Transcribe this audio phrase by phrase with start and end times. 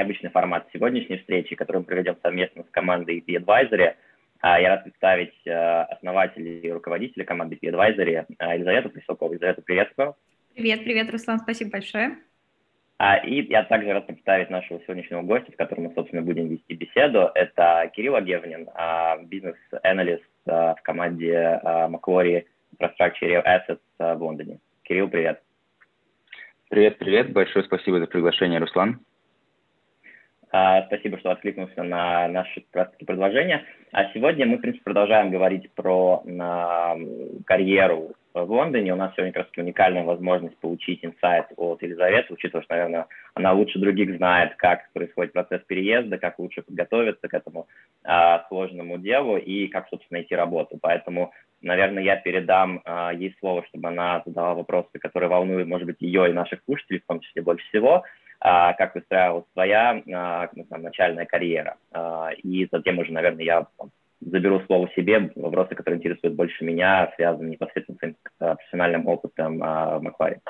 [0.00, 3.94] необычный формат сегодняшней встречи, которую мы проведем совместно с командой EP Advisory.
[4.42, 8.24] Я рад представить основателя и руководителя команды EP Advisory
[8.54, 9.32] Елизавету Присокову.
[9.32, 10.16] Елизавета, приветствую.
[10.54, 12.16] Привет, привет, Руслан, спасибо большое.
[13.24, 17.30] И я также рад представить нашего сегодняшнего гостя, с которым мы, собственно, будем вести беседу.
[17.34, 18.68] Это Кирилл Агевнин,
[19.28, 22.46] бизнес-аналист в команде Macquarie
[22.78, 24.60] Infrastructure Assets в Лондоне.
[24.82, 25.42] Кирилл, привет.
[26.70, 27.32] Привет, привет.
[27.32, 29.00] Большое спасибо за приглашение, Руслан.
[30.52, 32.64] А, спасибо, что откликнулся на наше
[33.06, 33.64] предложение.
[33.92, 36.96] А сегодня мы, в принципе, продолжаем говорить про на,
[37.46, 38.92] карьеру в Лондоне.
[38.92, 43.52] У нас сегодня как раз уникальная возможность получить инсайт от Елизаветы, учитывая, что, наверное, она
[43.52, 47.68] лучше других знает, как происходит процесс переезда, как лучше подготовиться к этому
[48.02, 50.78] а, сложному делу и как, собственно, найти работу.
[50.80, 51.32] Поэтому
[51.62, 56.30] Наверное, я передам э, ей слово, чтобы она задала вопросы, которые волнуют, может быть, ее
[56.30, 58.02] и наших слушателей, в том числе больше всего,
[58.40, 61.76] как выстраивалась своя там, начальная карьера.
[61.92, 63.66] Э, и затем уже, наверное, я
[64.20, 70.00] заберу слово себе, вопросы, которые интересуют больше меня, связаны непосредственно с своим профессиональным опытом в
[70.00, 70.40] Макваре.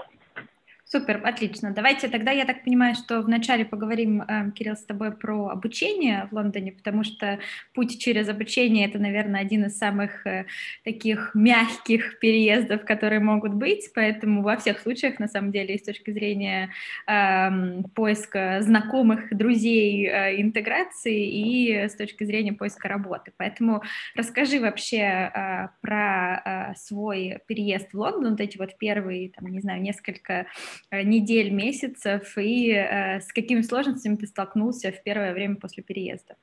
[0.92, 1.70] Супер, отлично.
[1.70, 6.34] Давайте тогда, я так понимаю, что вначале поговорим, э, Кирилл, с тобой про обучение в
[6.34, 7.38] Лондоне, потому что
[7.74, 10.46] путь через обучение— это, наверное, один из самых э,
[10.82, 15.84] таких мягких переездов, которые могут быть, поэтому во всех случаях, на самом деле, и с
[15.84, 16.70] точки зрения
[17.06, 23.32] э, поиска знакомых, друзей, э, интеграции и с точки зрения поиска работы.
[23.36, 23.84] Поэтому
[24.16, 29.60] расскажи вообще э, про э, свой переезд в Лондон, вот эти вот первые, там, не
[29.60, 30.46] знаю, несколько
[30.90, 36.36] недель, месяцев, и э, с какими сложностями ты столкнулся в первое время после переезда?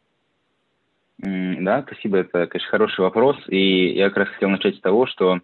[1.20, 5.40] Да, спасибо, это, конечно, хороший вопрос, и я как раз хотел начать с того, что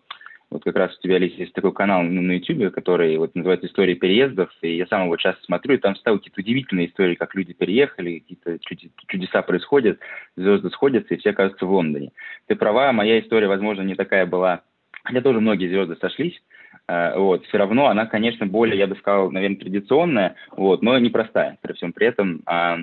[0.51, 4.51] вот как раз у тебя есть такой канал на YouTube, который вот называется «История переездов»,
[4.61, 8.19] и я сам его часто смотрю, и там ставят какие-то удивительные истории, как люди переехали,
[8.19, 8.59] какие-то
[9.07, 9.99] чудеса происходят,
[10.35, 12.11] звезды сходятся, и все оказываются в Лондоне.
[12.45, 14.61] Ты права, моя история, возможно, не такая была,
[15.03, 16.52] хотя тоже многие звезды сошлись, Э,
[16.87, 21.73] вот, все равно она, конечно, более, я бы сказал, наверное, традиционная, вот, но непростая при
[21.73, 22.41] всем при этом.
[22.45, 22.79] А,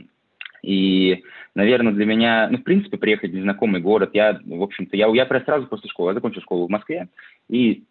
[0.62, 1.22] и,
[1.54, 5.26] наверное, для меня, ну, в принципе, приехать в незнакомый город, я, в общем-то, я, я
[5.26, 7.08] сразу после школы, я закончил школу в Москве,
[7.48, 7.84] и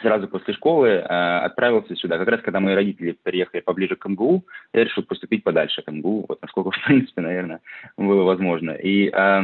[0.00, 2.18] сразу после школы э, отправился сюда.
[2.18, 6.26] Как раз когда мои родители переехали поближе к МГУ, я решил поступить подальше к МГУ,
[6.28, 7.60] вот насколько, в принципе, наверное,
[7.96, 8.70] было возможно.
[8.70, 9.42] И э,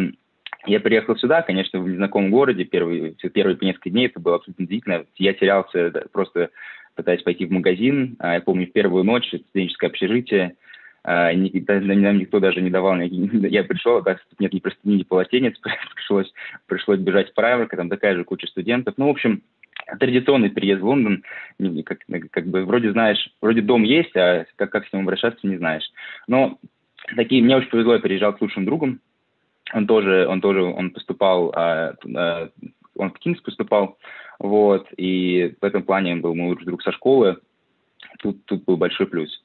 [0.67, 5.05] я приехал сюда, конечно, в незнакомом городе, первые, первые несколько дней это было абсолютно удивительно.
[5.17, 6.51] Я терялся, просто
[6.95, 8.17] пытаясь пойти в магазин.
[8.19, 10.57] А, я помню, в первую ночь, студенческое общежитие,
[11.05, 15.55] а, нам никто даже не давал, я пришел, оказывается, нет ни простыни, ни полотенец,
[15.95, 16.33] пришлось,
[16.67, 18.95] пришлось бежать в Прайверка, там такая же куча студентов.
[18.97, 19.43] Ну, в общем,
[20.01, 21.23] традиционный переезд в Лондон,
[21.87, 25.57] как, как бы вроде знаешь, вроде дом есть, а как, как с ним обращаться не
[25.57, 25.89] знаешь.
[26.27, 26.59] Но
[27.17, 29.01] такие, мне очень повезло, я переезжал с лучшим другом,
[29.73, 32.49] он тоже, он тоже, он поступал, а, а,
[32.97, 33.99] он в Кингс поступал,
[34.39, 37.39] вот, и в этом плане он был мой лучший друг со школы,
[38.21, 39.43] тут, тут был большой плюс.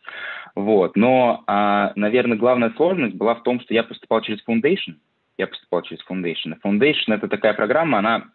[0.56, 4.96] Вот, но, а, наверное, главная сложность была в том, что я поступал через Foundation,
[5.38, 6.56] я поступал через Foundation.
[6.64, 8.26] Foundation— это такая программа, она,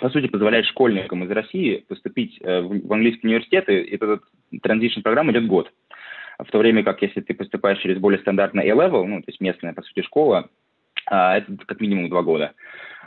[0.00, 4.22] по сути, позволяет школьникам из России поступить э, в английский университет, и этот
[4.64, 5.72] transition программа идет год.
[6.38, 9.72] В то время как, если ты поступаешь через более стандартный A-level, ну, то есть местная,
[9.72, 10.50] по сути, школа,
[11.06, 12.52] это как минимум два года.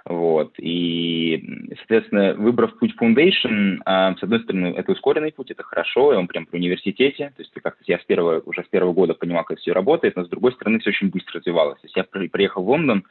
[0.07, 0.53] Вот.
[0.59, 1.43] И,
[1.77, 6.27] соответственно, выбрав путь Foundation, а, с одной стороны, это ускоренный путь, это хорошо, и он
[6.27, 9.57] прям при университете, то есть как-то я с первого, уже с первого года понимал, как
[9.57, 11.81] все работает, но с другой стороны, все очень быстро развивалось.
[11.81, 13.03] То есть я приехал в Лондон,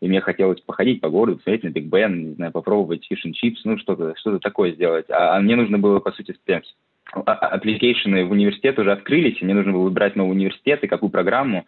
[0.00, 3.64] и мне хотелось походить по городу, посмотреть на Биг Бен, не знаю, попробовать fish chips,
[3.64, 5.08] ну, что-то что такое сделать.
[5.08, 6.62] А, а мне нужно было, по сути, прям
[7.12, 11.66] application'ы в университет уже открылись, и мне нужно было выбирать новый университет и какую программу.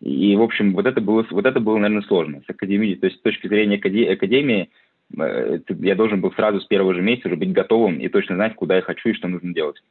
[0.00, 2.42] И, в общем, вот это было, вот это было, наверное, сложно.
[2.46, 4.70] С академией, то есть с точки зрения академии,
[5.18, 8.54] э, я должен был сразу с первого же месяца уже быть готовым и точно знать,
[8.54, 9.82] куда я хочу и что нужно делать.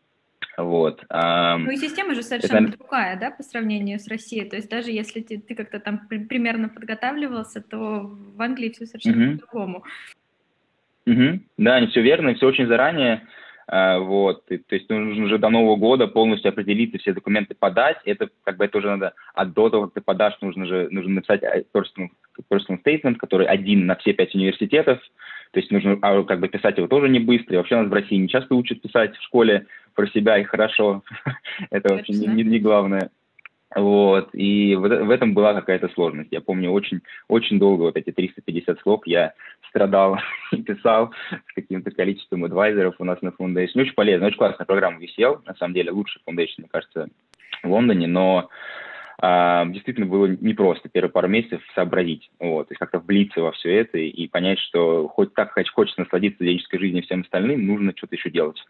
[0.57, 1.04] Вот.
[1.10, 2.78] Ну и система же совершенно это...
[2.78, 4.48] другая, да, по сравнению с Россией.
[4.50, 9.31] То есть даже если ты, ты как-то там примерно подготавливался, то в Англии все совершенно
[9.31, 9.40] угу.
[9.40, 9.84] по-другому.
[11.07, 11.40] Угу.
[11.57, 13.28] Да, не все верно, все очень заранее.
[13.68, 17.98] А, вот, и, то есть нужно уже до Нового года полностью определиться, все документы подать,
[18.06, 21.16] это как бы это уже надо, а до того, как ты подашь, нужно же нужно
[21.16, 22.10] написать э, personal,
[22.52, 25.00] personal statement, который один на все пять университетов,
[25.52, 27.94] то есть нужно а, как бы писать его тоже не быстро, и вообще нас в
[27.94, 29.66] России не часто учат писать в школе
[29.96, 31.02] про себя и хорошо,
[31.72, 33.10] это вообще не главное.
[33.75, 36.31] Вот, и в, в этом была какая-то сложность.
[36.31, 39.33] Я помню, очень, очень долго вот эти 350 слов я
[39.68, 40.18] страдал
[40.51, 43.81] и писал с каким-то количеством адвайзеров у нас на Foundation.
[43.81, 47.10] Очень полезно, очень классная программа висел, на самом деле, лучший Foundation, мне кажется,
[47.63, 48.50] в Лондоне, но
[49.19, 53.98] а, действительно было непросто первые пару месяцев сообразить, вот, есть как-то влиться во все это
[53.98, 58.16] и, и понять, что хоть так хочется насладиться студенческой жизнью и всем остальным, нужно что-то
[58.16, 58.63] еще делать.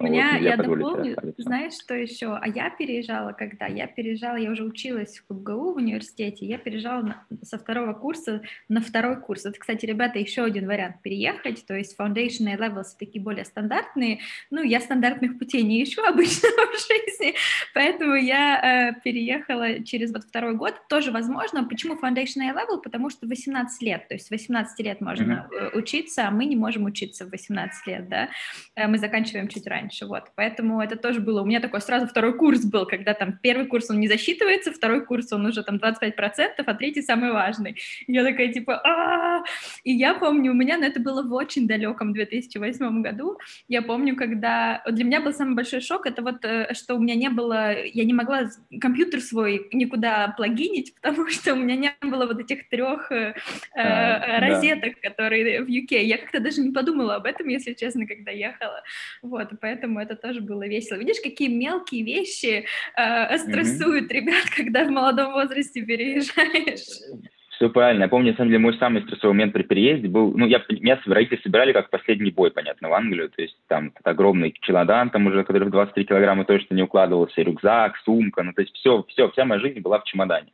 [0.00, 2.34] У меня, вот, я дополню, знаешь, что еще?
[2.34, 3.66] А я переезжала когда?
[3.66, 8.42] Я переезжала, я уже училась в ГУ в университете, я переезжала на, со второго курса
[8.68, 9.44] на второй курс.
[9.44, 14.20] Это, кстати, ребята, еще один вариант переехать, то есть foundation и levels такие более стандартные.
[14.50, 17.34] Ну, я стандартных путей не ищу обычно в жизни,
[17.74, 20.74] поэтому я э, переехала через вот второй год.
[20.88, 21.64] Тоже возможно.
[21.64, 22.80] Почему foundation и level?
[22.82, 25.78] Потому что 18 лет, то есть 18 лет можно mm-hmm.
[25.78, 28.28] учиться, а мы не можем учиться в 18 лет, да.
[28.74, 32.36] Э, мы заканчиваем чуть раньше, вот, поэтому это тоже было, у меня такой сразу второй
[32.36, 36.12] курс был, когда там первый курс он не засчитывается, второй курс он уже там 25%,
[36.56, 37.76] а третий самый важный.
[38.06, 39.44] И я такая типа, а
[39.84, 43.38] И я помню, у меня, но это было в очень далеком 2008 году,
[43.68, 47.14] я помню, когда, для меня был самый большой шок, это вот, э, что у меня
[47.14, 48.50] не было, я не могла
[48.80, 53.34] компьютер свой никуда плагинить, потому что у меня не было вот этих трех э,
[53.74, 55.08] а, розеток, да.
[55.08, 56.02] которые в UK.
[56.02, 58.82] Я как-то даже не подумала об этом, если честно, когда ехала.
[59.22, 60.98] Вот, вот, поэтому это тоже было весело.
[60.98, 62.64] Видишь, какие мелкие вещи
[62.96, 64.14] э, стрессуют mm-hmm.
[64.14, 67.22] ребят, когда в молодом возрасте переезжаешь.
[67.58, 68.04] Все правильно.
[68.04, 71.00] Я помню, на самом деле, мой самый стрессовый момент при переезде был, ну, я, меня
[71.06, 75.42] родители собирали как последний бой, понятно, в Англию, то есть там огромный чемодан, там уже,
[75.42, 79.44] который в 23 килограмма точно не укладывался, рюкзак, сумка, ну, то есть все, все, вся
[79.44, 80.52] моя жизнь была в чемодане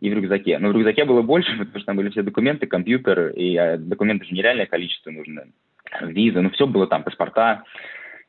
[0.00, 0.58] и в рюкзаке.
[0.58, 4.26] Но в рюкзаке было больше, потому что там были все документы, компьютер, и а, документов
[4.26, 5.44] же нереальное количество нужно,
[6.00, 7.64] виза, ну, все было там, паспорта,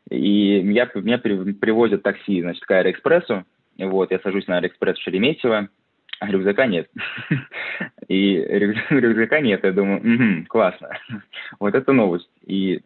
[0.10, 3.44] и меня, меня привозят такси, значит, к Аэроэкспрессу.
[3.78, 5.70] Вот, я сажусь на Аэроэкспресс в Шереметьево,
[6.20, 6.90] а рюкзака нет.
[8.08, 8.38] И
[8.90, 9.64] рюкзака нет.
[9.64, 10.90] Я думаю, классно.
[11.60, 12.30] Вот это новость.
[12.46, 12.82] И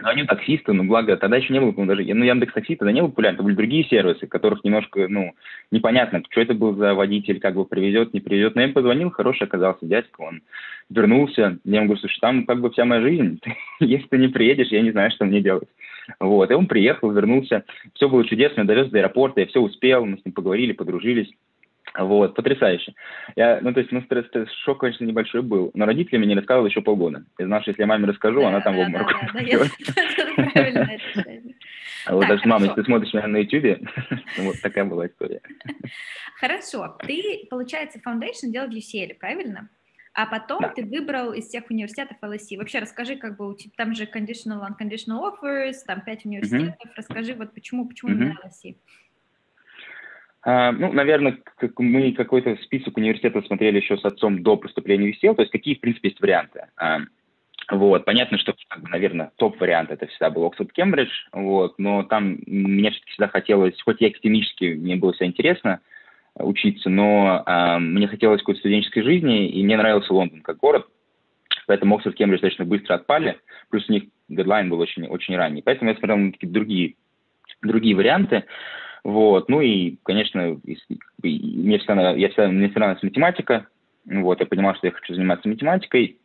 [0.00, 3.02] звоню таксисту, ну, благо, тогда еще не было, по даже, ну, Яндекс Такси тогда не
[3.02, 5.34] был популярен, это были другие сервисы, которых немножко, ну,
[5.70, 8.54] непонятно, что это был за водитель, как бы привезет, не привезет.
[8.54, 10.42] Но я им позвонил, хороший оказался дядька, он
[10.88, 13.40] вернулся, я ему говорю, слушай, там как бы вся моя жизнь,
[13.80, 15.68] если ты не приедешь, я не знаю, что мне делать.
[16.18, 17.64] Вот, и он приехал, вернулся,
[17.94, 21.30] все было чудесно, довез до аэропорта, я все успел, мы с ним поговорили, подружились.
[21.98, 22.94] Вот, потрясающе.
[23.36, 26.34] Я, ну, то есть, ну, стресс, стресс, шок, конечно, небольшой был, но родители мне не
[26.36, 27.24] рассказывали еще полгода.
[27.38, 29.08] Я что если я маме расскажу, да, она там да, в обморок.
[29.34, 29.40] Да,
[30.46, 30.90] да,
[32.10, 33.88] Вот даже, мама, если ты смотришь меня на YouTube,
[34.38, 35.40] вот такая была история.
[36.38, 36.96] Хорошо.
[37.06, 39.68] Ты, получается, Foundation делал в UCL, правильно?
[40.12, 40.68] А потом да.
[40.68, 42.56] ты выбрал из всех университетов LSE.
[42.56, 46.74] Вообще расскажи, как бы там же conditional, unconditional offers, там пять университетов.
[46.84, 46.94] Mm-hmm.
[46.96, 48.14] Расскажи, вот почему, почему mm-hmm.
[48.14, 48.76] именно LSE?
[50.46, 55.14] Uh, ну, наверное, как мы какой-то список университетов смотрели еще с отцом до поступления в
[55.14, 56.66] UCL, то есть какие, в принципе, есть варианты.
[56.82, 57.02] Uh,
[57.70, 58.54] вот, понятно, что,
[58.88, 64.00] наверное, топ-вариант это всегда был Оксфорд Кембридж, вот, но там мне все-таки всегда хотелось, хоть
[64.00, 65.80] и академически мне было все интересно,
[66.36, 70.86] учиться, но э, мне хотелось какой-то студенческой жизни, и мне нравился Лондон как город,
[71.66, 73.38] поэтому Оксфорд, Кембридж достаточно быстро отпали,
[73.70, 76.94] плюс у них дедлайн был очень, очень ранний, поэтому я смотрел на какие-то другие,
[77.62, 78.44] другие варианты,
[79.02, 80.60] вот, ну и, конечно,
[81.22, 83.66] мне всегда, я всегда, мне всегда нравилась математика,
[84.04, 86.18] вот, я понимал, что я хочу заниматься математикой,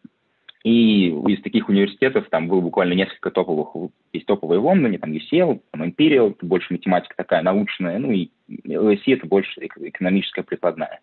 [0.65, 3.91] и из таких университетов там было буквально несколько топовых.
[4.13, 8.31] Есть топовые в Лондоне, там UCL, там Imperial, это больше математика такая научная, ну и
[8.49, 11.01] LSE это больше экономическая прикладная.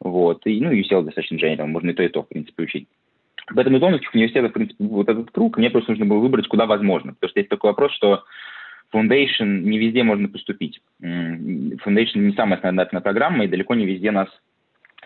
[0.00, 0.46] Вот.
[0.46, 2.88] И, ну, UCL достаточно general, можно и то, и то, в принципе, учить.
[3.54, 6.64] Поэтому из лондонских университетов, в принципе, вот этот круг, мне просто нужно было выбрать, куда
[6.64, 7.12] возможно.
[7.12, 8.24] Потому что есть такой вопрос, что
[8.94, 10.80] Foundation не везде можно поступить.
[11.02, 14.30] Foundation не самая стандартная программа, и далеко не везде нас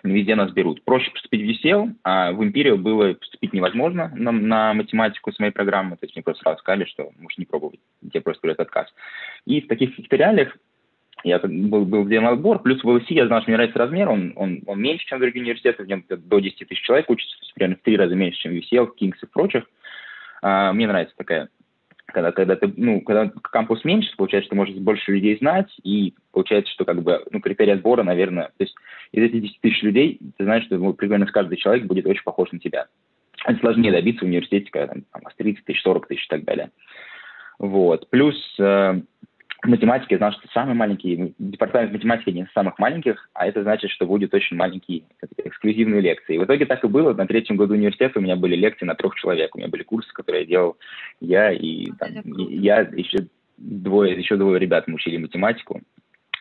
[0.03, 0.83] везде нас берут.
[0.83, 5.51] Проще поступить в UCL, а в Imperial было поступить невозможно на, на математику с моей
[5.51, 8.93] программы, то есть мне просто сразу сказали, что можешь не пробовать, тебе просто говорят отказ.
[9.45, 10.57] И в таких каких реалиях
[11.23, 14.33] я был, был сделан отбор, плюс в LSE я знал, что мне нравится размер, он,
[14.35, 17.77] он, он меньше, чем в других университетах, в нем до 10 тысяч человек учатся, примерно
[17.77, 19.63] в три раза меньше, чем в UCL, Kings и прочих.
[20.41, 21.49] А, мне нравится такая
[22.05, 26.71] когда, когда ты, ну, когда кампус меньше, получается, что можешь больше людей знать, и получается,
[26.71, 28.75] что как бы, ну, критерий отбора, наверное, то есть
[29.11, 32.51] из этих 10 тысяч людей, ты знаешь, что ну, примерно каждый человек будет очень похож
[32.51, 32.87] на тебя.
[33.45, 36.71] Это сложнее добиться в университете, когда там, там 30 тысяч, 40 тысяч и так далее.
[37.59, 38.09] Вот.
[38.09, 39.01] Плюс э,
[39.67, 43.91] математике я знал, что самый маленький департамент математики один из самых маленьких, а это значит,
[43.91, 45.03] что будет очень маленькие
[45.37, 46.35] эксклюзивные лекции.
[46.35, 47.13] И в итоге так и было.
[47.13, 49.55] На третьем году университета у меня были лекции на трех человек.
[49.55, 50.77] У меня были курсы, которые я делал
[51.19, 53.27] я и, там, и я еще
[53.57, 55.81] двое, еще двое ребят мы учили математику.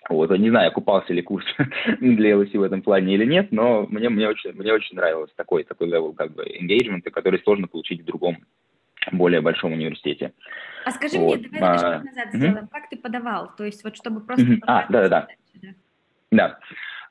[0.09, 1.47] Вот, не знаю, окупался ли курс
[2.01, 5.63] для LSE в этом плане или нет, но мне, мне, очень, мне очень нравилось такой,
[5.63, 8.39] такой level как бы engagement, который сложно получить в другом
[9.11, 10.33] более большом университете.
[10.85, 11.41] А скажи вот.
[11.41, 12.37] мне, давай а, назад угу.
[12.37, 12.69] сделаем.
[12.69, 13.55] Как ты подавал?
[13.57, 14.45] То есть вот чтобы просто...
[14.45, 14.61] Угу.
[14.67, 15.29] А, да-да-да.
[16.31, 16.59] Да.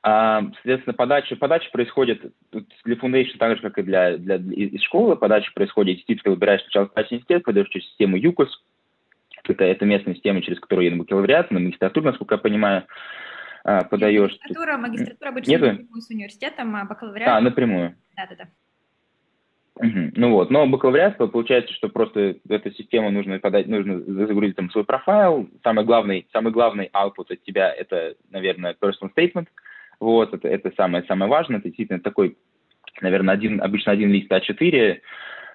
[0.04, 2.32] А, соответственно, подача, подача происходит
[2.84, 5.16] для Foundation так же, как и для, для, из школы.
[5.16, 8.62] Подача происходит, действительно, ты выбираешь сначала университет, подаешь через систему ЮКОС.
[9.44, 12.84] Это, это местная система, через которую я на бакалавриат, на магистратуру, насколько я понимаю,
[13.64, 14.32] а, подаешь.
[14.32, 15.60] Магистратура, магистратура обычно Нет?
[15.60, 17.28] напрямую с университетом, а бакалавриат...
[17.28, 17.96] А, напрямую.
[18.16, 18.48] Да-да-да.
[19.80, 24.84] Ну вот, но бакалавриат получается, что просто эту систему нужно подать, нужно загрузить там свой
[24.84, 25.48] профайл.
[25.62, 29.46] Самый главный, самый главный output от тебя это, наверное, personal statement.
[29.98, 31.58] Вот, это, это самое, самое важное.
[31.58, 32.36] Это действительно такой,
[33.00, 35.00] наверное, один, обычно один лист А4,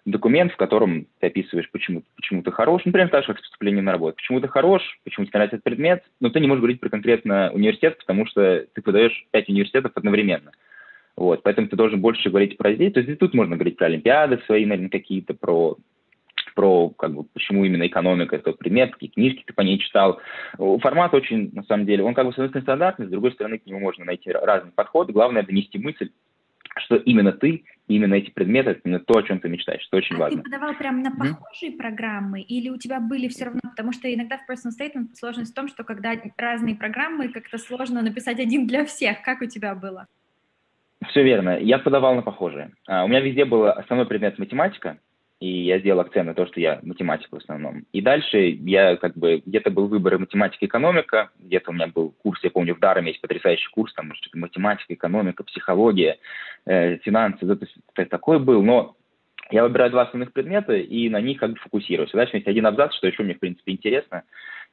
[0.05, 3.91] документ, в котором ты описываешь, почему, почему ты хорош, например, так же, как вступление на
[3.91, 4.15] работу.
[4.15, 7.51] Почему ты хорош, почему тебе нравится этот предмет, но ты не можешь говорить про конкретно
[7.51, 10.51] университет, потому что ты подаешь пять университетов одновременно.
[11.17, 12.93] Вот, поэтому ты должен больше говорить про здесь.
[12.93, 15.75] То есть тут можно говорить про олимпиады свои, наверное, какие-то, про
[16.55, 20.19] про как бы, почему именно экономика это предмет, какие книжки ты по ней читал.
[20.57, 23.59] Формат очень, на самом деле, он как бы с одной стороны стандартный, с другой стороны
[23.59, 25.11] к нему можно найти разный подход.
[25.11, 26.09] Главное донести мысль,
[26.77, 29.85] что именно ты, именно эти предметы, именно то, о чем ты мечтаешь.
[29.87, 30.41] Это очень а важно.
[30.41, 31.77] ты подавал прямо на похожие mm-hmm.
[31.77, 33.61] программы или у тебя были все равно?
[33.63, 38.01] Потому что иногда в personal statement сложность в том, что когда разные программы, как-то сложно
[38.01, 39.21] написать один для всех.
[39.21, 40.07] Как у тебя было?
[41.09, 41.59] Все верно.
[41.59, 42.71] Я подавал на похожие.
[42.87, 44.97] А, у меня везде был основной предмет математика,
[45.39, 47.85] и я сделал акцент на то, что я математик в основном.
[47.91, 52.43] И дальше я как бы, где-то был выбор математика, экономика, где-то у меня был курс,
[52.43, 56.17] я помню, в Дараме есть потрясающий курс, там, что математика, экономика, психология,
[56.65, 58.95] э, финансы, это такой был, но
[59.51, 62.11] я выбираю два основных предмета и на них как бы фокусируюсь.
[62.11, 64.23] Дальше есть один абзац, что еще мне, в принципе, интересно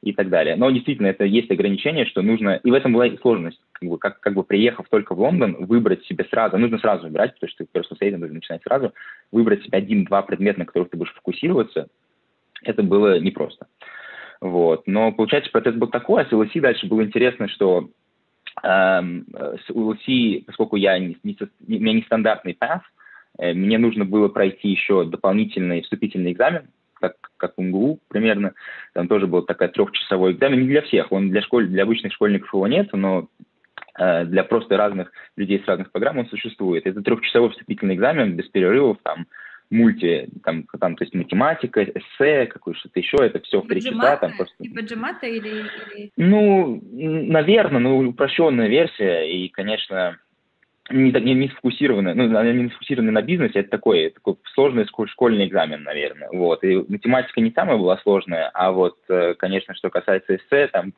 [0.01, 0.55] и так далее.
[0.55, 4.19] Но действительно, это есть ограничение, что нужно, и в этом была сложность, как бы, как,
[4.19, 7.95] как бы приехав только в Лондон, выбрать себе сразу, нужно сразу выбирать, потому что просто
[7.95, 8.93] с нужно начинать сразу,
[9.31, 11.87] выбрать себе один-два предмета, на которых ты будешь фокусироваться,
[12.63, 13.67] это было непросто.
[14.41, 14.85] Вот.
[14.85, 17.89] Но, получается, процесс был такой, а с LSE дальше было интересно, что
[18.63, 22.81] эм, с LSE, поскольку я не, не, у меня нестандартный path,
[23.39, 26.67] э, мне нужно было пройти еще дополнительный вступительный экзамен,
[27.09, 28.53] как, как МГУ примерно.
[28.93, 30.61] Там тоже был такой трехчасовой экзамен.
[30.61, 33.27] Не для всех, он для, школь, для обычных школьников его нет, но
[33.97, 36.85] э, для просто разных людей с разных программ он существует.
[36.85, 39.27] Это трехчасовой вступительный экзамен без перерывов, там,
[39.69, 44.17] мульти, там, там, то есть математика, эссе, какое-то еще, это все в три часа.
[44.17, 44.55] Там просто...
[44.61, 46.11] Типа джемата или, или...
[46.17, 50.17] Ну, наверное, ну, упрощенная версия, и, конечно,
[50.89, 55.83] не, не, не сфокусированы, ну, не сфокусированы на бизнесе, это такой, такой сложный школьный экзамен,
[55.83, 60.67] наверное, вот, и математика не самая была сложная, а вот, э, конечно, что касается эссе,
[60.67, 60.93] там,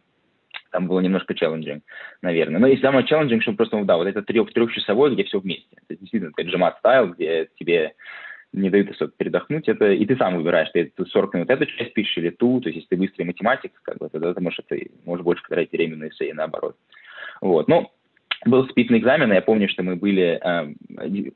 [0.71, 1.83] там было немножко челленджинг,
[2.21, 5.77] наверное, но и самое челленджинг, что просто, да, вот это трех, трехчасовой, где все вместе,
[5.87, 7.93] это действительно это джемат стайл, где тебе
[8.51, 11.93] не дают особо передохнуть, это и ты сам выбираешь, ты, ты 40 минут эту часть
[11.93, 14.83] пишешь или ту, то есть если ты быстрый математик, как бы, тогда ты можешь, это,
[15.05, 16.75] можешь больше потратить времени на эссе и наоборот.
[17.41, 17.91] Вот, ну,
[18.45, 20.73] был вступительный экзамен, я помню, что мы были, э,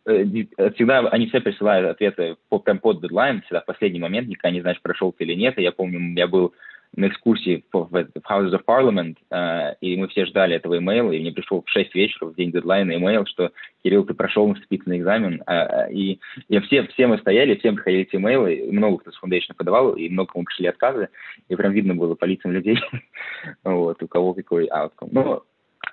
[0.06, 4.52] э, всегда они все присылают ответы по, прям под дедлайн, всегда в последний момент, никогда
[4.52, 6.54] не знаешь, прошел ты или нет, и я помню, я был
[6.96, 11.12] на экскурсии в, в, в Houses of Parliament, э, и мы все ждали этого имейла,
[11.12, 13.52] и мне пришел в 6 вечера, в день дедлайна, имейл, что
[13.84, 18.18] Кирилл, ты прошел вступительный экзамен, э, и, и все, все мы стояли, всем приходили эти
[18.18, 21.10] имейлы, и много кто с Foundation подавал, и много кому пришли отказы,
[21.48, 22.78] и прям видно было по лицам людей,
[23.64, 25.10] вот, у кого какой outcome.
[25.12, 25.44] Но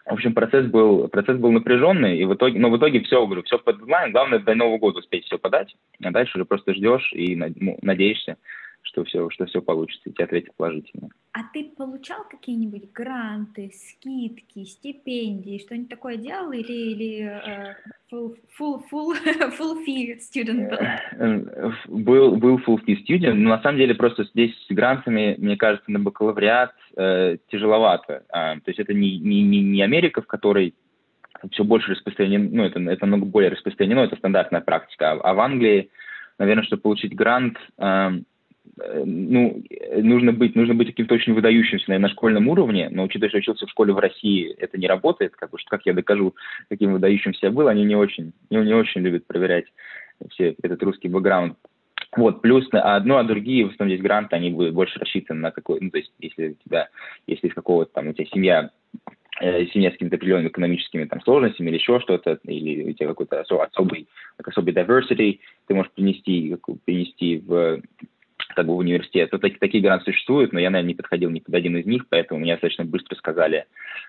[0.09, 3.43] в общем, процесс был, процесс был напряженный, и в итоге, но в итоге все, говорю,
[3.43, 4.13] все под дедлайн.
[4.13, 8.37] Главное до Нового года успеть все подать, а дальше уже просто ждешь и ну, надеешься,
[8.83, 11.11] что все, что все получится, и тебе ответят положительно.
[11.33, 17.75] А ты получал какие-нибудь гранты, скидки, стипендии, что-нибудь такое делал или, или uh,
[18.11, 19.15] full, full, full,
[19.59, 20.79] full fee student был?
[20.79, 22.37] Э, был?
[22.37, 25.99] Был full fee student, но на самом деле просто здесь с грантами, мне кажется, на
[25.99, 28.25] бакалавриат э, тяжеловато.
[28.31, 30.75] А, то есть это не, не, не, не Америка, в которой
[31.53, 35.13] все больше распространено, ну, это, это много более распространено, это стандартная практика.
[35.13, 35.91] А, а в Англии,
[36.39, 38.11] наверное, чтобы получить грант, Э,
[39.05, 39.63] ну,
[39.97, 43.67] нужно быть, нужно быть каким-то очень выдающимся, наверное, на школьном уровне, но учитывая, что учился
[43.67, 46.35] в школе в России, это не работает, как, бы, как я докажу,
[46.69, 49.67] каким выдающимся я был, они не очень, не, не очень любят проверять
[50.31, 51.57] все этот русский бэкграунд.
[52.17, 55.81] Вот, плюс одно, а другие, в основном здесь гранты, они будут больше рассчитаны на какой,
[55.81, 56.89] ну, то есть, если у тебя,
[57.27, 58.71] если из какого-то там, у тебя семья
[59.41, 63.41] э, семья с какими-то определенными экономическими там, сложностями или еще что-то, или у тебя какой-то
[63.41, 64.09] особый,
[64.43, 67.83] особый diversity, ты можешь принести, принести в
[68.59, 69.29] как бы университет.
[69.31, 72.09] Вот такие, такие гранты существуют, но я, наверное, не подходил ни под один из них,
[72.09, 73.67] поэтому мне достаточно быстро сказали,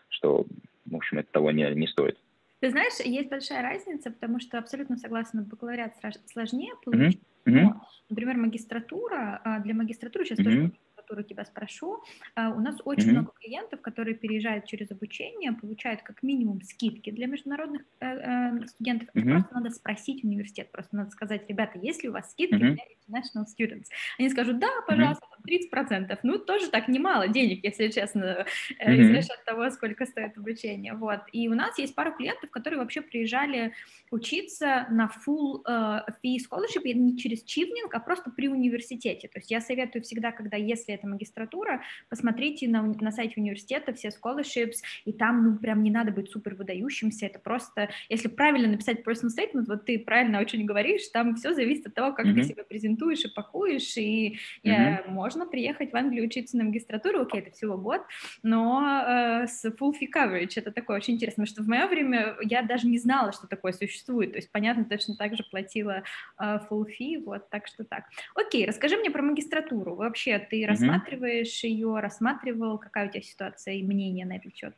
[0.10, 0.48] что,
[0.88, 2.18] в общем, это того не, не стоит.
[2.60, 5.94] Ты знаешь, есть большая разница, потому что абсолютно согласна, бакалавриат
[6.26, 7.22] сложнее получить.
[7.46, 7.62] Mm-hmm.
[7.62, 10.44] Но, например, магистратура, а, для магистратуры сейчас mm-hmm.
[10.44, 10.72] тоже
[11.10, 12.04] магистратуру тебя спрошу.
[12.36, 13.12] А, у нас очень mm-hmm.
[13.12, 19.10] много клиентов, которые переезжают через обучение, получают как минимум скидки для международных э, э, студентов.
[19.14, 19.32] Mm-hmm.
[19.32, 22.76] Просто надо спросить университет, просто надо сказать, ребята, есть ли у вас скидки mm-hmm.
[22.76, 23.86] для international students?
[24.18, 25.39] Они скажут, да, пожалуйста, mm-hmm.
[25.50, 26.18] 30%.
[26.24, 28.46] Ну, тоже так немало денег, если честно,
[28.80, 28.96] mm-hmm.
[28.96, 30.94] из расчет того, сколько стоит обучение.
[30.94, 31.22] Вот.
[31.32, 33.74] И у нас есть пара клиентов, которые вообще приезжали
[34.12, 39.28] учиться на full uh, fee scholarship, не через чивнинг, а просто при университете.
[39.28, 44.10] То есть я советую всегда, когда, если это магистратура, посмотрите на, на сайте университета все
[44.10, 49.02] scholarships, и там, ну, прям не надо быть супер выдающимся, это просто, если правильно написать
[49.06, 52.34] personal statement, вот ты правильно очень говоришь, там все зависит от того, как mm-hmm.
[52.34, 55.06] ты себя презентуешь и пакуешь, и mm-hmm.
[55.06, 58.02] э, можно приехать в Англию учиться на магистратуру, окей, это всего год,
[58.44, 62.36] но э, с full fee coverage, это такое очень интересно, потому что в мое время
[62.42, 66.04] я даже не знала, что такое существует, то есть, понятно, точно так же платила
[66.40, 68.06] э, full fee, вот, так что так.
[68.36, 70.68] Окей, расскажи мне про магистратуру, вообще ты mm-hmm.
[70.68, 74.74] рассматриваешь ее, рассматривал, какая у тебя ситуация и мнение на этот счет?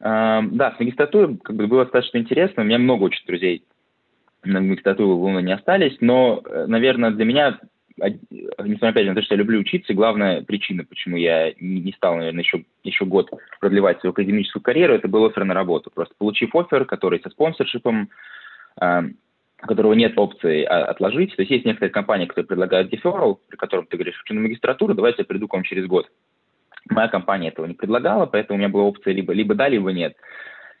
[0.00, 2.64] Uh, да, с магистратурой как бы было достаточно интересно.
[2.64, 3.64] У меня много очень друзей
[4.44, 7.60] на магистратуру в Луну не остались, но, э, наверное, для меня
[7.98, 12.64] несмотря на то, что я люблю учиться, главная причина, почему я не стал, наверное, еще,
[12.84, 13.30] еще год
[13.60, 15.90] продлевать свою академическую карьеру, это был офер на работу.
[15.94, 18.10] Просто получив офер, который со спонсоршипом,
[18.80, 19.02] э,
[19.58, 23.86] которого нет опции а, отложить, то есть есть некоторые компании, которые предлагают deferral, при котором
[23.86, 26.10] ты говоришь, хочу на магистратуру, давайте я приду к вам через год.
[26.90, 30.16] Моя компания этого не предлагала, поэтому у меня была опция либо, либо да, либо нет.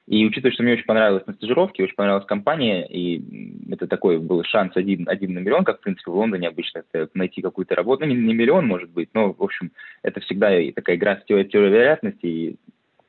[0.08, 3.22] И учитывая, что мне очень понравилось на стажировке, очень понравилась компания, и
[3.70, 7.08] это такой был шанс один, один на миллион, как, в принципе, в Лондоне обычно это
[7.14, 8.04] найти какую-то работу.
[8.04, 9.70] Ну, не, не миллион, может быть, но, в общем,
[10.02, 12.26] это всегда такая игра с теорией, теорией вероятности.
[12.26, 12.56] И,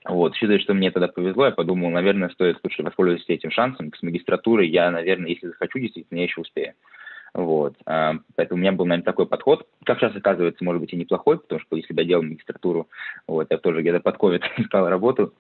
[0.06, 3.92] вот, считаю, что мне тогда повезло, я подумал, наверное, стоит лучше воспользоваться этим шансом.
[3.94, 6.74] С магистратурой я, наверное, если захочу, действительно, я еще успею.
[7.34, 7.76] Вот.
[7.88, 9.68] А, поэтому у меня был, наверное, такой подход.
[9.86, 12.88] Как сейчас оказывается, может быть, и неплохой, потому что если бы я делал магистратуру,
[13.28, 15.34] вот, я тоже где-то под COVID искал работу,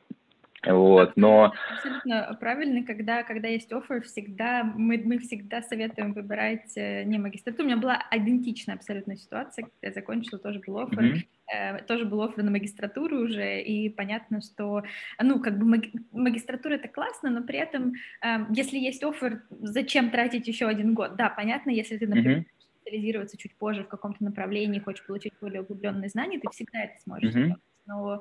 [0.65, 1.53] вот, но...
[1.71, 7.63] Абсолютно правильно, когда, когда есть офер, всегда, мы, мы всегда советуем выбирать э, не магистратуру.
[7.63, 11.27] У меня была идентичная абсолютно ситуация, когда я закончила, тоже был офер, mm-hmm.
[11.53, 14.83] э, тоже был офер на магистратуру уже, и понятно, что,
[15.21, 20.11] ну, как бы маги- магистратура это классно, но при этом, э, если есть офер, зачем
[20.11, 21.15] тратить еще один год?
[21.15, 22.45] Да, понятно, если ты, например, mm-hmm
[22.83, 27.33] специализироваться чуть позже в каком-то направлении, хочешь получить более углубленные знания, ты всегда это сможешь
[27.33, 27.53] mm-hmm.
[27.85, 28.19] Но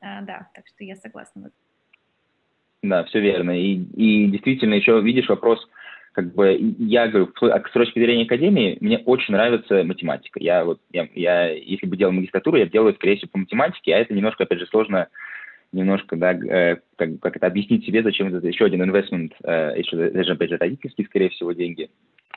[0.00, 1.50] э, да, так что я согласна.
[2.84, 3.58] Да, все верно.
[3.58, 5.66] И, и действительно еще видишь вопрос,
[6.12, 10.38] как бы я говорю, с точки зрения академии, мне очень нравится математика.
[10.38, 13.98] Я вот, я, я если бы делал магистратуру, я делаю, скорее всего, по математике, а
[14.00, 15.08] это немножко, опять же, сложно
[15.72, 19.96] немножко, да, э, как, как это объяснить себе, зачем это еще один инвестмент, э, еще
[20.10, 21.88] даже, опять же, родительские, скорее всего, деньги.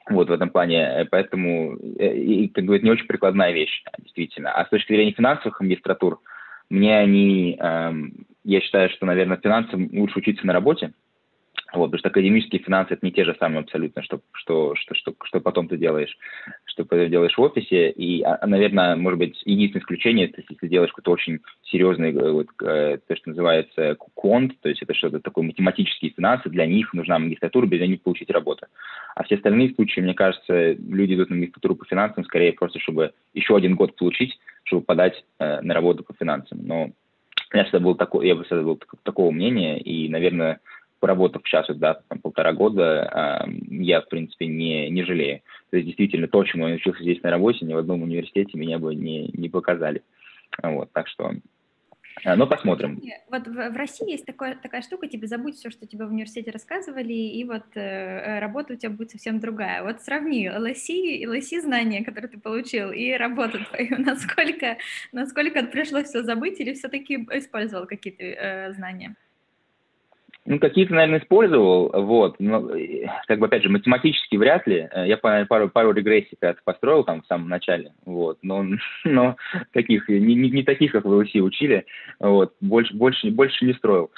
[0.09, 4.53] Вот в этом плане, поэтому, э, и, как бы, это не очень прикладная вещь, действительно.
[4.53, 6.36] А с точки зрения финансовых магистратур, э,
[6.69, 10.93] мне они, эм, я считаю, что, наверное, финансам лучше учиться на работе,
[11.73, 15.13] вот, потому что академические финансы это не те же самые абсолютно, что, что, что, что,
[15.23, 16.17] что потом ты делаешь,
[16.65, 17.89] что ты делаешь в офисе.
[17.91, 22.31] И, а, наверное, может быть, единственное исключение, это если ты делаешь какой-то очень серьезный, э,
[22.31, 26.93] вот, э, то, что называется квант, то есть это что-то такое математические финансы, для них
[26.93, 28.65] нужна магистратура, без них получить работу.
[29.15, 33.11] А все остальные случаи, мне кажется, люди идут на магистратуру по финансам скорее просто, чтобы
[33.33, 36.59] еще один год получить, чтобы подать э, на работу по финансам.
[36.65, 36.91] Но
[37.53, 40.59] я всегда был такой, я всегда был такого мнения, и, наверное,
[40.99, 45.41] поработав сейчас, да, там, полтора года, э, я, в принципе, не, не жалею.
[45.69, 48.79] То есть, действительно, то, чему я учился здесь на работе, ни в одном университете меня
[48.79, 50.03] бы не, не показали.
[50.63, 51.33] Вот, так что
[52.23, 53.01] а, ну, посмотрим.
[53.29, 57.13] Вот в, России есть такое, такая штука, тебе забудь все, что тебе в университете рассказывали,
[57.13, 59.83] и вот э, работа у тебя будет совсем другая.
[59.83, 64.77] Вот сравни LSE, LSE знания, которые ты получил, и работу твою, насколько,
[65.11, 69.15] насколько пришлось все забыть, или все-таки использовал какие-то э, знания?
[70.49, 72.71] Ну, какие-то, наверное, использовал, вот, но,
[73.27, 74.87] как бы, опять же, математически вряд ли.
[74.93, 78.65] Э, я пару, пару регрессий когда построил там в самом начале, вот, но,
[79.03, 79.35] но
[79.73, 81.85] таких, не, не, не таких, как в ЛСИ учили,
[82.21, 84.09] вот, больше, больше, больше не строил.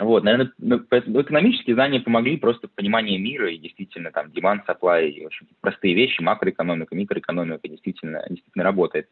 [0.00, 5.08] Вот, наверное, ну, экономические знания помогли просто в понимании мира и действительно там demand, supply,
[5.08, 9.08] и, в общем, простые вещи, макроэкономика, микроэкономика действительно, действительно работает.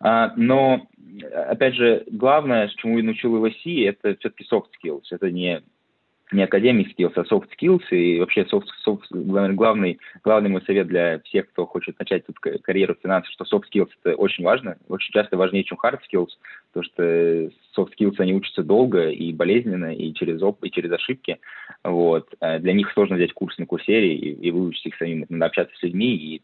[0.00, 0.86] А, но,
[1.32, 5.02] опять же, главное, чему я научил в ИВСИ, это все-таки soft skills.
[5.10, 5.62] Это не
[6.32, 11.20] не academic skills, а soft skills, и вообще soft, soft, главный, главный мой совет для
[11.20, 15.12] всех, кто хочет начать тут карьеру в финансах, что soft skills это очень важно, очень
[15.12, 16.30] часто важнее, чем hard skills,
[16.72, 17.02] потому что
[17.76, 21.38] soft skills, они учатся долго и болезненно, и через опыт, и через ошибки,
[21.84, 25.46] вот, э, для них сложно взять курс на курсере и, и выучить их самим, надо
[25.46, 26.42] общаться с людьми и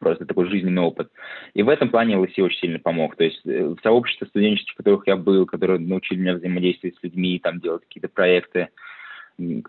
[0.00, 1.10] просто такой жизненный опыт.
[1.54, 3.16] И в этом плане LSE очень сильно помог.
[3.16, 7.02] То есть э, в сообществе студенческих, в которых я был, которые научили меня взаимодействовать с
[7.02, 8.68] людьми, там делать какие-то проекты,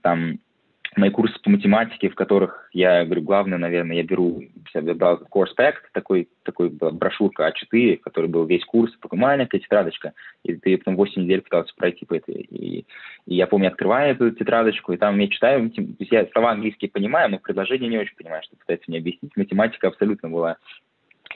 [0.01, 0.39] там
[0.95, 5.55] мои курсы по математике, в которых я говорю, главное, наверное, я беру, я брал Course
[5.57, 10.95] Pack, такой, такой брошюрка А4, который был весь курс, такая маленькая тетрадочка, и ты потом
[10.95, 12.35] 8 недель пытался пройти по этой.
[12.35, 12.85] И,
[13.25, 17.29] и я помню, открываю эту тетрадочку, и там я читаю, есть я слова английские понимаю,
[17.29, 19.35] но предложение не очень понимаю, что пытается мне объяснить.
[19.35, 20.57] Математика абсолютно была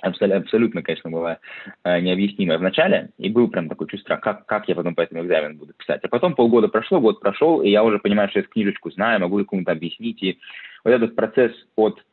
[0.02, 1.40] абсолютно, конечно, была
[1.84, 5.24] э, необъяснимая в начале, и был прям такое чувство, как, как я потом по этому
[5.24, 6.02] экзамену буду писать.
[6.04, 9.44] А потом полгода прошло, год прошел, и я уже понимаю, что я книжечку знаю, могу
[9.46, 10.40] кому-то объяснить, и
[10.84, 12.04] вот этот процесс от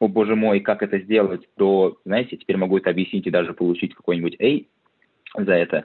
[0.00, 3.94] о, боже мой, как это сделать, до, знаете, теперь могу это объяснить и даже получить
[3.94, 4.64] какой-нибудь A
[5.40, 5.84] за это,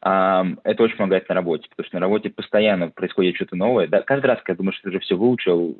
[0.00, 3.88] это очень помогает на работе, потому что на работе постоянно происходит что-то новое.
[3.88, 5.76] Да, каждый раз, когда думаешь, что ты уже все выучил,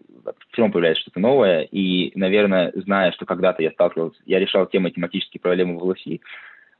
[0.52, 1.62] все равно появляется что-то новое.
[1.62, 6.20] И, наверное, зная, что когда-то я сталкивался, я решал те математические проблемы в ЛСИ,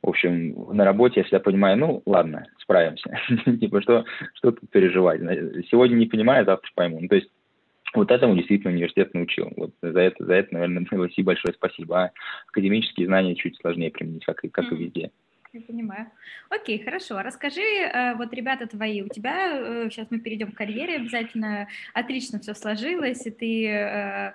[0.01, 3.17] в общем, на работе я всегда понимаю, ну, ладно, справимся.
[3.59, 5.19] типа, что, что тут переживать?
[5.69, 6.99] Сегодня не понимаю, завтра пойму.
[7.01, 7.29] Ну, то есть
[7.93, 9.51] вот этому действительно университет научил.
[9.57, 12.03] Вот за это, за это, наверное, ЛСИ большое спасибо.
[12.03, 12.11] А
[12.47, 15.11] академические знания чуть сложнее применить, как и, как и везде.
[15.51, 16.11] Я понимаю.
[16.49, 17.23] Окей, хорошо.
[17.23, 22.39] Расскажи, э, вот ребята твои, у тебя, сейчас э, мы перейдем к карьере обязательно, отлично
[22.39, 24.33] все сложилось, и ты э,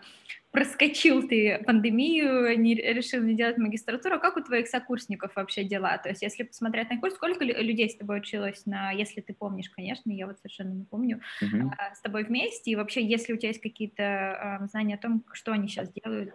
[0.50, 4.18] проскочил ты пандемию, не, решил не делать магистратуру.
[4.18, 5.98] Как у твоих сокурсников вообще дела?
[5.98, 9.70] То есть, если посмотреть на курс, сколько людей с тобой училось, на, если ты помнишь,
[9.70, 11.70] конечно, я вот совершенно не помню, uh-huh.
[11.94, 15.68] с тобой вместе, и вообще, если у тебя есть какие-то знания о том, что они
[15.68, 16.34] сейчас делают,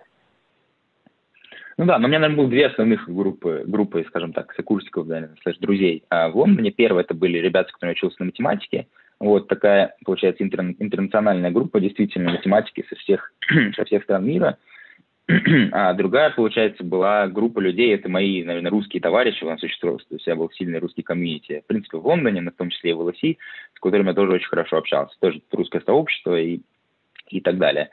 [1.79, 5.29] ну да, но у меня, наверное, было две основных группы, группы, скажем так, сокурсников, да,
[5.41, 6.03] слэш друзей.
[6.09, 8.87] А в Лондоне первое это были ребята, с которыми учился на математике.
[9.21, 13.31] Вот такая, получается, интер, интернациональная группа, действительно, математики со всех,
[13.77, 14.57] со всех стран мира.
[15.71, 20.15] А другая, получается, была группа людей, это мои, наверное, русские товарищи, у нас существовал, то
[20.15, 22.93] есть я был сильный русский комьюнити, в принципе, в Лондоне, но в том числе и
[22.93, 23.37] в ЛСИ,
[23.75, 26.59] с которыми я тоже очень хорошо общался, тоже русское сообщество и,
[27.29, 27.89] и так далее.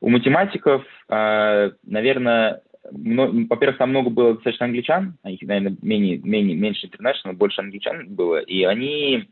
[0.00, 6.86] У математиков, а, наверное, во-первых, там много было достаточно англичан, их, наверное, менее, менее, меньше
[6.86, 9.28] international, больше англичан было, и они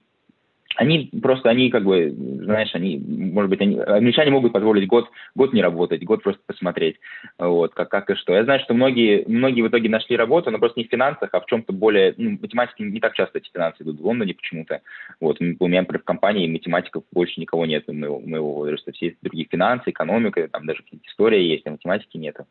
[0.79, 5.53] они просто, они как бы, знаешь, они, может быть, они, англичане могут позволить год, год
[5.53, 7.01] не работать, год просто посмотреть,
[7.37, 8.33] вот, как, как и что.
[8.33, 11.41] Я знаю, что многие, многие в итоге нашли работу, но просто не в финансах, а
[11.41, 14.81] в чем-то более, ну, математики не так часто эти финансы идут в Лондоне почему-то.
[15.21, 19.49] Вот, у меня, например, в компании математиков больше никого нет моего, моего возраста, все другие
[19.51, 22.47] финансы, экономика, там даже истории есть, а математики нету.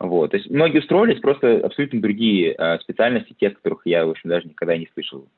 [0.00, 4.30] Вот, то есть многие устроились, просто абсолютно другие э, специальности, те, которых я, в общем,
[4.30, 5.28] даже никогда не слышал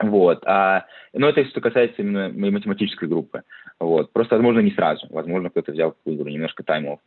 [0.00, 0.42] вот.
[0.46, 3.42] А, но это что касается именно моей математической группы.
[3.78, 4.12] Вот.
[4.12, 5.06] Просто, возможно, не сразу.
[5.10, 7.00] Возможно, кто-то взял выбор немножко таймов.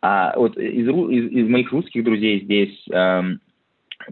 [0.00, 3.40] А вот из, из, из моих русских друзей здесь эм,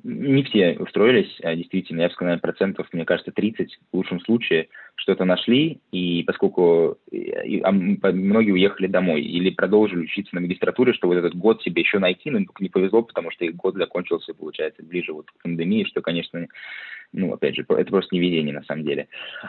[0.03, 4.69] не все устроились, а действительно, я бы сказал, процентов, мне кажется, 30 в лучшем случае
[4.97, 11.09] что-то нашли, и поскольку и, а многие уехали домой или продолжили учиться на магистратуре, что
[11.09, 14.35] вот этот год себе еще найти, но только не повезло, потому что их год закончился,
[14.35, 16.47] получается, ближе вот к пандемии, что, конечно,
[17.13, 19.09] ну, опять же, это просто невезение на самом деле.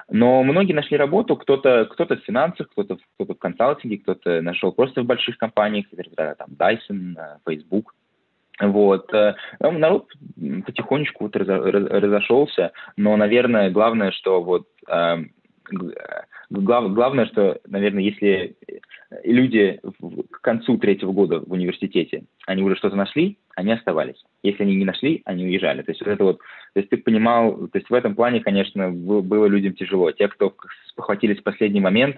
[0.10, 5.02] Но многие нашли работу, кто-то кто в финансах, кто-то кто в консалтинге, кто-то нашел просто
[5.02, 7.96] в больших компаниях, там Dyson, э, Facebook,
[8.60, 9.14] вот.
[9.14, 10.08] Э, ну, народ
[10.66, 15.32] потихонечку вот разошелся, но, наверное, главное, что вот эм,
[16.50, 18.56] глав, главное, что, наверное, если
[19.24, 19.80] люди
[20.32, 24.24] к концу третьего года в университете, они уже что-то нашли, они оставались.
[24.44, 25.82] Если они не нашли, они уезжали.
[25.82, 28.92] То есть вот это вот, то есть ты понимал, то есть в этом плане, конечно,
[28.92, 30.12] было людям тяжело.
[30.12, 30.56] Те, кто
[30.88, 32.18] спохватились в последний момент,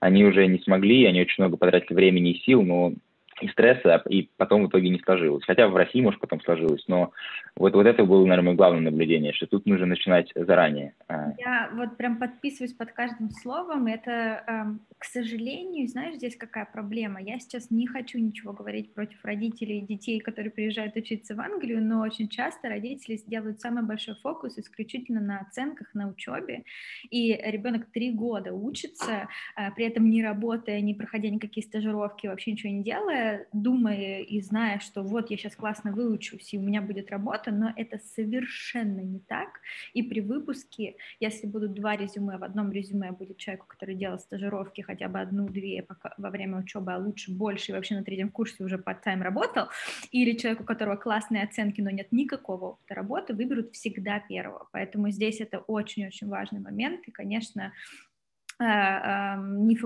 [0.00, 2.92] они уже не смогли, они очень много потратили времени и сил, но
[3.40, 5.44] и стресса, и потом в итоге не сложилось.
[5.44, 7.12] Хотя в России, может, потом сложилось, но
[7.56, 10.94] вот, вот это было, наверное, мое главное наблюдение, что тут нужно начинать заранее.
[11.08, 11.32] А.
[11.38, 13.86] Я вот прям подписываюсь под каждым словом.
[13.86, 17.20] Это, эм, к сожалению, знаешь, здесь какая проблема?
[17.20, 21.84] Я сейчас не хочу ничего говорить против родителей и детей, которые приезжают учиться в Англию,
[21.84, 26.64] но очень часто родители делают самый большой фокус исключительно на оценках, на учебе,
[27.10, 32.52] и ребенок три года учится, э, при этом не работая, не проходя никакие стажировки, вообще
[32.52, 36.80] ничего не делая, думая и зная, что вот я сейчас классно выучусь, и у меня
[36.82, 39.60] будет работа, но это совершенно не так.
[39.92, 44.80] И при выпуске, если будут два резюме, в одном резюме будет человек, который делал стажировки
[44.80, 45.86] хотя бы одну-две
[46.18, 49.68] во время учебы, а лучше больше, и вообще на третьем курсе уже part-time работал,
[50.10, 54.68] или человек, у которого классные оценки, но нет никакого опыта работы, выберут всегда первого.
[54.72, 57.72] Поэтому здесь это очень-очень важный момент, и, конечно,
[58.13, 58.13] Э,
[58.60, 59.78] не,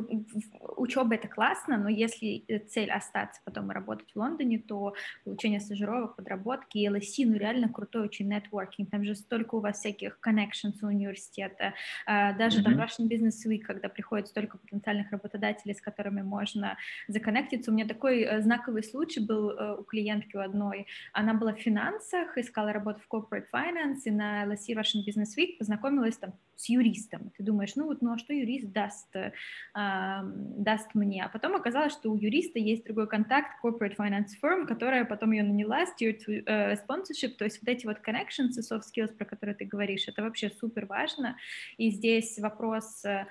[0.77, 6.17] учеба это классно, но если цель остаться потом и работать в Лондоне, то получение стажировок,
[6.17, 10.87] подработки, LSE, ну реально крутой очень нетворкинг, там же столько у вас всяких connections у
[10.87, 11.75] университета,
[12.07, 12.65] э, даже mm-hmm.
[12.65, 16.77] там Russian Business Week, когда приходит столько потенциальных работодателей, с которыми можно
[17.09, 17.71] законнектиться.
[17.71, 22.37] У меня такой э, знаковый случай был у клиентки у одной, она была в финансах,
[22.37, 27.31] искала работу в corporate finance, и на LSE Russian Business Week познакомилась там с юристом.
[27.37, 29.33] Ты думаешь, ну вот, ну а что юрист даст, э,
[29.75, 31.25] даст мне?
[31.25, 35.43] А потом оказалось, что у юриста есть другой контакт, corporate finance firm, которая потом ее
[35.43, 39.25] наняла, steer to uh, sponsorship, то есть вот эти вот connections и soft skills, про
[39.25, 41.37] которые ты говоришь, это вообще супер важно,
[41.77, 43.27] и здесь вопрос э,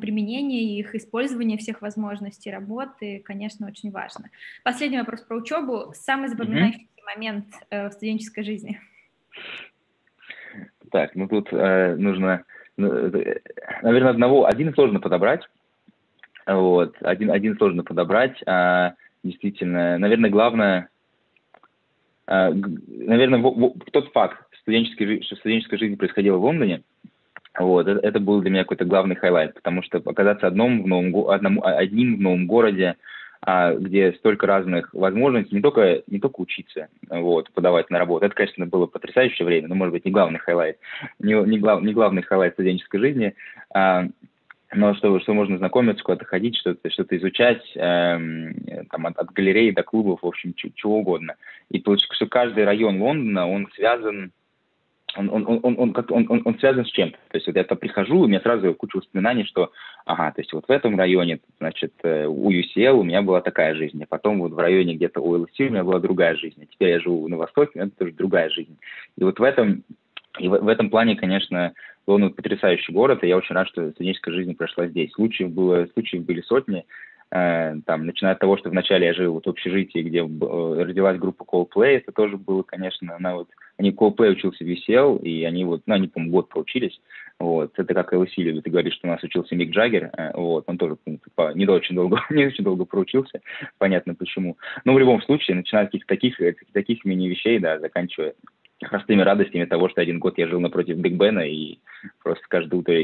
[0.00, 4.30] применения их, использования всех возможностей работы, конечно, очень важно.
[4.64, 5.92] Последний вопрос про учебу.
[5.94, 7.14] Самый запоминающийся mm-hmm.
[7.14, 8.80] момент э, в студенческой жизни?
[10.90, 12.44] Так, ну тут э, нужно ну,
[12.76, 15.42] наверное, одного, один сложно подобрать,
[16.46, 20.88] вот, один, один сложно подобрать, а действительно, наверное, главное,
[22.26, 26.82] а, наверное, тот факт, студенческой, что студенческая жизнь происходила в Лондоне,
[27.58, 31.28] вот, это, это был для меня какой-то главный highlight, потому что оказаться одном в новом,
[31.28, 32.96] одному, одним в новом городе,
[33.44, 38.24] где столько разных возможностей, не только, не только учиться, вот, подавать на работу.
[38.24, 40.78] Это, конечно, было потрясающее время, но, может быть, не главный highlight,
[41.18, 43.34] не, не, глав, не главный highlight студенческой жизни,
[43.74, 44.06] а,
[44.74, 48.54] но что, что можно знакомиться, куда-то ходить, что-то что изучать, эм,
[48.90, 51.34] там, от, от галерей до клубов, в общем, чего угодно.
[51.70, 54.32] И получается, что каждый район Лондона, он связан
[55.16, 57.16] он, он, он, он, он, он, он, он связан с чем-то.
[57.30, 59.72] То есть вот я прихожу, у меня сразу куча воспоминаний, что,
[60.04, 63.74] ага, то есть вот в этом районе, значит, э, у UCL у меня была такая
[63.74, 66.66] жизнь, а потом вот в районе где-то у LSE у меня была другая жизнь, а
[66.66, 68.76] теперь я живу на Востоке, меня тоже другая жизнь.
[69.16, 69.84] И вот в этом,
[70.38, 71.72] и в, в этом плане, конечно,
[72.06, 75.12] Лондон потрясающий город, и я очень рад, что студенческая жизнь прошла здесь.
[75.12, 76.84] Случаев, было, случаев были сотни,
[77.32, 81.44] там, начиная от того, что вначале я жил вот в общежитии, где э, родилась группа
[81.44, 85.80] Coldplay, это тоже было, конечно, она вот, они Coldplay учился в UCL, и они вот,
[85.86, 87.00] ну, они, по-моему, год проучились,
[87.38, 90.64] вот, это как LSE любит, ты говоришь, что у нас учился Мик Джаггер, э, вот,
[90.66, 93.40] он тоже ну, типа, не очень долго, не очень долго проучился,
[93.78, 96.36] понятно почему, но в любом случае, начиная с каких-то таких,
[96.74, 98.34] таких мини-вещей, да, заканчивая
[98.88, 101.78] простыми радостями того, что один год я жил напротив Биг Бена, и
[102.22, 102.94] просто каждое утро,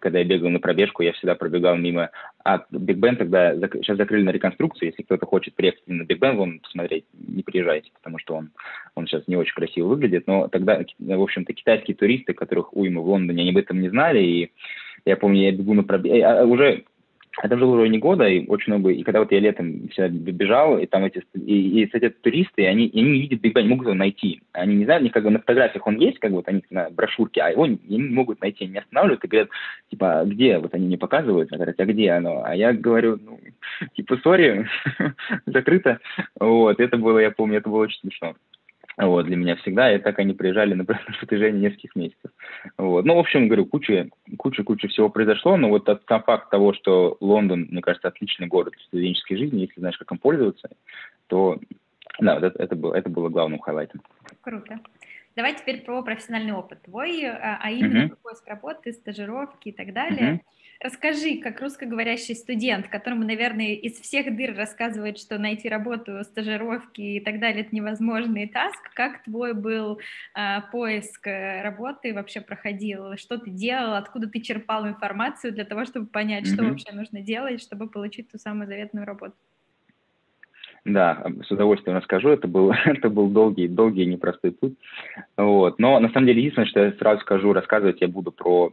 [0.00, 2.10] когда я бегал на пробежку, я всегда пробегал мимо.
[2.44, 6.36] А Биг Бен тогда, сейчас закрыли на реконструкцию, если кто-то хочет приехать на Биг Бен,
[6.36, 8.50] вон посмотреть, не приезжайте, потому что он,
[8.94, 13.08] он сейчас не очень красиво выглядит, но тогда, в общем-то, китайские туристы, которых уйма в
[13.08, 14.52] Лондоне, они об этом не знали, и
[15.04, 16.84] я помню, я бегу на пробежку, а, уже
[17.40, 20.78] это жил уже не года, и очень много, и когда вот я летом всегда бежал,
[20.78, 23.86] и там эти, и, и эти туристы, они, они не видят Биг Бен, не могут
[23.86, 24.42] его найти.
[24.52, 27.50] Они не знают, как бы на фотографиях он есть, как вот они на брошюрке, а
[27.50, 29.48] его не, не могут найти, они останавливают и говорят,
[29.90, 30.58] типа, «А где?
[30.58, 32.42] Вот они мне показывают, говорят, а где оно?
[32.44, 33.40] А я говорю, ну,
[33.94, 34.68] типа, сори,
[35.46, 36.00] закрыто.
[36.38, 38.34] Вот, это было, я помню, это было очень смешно
[38.98, 42.30] вот, для меня всегда, и так они приезжали на, протяжении нескольких месяцев.
[42.76, 43.04] Вот.
[43.04, 46.72] Ну, в общем, говорю, куча, куча, куча всего произошло, но вот от, сам факт того,
[46.74, 50.68] что Лондон, мне кажется, отличный город в студенческой жизни, если знаешь, как им пользоваться,
[51.28, 51.58] то
[52.18, 54.02] да, вот это, это, было, это было главным хайлайтом.
[54.42, 54.78] Круто.
[55.34, 58.18] Давай теперь про профессиональный опыт твой, а, а именно uh-huh.
[58.22, 60.34] поиск работы, стажировки и так далее.
[60.34, 60.40] Uh-huh.
[60.82, 67.20] Расскажи, как русскоговорящий студент, которому, наверное, из всех дыр рассказывает, что найти работу, стажировки и
[67.20, 70.00] так далее– это невозможный таск, как твой был
[70.34, 73.16] э, поиск работы вообще проходил?
[73.16, 73.94] Что ты делал?
[73.94, 76.54] Откуда ты черпал информацию для того, чтобы понять, mm-hmm.
[76.54, 79.34] что вообще нужно делать, чтобы получить ту самую заветную работу?
[80.84, 82.30] Да, с удовольствием расскажу.
[82.30, 84.74] Это был, это был долгий, долгий непростой путь.
[85.36, 85.78] Вот.
[85.78, 88.72] Но на самом деле единственное, что я сразу скажу, рассказывать я буду про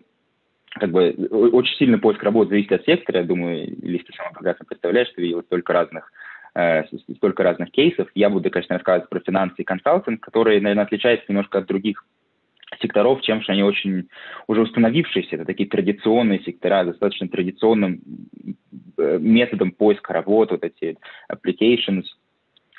[0.71, 3.19] как бы очень сильно поиск работы зависит от сектора.
[3.19, 6.12] Я думаю, Лиз, ты сама прекрасно представляешь, что видел столько разных
[6.55, 6.84] э,
[7.17, 8.10] столько разных кейсов.
[8.13, 12.05] Я буду, конечно, рассказывать про финансы и консалтинг, которые, наверное, отличаются немножко от других
[12.82, 14.10] секторов тем, что они очень
[14.47, 15.36] уже установившиеся.
[15.36, 18.01] Это такие традиционные сектора, достаточно традиционным
[18.97, 20.97] э, методом поиска работы, вот эти
[21.32, 22.03] applications,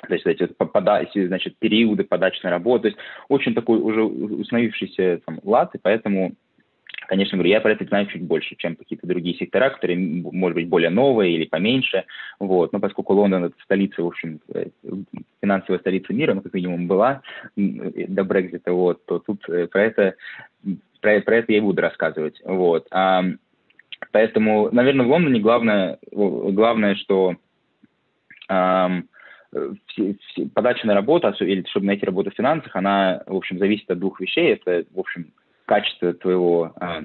[0.07, 2.83] то есть эти пода значит, периоды подачи на работу.
[2.83, 6.33] То есть очень такой уже установившийся там, лад, и поэтому
[7.07, 10.67] конечно, говорю, я про это знаю чуть больше, чем какие-то другие сектора, которые, может быть,
[10.67, 12.05] более новые или поменьше,
[12.39, 14.67] вот, но поскольку Лондон– это столица, в общем, э,
[15.41, 17.21] финансовая столица мира, ну, как минимум, была
[17.55, 20.15] до Брекзита, вот, то тут э, про это,
[21.01, 22.87] про, про это я и буду рассказывать, вот.
[22.91, 23.23] А,
[24.11, 27.35] поэтому, наверное, в Лондоне главное, главное что
[29.87, 30.15] все,
[30.53, 34.19] подача на работу, или чтобы найти работу в финансах, она, в общем, зависит от двух
[34.19, 34.53] вещей.
[34.53, 35.33] Это, в общем,
[35.71, 37.03] качество твоего, а,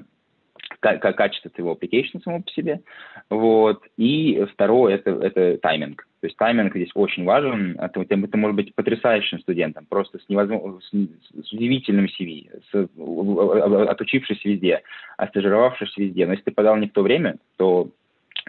[0.81, 2.81] качество твоего application само по себе.
[3.29, 3.81] Вот.
[3.95, 6.05] И второе это, это тайминг.
[6.19, 7.79] То есть тайминг здесь очень важен.
[7.79, 14.43] Это, это может быть потрясающим студентом, просто с, невозможно, с, с удивительным CV, с, отучившись
[14.43, 14.81] везде,
[15.15, 16.25] остажировавшись везде.
[16.25, 17.89] Но если ты подал не в то время, то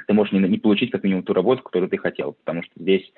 [0.08, 3.08] ты можешь не, не получить как минимум ту работу, которую ты хотел, потому что здесь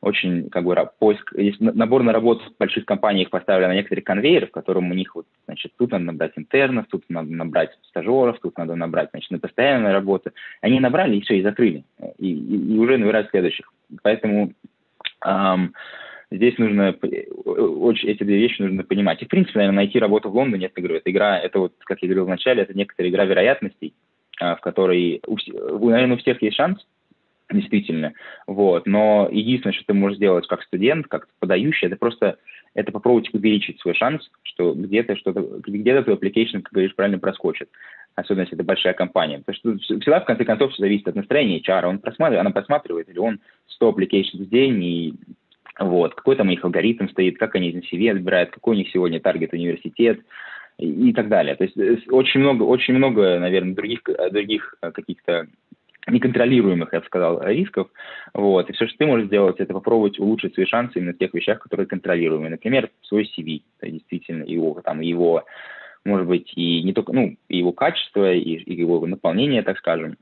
[0.00, 4.90] очень как бы поиск, есть работу в больших компаниях поставили на некоторые конвейеры, в котором
[4.90, 9.10] у них вот, значит, тут надо набрать интернов, тут надо набрать стажеров, тут надо набрать,
[9.10, 10.30] значит, на постоянную работу.
[10.60, 11.84] Они набрали и все, и закрыли,
[12.18, 13.72] и, и, и уже набирают следующих.
[14.02, 14.52] Поэтому
[15.24, 15.74] эм,
[16.30, 16.94] здесь нужно,
[17.44, 19.22] очень, эти две вещи нужно понимать.
[19.22, 22.02] И, в принципе, наверное, найти работу в Лондоне, это, говорю, это игра, это вот, как
[22.02, 23.94] я говорил вначале, это некоторая игра вероятностей,
[24.40, 26.84] э, в которой, у, наверное, у всех есть шанс,
[27.50, 28.12] действительно.
[28.46, 28.86] Вот.
[28.86, 32.38] Но единственное, что ты можешь сделать как студент, как подающий, это просто
[32.74, 37.70] это попробовать увеличить свой шанс, что где-то что-то, где-то твой application, как говоришь, правильно проскочит.
[38.14, 39.42] Особенно, если это большая компания.
[39.44, 41.86] Потому что всегда, в конце концов, все зависит от настроения HR.
[41.86, 45.14] Он просматривает, она просматривает, или он 100 applications в день, и
[45.78, 48.90] вот, какой там у них алгоритм стоит, как они из CV отбирают, какой у них
[48.90, 50.20] сегодня таргет университет,
[50.78, 51.54] и, так далее.
[51.56, 55.46] То есть э, очень много, очень много, наверное, других, других э, каких-то
[56.06, 57.88] неконтролируемых, я бы сказал, рисков.
[58.32, 58.70] Вот.
[58.70, 61.58] И все, что ты можешь сделать, это попробовать улучшить свои шансы именно в тех вещах,
[61.60, 62.50] которые контролируемые.
[62.50, 65.44] Например, свой CV, это действительно его, там, его,
[66.04, 70.16] может быть, и не только, ну, и его качество, и, и его наполнение, так скажем.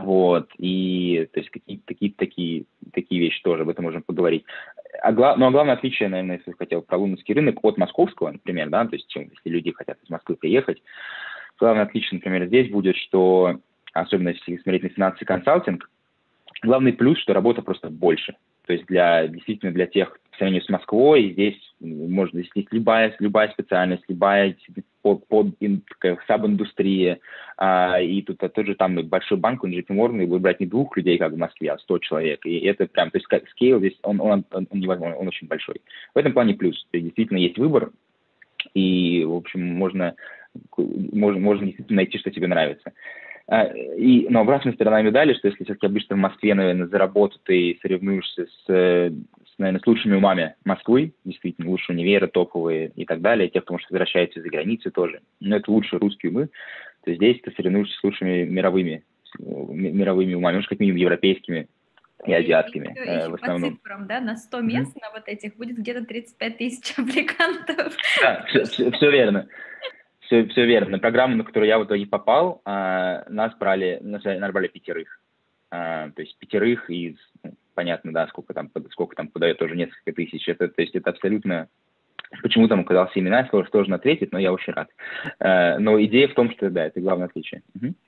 [0.00, 4.44] Вот, и то есть какие-то такие, такие, такие вещи тоже, об этом можем поговорить.
[5.02, 8.70] А гла- ну, а главное отличие, наверное, если хотел про лондонский рынок от московского, например,
[8.70, 10.82] да, то есть чем, если люди хотят из Москвы приехать,
[11.58, 13.58] главное отличие, например, здесь будет, что
[13.92, 15.90] особенно если смотреть на финансовый консалтинг,
[16.62, 18.34] главный плюс, что работа просто больше.
[18.66, 23.50] То есть для, действительно для тех, по сравнению с Москвой, здесь можно, здесь любая, любая
[23.50, 24.56] специальность, любая
[25.02, 25.48] под, под
[26.28, 27.18] саб-индустрия,
[27.56, 30.96] а, и тут а, тот же там большой банк, он же Morgan, будет не двух
[30.96, 32.46] людей, как в Москве, а сто человек.
[32.46, 35.80] И это прям, то есть скейл здесь, он, он, он, он он очень большой.
[36.14, 36.86] В этом плане плюс.
[36.92, 37.90] То есть действительно есть выбор,
[38.74, 40.14] и, в общем, можно,
[40.76, 42.92] можно, можно действительно найти, что тебе нравится.
[43.50, 47.78] И, но обратная сторона медали, что если все-таки обычно в Москве, наверное, за работу ты
[47.82, 53.48] соревнуешься с, с, наверное, с лучшими умами Москвы, действительно, лучшие универы, топовые и так далее,
[53.48, 56.48] те, кто, может, возвращаются из-за границы тоже, но это лучшие русские умы,
[57.04, 59.02] то здесь ты соревнуешься с лучшими мировыми,
[59.38, 61.68] мировыми умами, может, как минимум европейскими
[62.24, 62.94] и азиатскими.
[62.94, 63.72] И, э, в основном.
[63.72, 65.00] По цифрам, да, на 100 мест mm-hmm.
[65.02, 67.96] на вот этих будет где-то 35 тысяч аппликантов.
[68.20, 69.48] Да, все, все, все верно
[70.32, 70.92] все, все верно.
[70.92, 70.98] На
[71.36, 75.20] на которую я в итоге попал, а, нас брали, нас брали пятерых.
[75.70, 80.12] А, то есть пятерых из, ну, понятно, да, сколько там, сколько там подает, тоже несколько
[80.12, 80.48] тысяч.
[80.48, 81.68] Это, то есть это абсолютно
[82.40, 84.88] Почему там оказался имена, я что сложно ответить, но я очень рад.
[85.38, 87.62] Э, но идея в том, что, да, это главное отличие.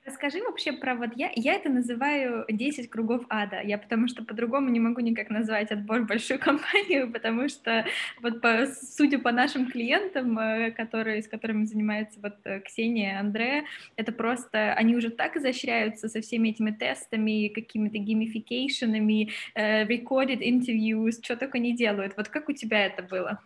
[0.05, 4.69] Расскажи вообще про вот я, я это называю 10 кругов ада, я потому что по-другому
[4.69, 7.85] не могу никак назвать отбор большую компанию, потому что
[8.21, 13.65] вот по, судя по нашим клиентам, э, которые, с которыми занимается вот э, Ксения, Андре,
[13.95, 21.37] это просто, они уже так изощряются со всеми этими тестами, какими-то геймификейшенами, recorded interviews, что
[21.37, 22.13] только не делают.
[22.17, 23.39] Вот как у тебя это было?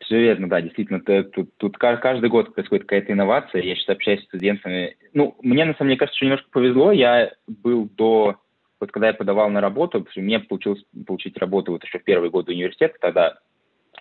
[0.00, 1.00] Все верно, да, действительно.
[1.00, 3.62] Тут, тут каждый год происходит какая-то инновация.
[3.62, 4.96] Я сейчас общаюсь с студентами.
[5.12, 6.92] Ну, мне, на самом деле, кажется, что немножко повезло.
[6.92, 8.36] Я был до...
[8.80, 12.48] Вот когда я подавал на работу, мне получилось получить работу вот еще в первый год
[12.48, 13.38] университета, тогда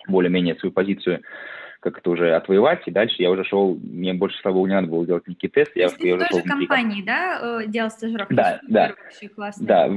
[0.07, 1.21] более-менее свою позицию
[1.79, 4.87] как это уже отвоевать, и дальше я уже шел, мне больше, слава богу, не надо
[4.87, 5.79] было делать никакие тесты.
[5.79, 8.33] Я, я уже шел компании, да, э, делал стажировку?
[8.33, 8.95] Да, да,
[9.59, 9.89] да,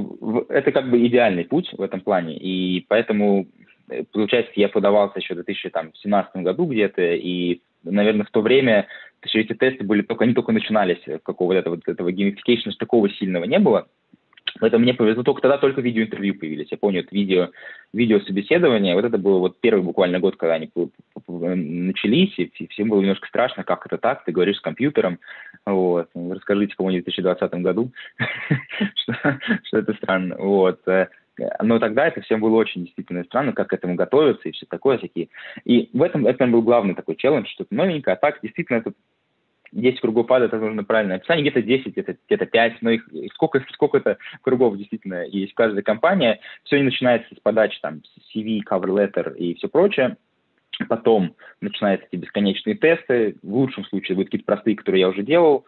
[0.49, 3.47] это как бы идеальный путь в этом плане, и поэтому
[4.11, 8.87] получается, я подавался еще в 2017 году где-то, и, наверное, в то время
[9.23, 13.59] еще эти тесты были только, они только начинались, какого-то этого, этого gamification'а такого сильного не
[13.59, 13.87] было.
[14.59, 16.67] Поэтому мне повезло, только тогда только видеоинтервью появились.
[16.69, 17.49] Я помню, это видео,
[17.91, 20.69] видео собеседование, вот это было вот первый буквально год, когда они
[21.25, 25.19] начались, и всем было немножко страшно, как это так, ты говоришь с компьютером,
[25.65, 26.09] вот.
[26.13, 27.91] Расскажите кому-нибудь в 2020 году,
[29.63, 30.81] что это странно, вот.
[31.61, 34.97] Но тогда это всем было очень действительно странно, как к этому готовиться и все такое
[34.97, 35.29] всякие.
[35.65, 38.93] И в этом, это был главный такой челлендж, что-то новенькое, а так действительно это
[39.73, 43.65] 10 кругов ада, это нужно правильно описание, где-то 10, где-то где 5, но их сколько,
[43.73, 46.39] сколько это кругов действительно есть в каждой компании.
[46.63, 48.01] Все не начинается с подачи там
[48.35, 50.17] CV, cover letter и все прочее.
[50.89, 53.35] Потом начинаются эти бесконечные тесты.
[53.43, 55.65] В лучшем случае будут какие-то простые, которые я уже делал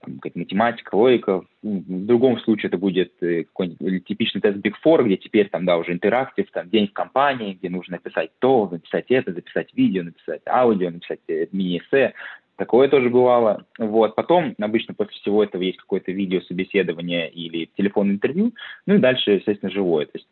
[0.00, 1.42] какая-то математика, логика.
[1.62, 5.78] В другом случае это будет э, какой-нибудь типичный тест Big Four, где теперь там, да,
[5.78, 10.42] уже интерактив, там, день в компании, где нужно написать то, написать это, записать видео, написать
[10.46, 12.14] аудио, написать э, мини-эссе.
[12.56, 13.66] Такое тоже бывало.
[13.78, 14.14] Вот.
[14.14, 18.54] Потом, обычно после всего этого есть какое-то видео собеседование или телефонное интервью,
[18.86, 20.06] ну и дальше, естественно, живое.
[20.06, 20.28] То есть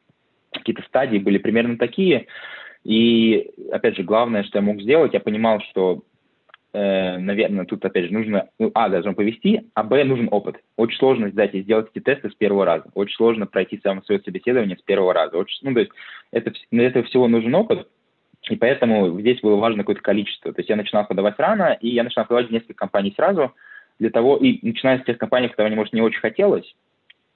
[0.53, 2.27] какие-то стадии были примерно такие.
[2.85, 6.03] И, опять же, главное, что я мог сделать, я понимал, что,
[6.75, 10.57] э, наверное, тут, опять же, нужно, ну, а, должен повести, а, б, нужен опыт.
[10.77, 12.91] Очень сложно сдать и сделать эти тесты с первого раза.
[12.95, 15.39] Очень сложно пройти само свое собеседование с первого раза.
[15.39, 15.93] Очень, ну, то есть
[16.33, 17.89] это, для этого всего нужен опыт,
[18.51, 20.53] и поэтому здесь было важно какое-то количество.
[20.53, 23.55] То есть я начинал подавать рано, и я начинал подавать несколько компаний сразу,
[23.99, 26.75] для того, и начиная с тех компаний, которые может, не очень хотелось,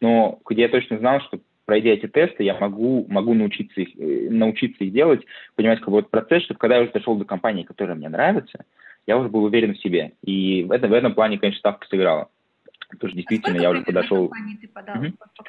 [0.00, 4.28] но где я точно знал, что пройдя эти тесты, я могу, могу научиться, их, э,
[4.30, 5.20] научиться их делать,
[5.54, 8.64] понимать какой-то процесс, чтобы когда я уже дошел до компании, которая мне нравится,
[9.08, 10.12] я уже был уверен в себе.
[10.22, 12.28] И в, этом, в этом плане, конечно, ставка сыграла.
[12.90, 14.30] Потому что действительно а я уже подошел...
[14.60, 15.12] Ты подал угу.
[15.18, 15.44] по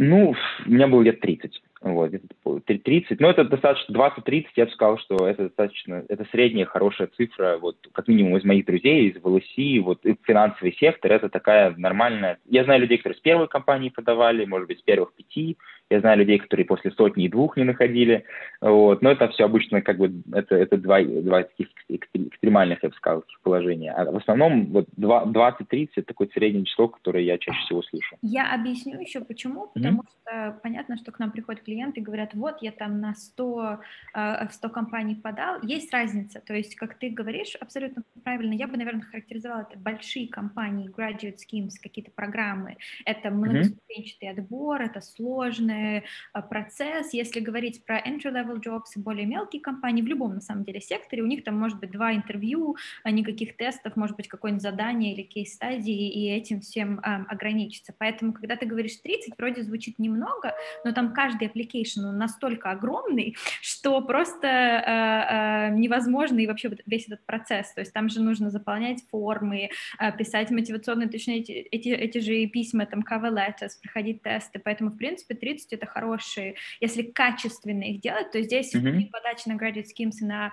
[0.00, 0.34] ну,
[0.66, 1.60] у меня было лет 30.
[1.80, 3.20] Вот, где-то 30.
[3.20, 7.76] Но это достаточно, 20-30, я бы сказал, что это достаточно, это средняя хорошая цифра, вот,
[7.92, 12.38] как минимум из моих друзей, из ВЛСИ, вот, финансовый сектор, это такая нормальная.
[12.46, 15.56] Я знаю людей, которые с первой компании подавали, может быть, с первых пяти,
[15.90, 18.24] я знаю людей, которые после сотни и двух не находили.
[18.60, 19.00] Вот.
[19.00, 23.24] Но это все обычно как бы это, это два, два таких экстремальных, я бы сказал,
[23.42, 23.92] положения.
[23.92, 28.16] А в основном вот 20-30 это такое среднее число, которое я чаще всего слышу.
[28.20, 29.68] Я объясню еще почему.
[29.72, 30.50] Потому mm-hmm.
[30.50, 33.80] что понятно, что к нам приходят клиенты и говорят, вот я там на 100,
[34.14, 35.60] э, в 100 компаний подал.
[35.62, 36.40] Есть разница.
[36.40, 38.54] То есть, как ты говоришь, абсолютно правильно.
[38.54, 42.78] Я бы, наверное, характеризовала это большие компании, graduate schemes, какие-то программы.
[43.04, 47.12] Это многоступенчатый отбор, это сложный а, процесс.
[47.12, 51.26] Если говорить про entry-level jobs, более мелкие компании, в любом, на самом деле, секторе, у
[51.26, 56.08] них там может быть два интервью, а никаких тестов, может быть, какое-нибудь задание или кейс-стадии,
[56.08, 57.94] и этим всем а, ограничиться.
[57.98, 60.54] Поэтому, когда ты говоришь 30, вроде звучит немного,
[60.84, 67.24] но там каждый application настолько огромный, что просто а, а, невозможно и вообще весь этот
[67.24, 67.72] процесс.
[67.72, 72.46] То есть там же нужно заполнять формы, а, писать мотивационные, точнее, эти, эти, эти же
[72.46, 74.58] письма, там, cover letters, проходить тесты.
[74.58, 78.92] Поэтому, в принципе, 30 есть это хорошие, если качественно их делать, то здесь mm-hmm.
[78.92, 80.52] при подаче на graduate schemes и на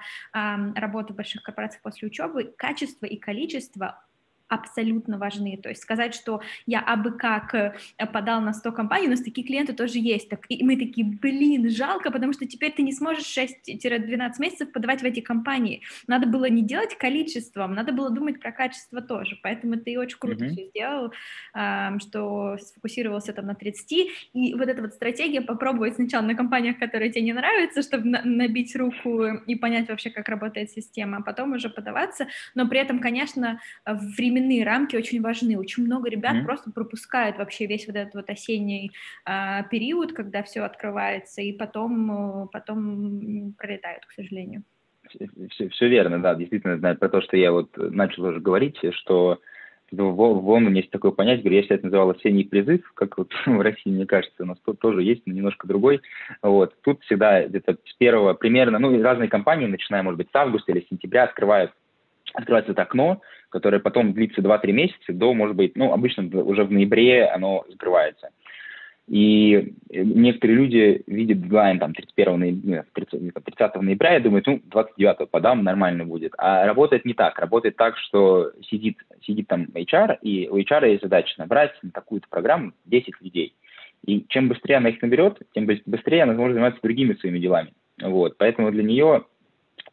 [0.76, 4.04] работу в больших корпорациях после учебы качество и количество
[4.48, 5.58] абсолютно важны.
[5.58, 7.74] То есть сказать, что я абы как э,
[8.14, 10.30] подал на 100 компаний, у нас такие клиенты тоже есть.
[10.30, 15.02] Так, и мы такие, блин, жалко, потому что теперь ты не сможешь 6-12 месяцев подавать
[15.02, 15.82] в эти компании.
[16.08, 19.38] Надо было не делать количеством, надо было думать про качество тоже.
[19.42, 20.52] Поэтому ты очень круто mm-hmm.
[20.52, 21.14] все сделал,
[22.00, 23.92] что сфокусировался там на 30.
[24.34, 28.76] И вот эта вот стратегия попробовать сначала на компаниях, которые тебе не нравятся, чтобы набить
[28.76, 32.28] руку и понять вообще, как работает система, а потом уже подаваться.
[32.54, 35.58] Но при этом, конечно, время временные рамки очень важны.
[35.58, 36.46] Очень много ребят mm-hmm.
[36.46, 38.92] просто пропускают вообще весь вот этот вот осенний
[39.26, 44.64] а, период, когда все открывается, и потом, потом пролетают, к сожалению.
[45.52, 49.40] Все, все верно, да, действительно, знаю про то, что я вот начал уже говорить, что
[49.92, 53.62] в, Лондоне есть такое понятие, говорю, я всегда это называл осенний призыв, как вот в
[53.62, 56.02] России, мне кажется, у нас тут тоже есть, но немножко другой.
[56.42, 56.74] Вот.
[56.82, 60.86] Тут всегда где-то с первого примерно, ну, разные компании, начиная, может быть, с августа или
[60.90, 61.72] сентября, открывают
[62.34, 63.22] открывается это окно,
[63.56, 68.32] которое потом длится 2-3 месяца до, может быть, ну, обычно уже в ноябре оно закрывается.
[69.08, 75.30] И некоторые люди видят дедлайн там 31 ноября, 30, 30 ноября и думают, ну, 29
[75.30, 76.34] подам, нормально будет.
[76.38, 77.40] А работает не так.
[77.40, 82.28] Работает так, что сидит, сидит там HR, и у HR есть задача набрать на такую-то
[82.30, 83.54] программу 10 людей.
[84.06, 87.72] И чем быстрее она их наберет, тем быстрее она сможет заниматься другими своими делами.
[88.02, 88.38] Вот.
[88.38, 89.24] Поэтому для нее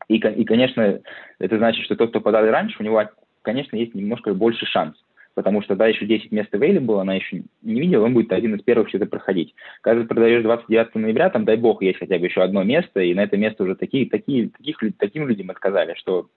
[0.09, 1.01] и, и, конечно,
[1.39, 3.03] это значит, что тот, кто подал раньше, у него,
[3.43, 4.97] конечно, есть немножко больше шанс.
[5.35, 8.63] Потому что, да, еще 10 мест available, она еще не видела, он будет один из
[8.63, 9.55] первых все это проходить.
[9.81, 13.15] Когда ты продаешь 29 ноября, там, дай бог, есть хотя бы еще одно место, и
[13.15, 16.29] на это место уже такие, такие, таких, таким людям отказали, что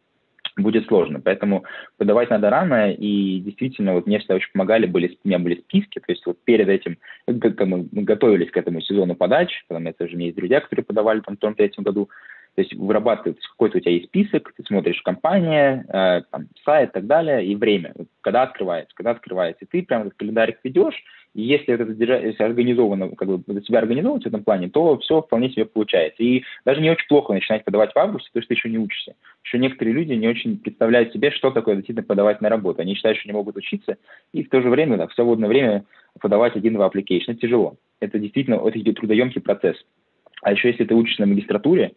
[0.58, 1.20] будет сложно.
[1.20, 1.66] Поэтому
[1.98, 6.00] подавать надо рано, и действительно, вот мне всегда очень помогали, были, у меня были списки,
[6.00, 6.98] то есть вот перед этим,
[7.28, 11.20] как мы, готовились к этому сезону подач, потому что у меня есть друзья, которые подавали
[11.20, 12.10] там в том третьем году,
[12.56, 16.94] то есть вырабатывается какой-то у тебя есть список, ты смотришь компания, э, там, сайт и
[16.94, 19.66] так далее, и время, когда открывается, когда открывается.
[19.66, 20.96] И ты прям этот календарик ведешь,
[21.34, 25.22] и если это если организовано, как бы за себя организовывать в этом плане, то все
[25.22, 26.24] вполне себе получается.
[26.24, 29.16] И даже не очень плохо начинать подавать в августе, потому что ты еще не учишься.
[29.44, 32.82] Еще некоторые люди не очень представляют себе, что такое действительно подавать на работу.
[32.82, 33.98] Они считают, что не могут учиться,
[34.32, 35.84] и в то же время, да, в свободное время
[36.22, 37.26] подавать один-два application.
[37.28, 37.76] Это тяжело.
[38.00, 39.76] Это действительно это трудоемкий процесс.
[40.42, 41.94] А еще если ты учишься на магистратуре,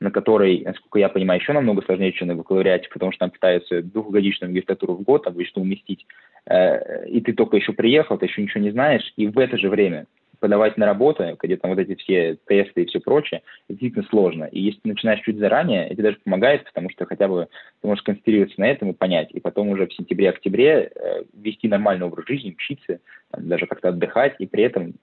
[0.00, 3.82] на которой, насколько я понимаю, еще намного сложнее, чем на бакалавриате, потому что там пытаются
[3.82, 6.06] двухгодичную магистратуру в год обычно уместить,
[6.46, 9.70] э, и ты только еще приехал, ты еще ничего не знаешь, и в это же
[9.70, 10.06] время
[10.38, 14.44] подавать на работу, где там вот эти все тесты и все прочее, это действительно сложно.
[14.44, 17.48] И если ты начинаешь чуть заранее, это даже помогает, потому что хотя бы
[17.80, 22.06] ты можешь концентрироваться на этом и понять, и потом уже в сентябре-октябре э, вести нормальный
[22.06, 24.94] образ жизни, учиться, там, даже как-то отдыхать, и при этом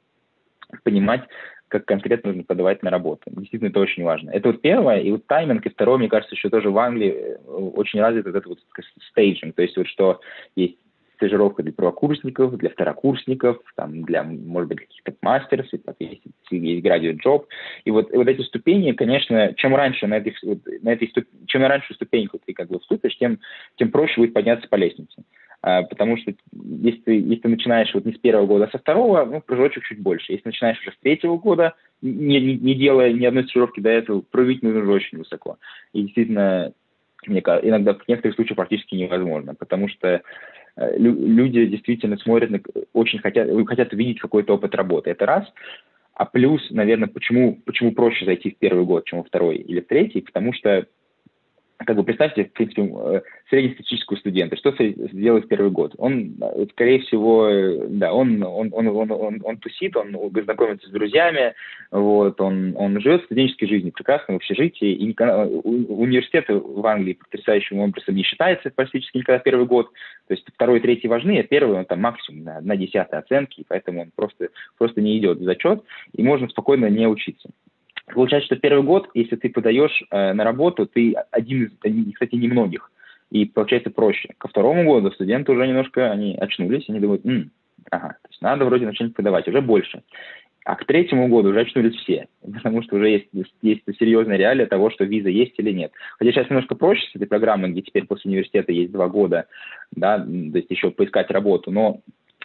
[0.83, 1.23] понимать,
[1.67, 3.23] как конкретно нужно подавать на работу.
[3.27, 4.29] Действительно, это очень важно.
[4.31, 7.35] Это вот первое, и вот тайминг, и второе, мне кажется, еще тоже в Англии э,
[7.45, 8.59] очень развит вот этот вот
[9.11, 10.19] стейджинг, то есть вот что
[10.55, 10.77] есть
[11.23, 15.65] стажировка для первокурсников, для второкурсников, там, для, может быть, каких-то мастеров,
[15.99, 17.45] есть, есть graduate job.
[17.85, 20.35] И вот, и вот эти ступени, конечно, чем раньше на, этих,
[20.81, 21.25] на этой ступ...
[21.47, 23.39] чем раньше ступеньку ты как бы вступишь, тем,
[23.77, 25.23] тем проще будет подняться по лестнице.
[25.63, 28.79] А, потому что если ты, если ты начинаешь вот не с первого года, а со
[28.79, 30.33] второго, ну, прыжочек чуть больше.
[30.33, 34.21] Если начинаешь уже с третьего года, не, не, не делая ни одной стажировки до этого,
[34.29, 35.57] прыгать нужно уже очень высоко.
[35.93, 36.73] И действительно,
[37.25, 40.21] мне кажется, иногда в некоторых случаях практически невозможно, потому что
[40.75, 42.59] э, люди действительно смотрят, на,
[42.91, 45.11] очень хотят, хотят увидеть какой-то опыт работы.
[45.11, 45.45] Это раз.
[46.13, 49.87] А плюс, наверное, почему, почему проще зайти в первый год, чем во второй или в
[49.87, 50.87] третий, потому что
[51.85, 55.93] как бы представьте, в принципе, э, среднестатистического студента, что делает первый год?
[55.97, 60.87] Он, э, скорее всего, э, да, он, он, он, он, он, он тусит, он знакомится
[60.87, 61.53] с друзьями,
[61.91, 67.79] вот, он, он живет студенческой жизнью, прекрасно в общежитии, и никогда, университет в Англии потрясающим
[67.79, 69.89] образом не считается практически никогда первый год,
[70.27, 74.01] то есть второй третий важны, а первый, он там максимум на, на десятая оценки, поэтому
[74.01, 77.49] он просто, просто не идет в зачет, и можно спокойно не учиться.
[78.07, 82.91] Получается, что первый год, если ты подаешь э, на работу, ты один из, кстати, немногих.
[83.31, 84.33] И получается проще.
[84.37, 87.51] Ко второму году студенты уже немножко, они очнулись, они думают, М,
[87.89, 90.03] ага, то есть надо вроде начать подавать, уже больше.
[90.65, 93.29] А к третьему году уже очнулись все, потому что уже есть,
[93.61, 95.91] есть серьезная реалия того, что виза есть или нет.
[96.19, 99.47] Хотя сейчас немножко проще с этой программой, где теперь после университета есть два года,
[99.91, 102.01] да, то есть еще поискать работу, но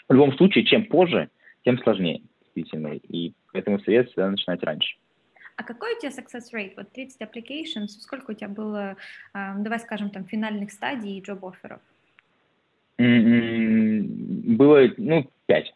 [0.09, 1.29] в любом случае, чем позже,
[1.65, 4.97] тем сложнее, действительно, и поэтому совет всегда начинать раньше.
[5.59, 6.75] А какой у тебя success rate?
[6.77, 8.97] Вот 30 applications, сколько у тебя было,
[9.35, 11.81] давай скажем, там, финальных стадий и job-офферов?
[12.97, 15.75] Было, ну, 5.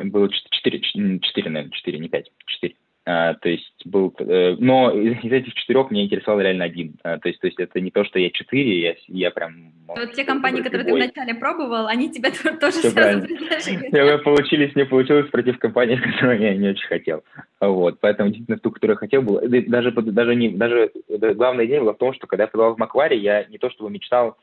[0.00, 2.74] Было 4, 4, наверное, 4, не 5, 4.
[3.06, 6.96] А, то есть был, э, но из, из этих четырех меня интересовал реально один.
[7.02, 9.72] А, то есть, то есть это не то, что я четыре, я, я прям...
[9.88, 11.00] Вот те компании, которые любой.
[11.00, 12.30] ты вначале пробовал, они тебя
[12.60, 14.22] тоже Все сразу предложили.
[14.22, 17.24] Получились, не получилось против компании, которую я не очень хотел.
[17.58, 21.94] Вот, поэтому действительно ту, которую я хотел, был даже, даже, не, даже главная идея была
[21.94, 24.36] в том, что когда я подавал в Макваре, я не то чтобы мечтал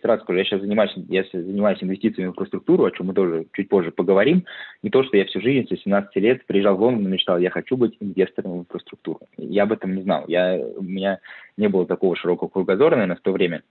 [0.00, 3.68] сразу скажу, я сейчас занимаюсь, я занимаюсь инвестициями в инфраструктуру, о чем мы тоже чуть
[3.68, 4.44] позже поговорим.
[4.82, 7.50] Не то, что я всю жизнь, с 17 лет, приезжал в Лондон и мечтал, я
[7.50, 9.20] хочу быть инвестором в инфраструктуру.
[9.36, 10.24] Я об этом не знал.
[10.28, 11.20] Я, у меня
[11.56, 13.62] не было такого широкого кругозора, наверное, в то время.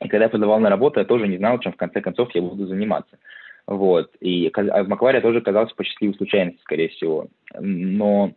[0.00, 2.42] И когда я подавал на работу, я тоже не знал, чем в конце концов я
[2.42, 3.18] буду заниматься.
[3.66, 4.10] Вот.
[4.20, 7.28] И а в Макваре тоже оказался по счастливой случайности, скорее всего.
[7.58, 8.32] Но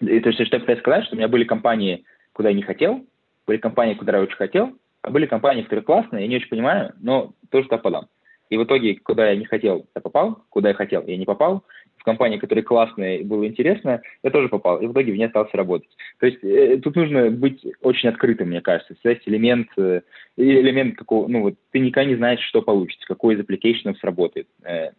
[0.00, 3.04] то есть, что я пытаюсь сказать, что у меня были компании, куда я не хотел,
[3.46, 4.72] были компании, куда я очень хотел,
[5.04, 8.06] а были компании, которые классные, я не очень понимаю, но тоже туда подам.
[8.48, 11.62] И в итоге, куда я не хотел, я попал, куда я хотел, я не попал.
[11.98, 14.80] В компании, которые классные, было интересно, я тоже попал.
[14.80, 15.90] И в итоге в ней остался работать.
[16.20, 18.94] То есть э, тут нужно быть очень открытым, мне кажется.
[19.02, 20.00] Связь элемент, э,
[20.38, 24.48] элемент какого, ну вот ты никогда не знаешь, что получится, какой из application сработает.
[24.62, 24.90] Э,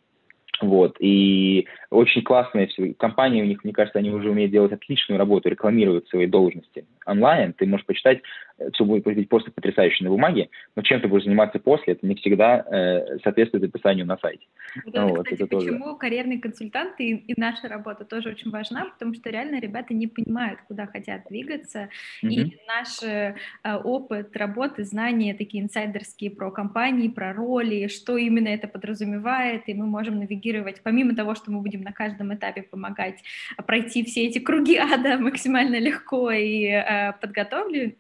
[0.62, 5.20] вот, и очень классные все компании, у них, мне кажется, они уже умеют делать отличную
[5.20, 7.54] работу, рекламировать свои должности онлайн.
[7.54, 8.22] Ты можешь почитать,
[8.74, 12.16] все будет выглядеть просто потрясающе на бумаге, но чем ты будешь заниматься после, это не
[12.16, 14.46] всегда э, соответствует описанию на сайте.
[14.86, 15.98] Вот это, вот, кстати, это почему тоже...
[15.98, 20.60] карьерные консультанты и, и наша работа тоже очень важна, потому что реально ребята не понимают,
[20.68, 21.90] куда хотят двигаться,
[22.24, 22.30] mm-hmm.
[22.30, 23.36] и наш э,
[23.84, 29.86] опыт работы, знания такие инсайдерские про компании, про роли, что именно это подразумевает, и мы
[29.86, 33.22] можем навигировать, помимо того, что мы будем на каждом этапе помогать
[33.66, 37.96] пройти все эти круги ада максимально легко и э, подготовлен,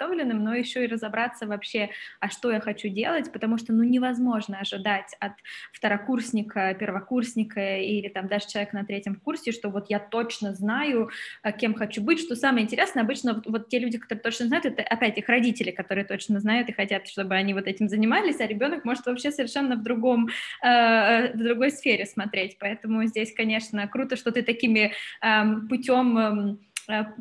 [0.00, 1.90] подготовленным, но еще и разобраться вообще,
[2.20, 5.32] а что я хочу делать, потому что ну невозможно ожидать от
[5.72, 11.10] второкурсника, первокурсника или там даже человека на третьем курсе, что вот я точно знаю,
[11.42, 12.20] э, кем хочу быть.
[12.20, 15.70] Что самое интересное, обычно вот, вот те люди, которые точно знают, это опять их родители,
[15.70, 19.76] которые точно знают и хотят, чтобы они вот этим занимались, а ребенок может вообще совершенно
[19.76, 20.28] в другом,
[20.62, 22.56] э, э в другой сфере смотреть.
[22.58, 24.92] Поэтому здесь, конечно, круто, что ты такими
[25.22, 26.56] эм, э, путем э,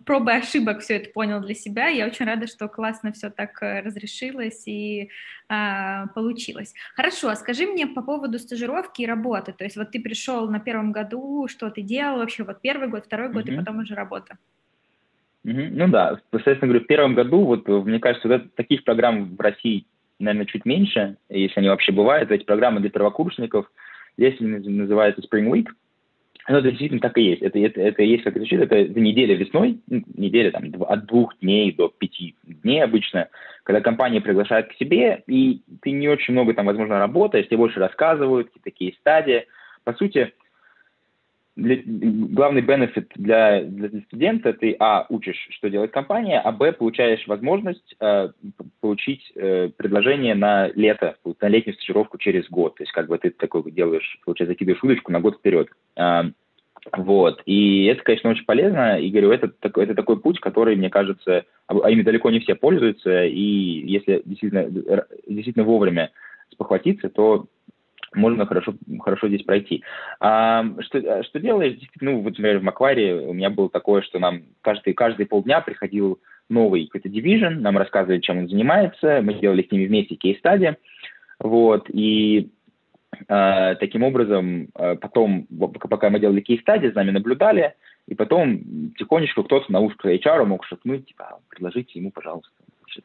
[0.06, 1.88] пробы ошибок все это понял для себя.
[1.88, 5.10] Я очень рада, что классно все так э, разрешилось и
[5.50, 6.74] э, получилось.
[6.96, 9.54] Хорошо, а скажи мне по поводу стажировки и работы.
[9.54, 12.44] То есть вот ты пришел на первом году, что ты делал вообще?
[12.44, 13.54] Вот первый год, второй год mm-hmm.
[13.54, 14.38] и потом уже работа.
[15.46, 15.70] Mm-hmm.
[15.72, 19.86] Ну да, соответственно говорю, в первом году, вот мне кажется, вот таких программ в России,
[20.20, 22.32] наверное, чуть меньше, если они вообще бывают.
[22.32, 23.72] Эти программы для первокурсников–
[24.20, 25.68] Здесь называется Spring Week.
[26.50, 27.44] Это действительно так и есть.
[27.44, 31.38] Это, это, это есть, как это звучит, это, это неделя весной, неделя там от двух
[31.42, 33.30] дней до пяти дней обычно,
[33.62, 37.80] когда компания приглашает к себе, и ты не очень много там, возможно, работаешь, тебе больше
[37.80, 39.46] рассказывают, какие такие стадии.
[39.84, 40.34] По сути,
[41.60, 47.28] для, главный бенефит для, для студента ты, а, учишь, что делает компания, а, б, получаешь
[47.28, 48.30] возможность э,
[48.82, 52.76] получить э, предложение на лето, на летнюю стажировку через год.
[52.76, 55.68] То есть как бы ты такой делаешь, получается, закидываешь удочку на год вперед.
[55.96, 56.24] Э,
[56.96, 57.42] вот.
[57.46, 59.00] И это, конечно, очень полезно.
[59.00, 62.56] И говорю, это, это такой путь, который, мне кажется, а, а ими далеко не все
[62.56, 63.26] пользуются.
[63.26, 64.70] И если действительно,
[65.28, 66.12] действительно вовремя
[66.52, 67.46] спохватиться, то
[68.14, 69.84] можно хорошо, хорошо здесь пройти.
[70.20, 71.78] А, что, что делаешь?
[72.02, 76.20] Ну, вот, например, в Макваре у меня было такое, что нам каждый, каждые полдня приходил
[76.50, 80.78] новый какой-то division, нам рассказывали, чем он занимается, мы делали с ними вместе кейс-стади,
[81.40, 82.50] вот, и
[83.28, 85.48] э, таким образом э, потом,
[85.90, 87.76] пока мы делали кейс-стади, с нами наблюдали,
[88.08, 92.52] и потом тихонечко кто-то на ушко HR мог шепнуть, типа, предложите ему, пожалуйста,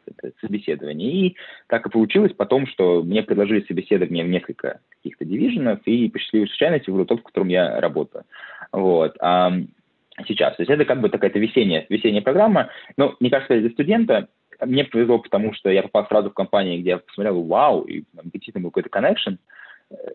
[0.07, 1.11] это собеседование.
[1.11, 1.37] И
[1.68, 6.49] так и получилось потом, что мне предложили собеседование в несколько каких-то дивизионов, и по счастливой
[6.49, 8.24] случайности выбрал тот, в котором я работаю.
[8.72, 9.16] Вот.
[9.20, 9.53] А
[10.26, 10.57] сейчас.
[10.57, 12.70] То есть это как бы такая-то весенняя, весенняя программа.
[12.97, 14.28] Но, мне кажется, для студента
[14.64, 18.30] мне повезло, потому что я попал сразу в компанию, где я посмотрел, вау, и там
[18.32, 19.39] действительно был какой-то connection.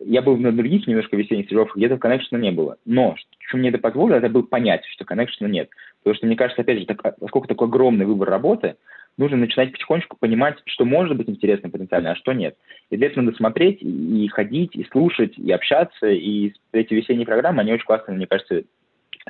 [0.04, 2.76] Я был на других немножко весенних стажировках, где-то коннекшена не было.
[2.84, 3.14] Но
[3.46, 5.70] что мне это позволило, это было понять, что коннекшена нет.
[6.02, 8.76] Потому что, мне кажется, опять же, так, поскольку такой огромный выбор работы,
[9.16, 12.56] нужно начинать потихонечку понимать, что может быть интересно потенциально, а что нет.
[12.90, 17.60] И для этого надо смотреть, и ходить, и слушать, и общаться, и эти весенние программы,
[17.60, 18.62] они очень классно, мне кажется,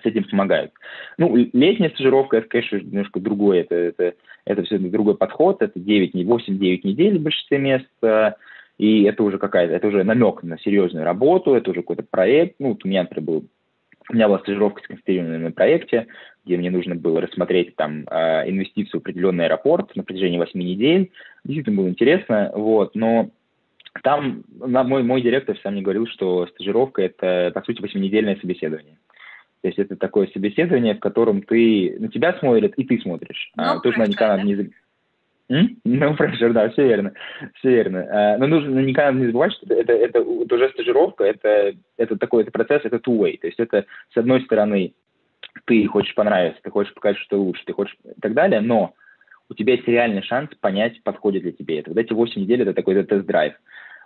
[0.00, 0.72] с этим помогают.
[1.18, 4.14] Ну, летняя стажировка, это, конечно, немножко другое, это, это,
[4.44, 7.88] это все другой подход, это 9, 8-9 недель в большинстве мест,
[8.78, 12.70] и это уже какая-то, это уже намек на серьезную работу, это уже какой-то проект, ну,
[12.70, 13.44] вот у меня, например, был
[14.10, 16.06] у меня была стажировка сконцентрированная на проекте,
[16.44, 21.10] где мне нужно было рассмотреть там а, инвестицию в определенный аэропорт на протяжении 8 недель.
[21.44, 23.30] Действительно было интересно, вот, но
[24.02, 28.96] там мой, мой директор сам мне говорил, что стажировка– это, по сути, восьминедельное собеседование.
[29.62, 33.52] То есть это такое собеседование, в котором ты, на тебя смотрят, и ты смотришь.
[33.58, 34.42] No а, тоже никогда да?
[34.42, 34.70] не...
[35.50, 37.12] Ну, pressure, да, все верно,
[37.54, 38.06] все верно.
[38.08, 42.44] А, но нужно никогда не забывать, что это, это, это уже стажировка, это, это такой
[42.44, 43.36] это процесс, это two-way.
[43.38, 43.84] То есть это,
[44.14, 44.94] с одной стороны,
[45.64, 48.94] ты хочешь понравиться, ты хочешь показать, что ты лучше, ты хочешь и так далее, но
[49.48, 51.90] у тебя есть реальный шанс понять, подходит ли тебе это.
[51.90, 53.54] Вот эти 8 недель– это такой тест-драйв.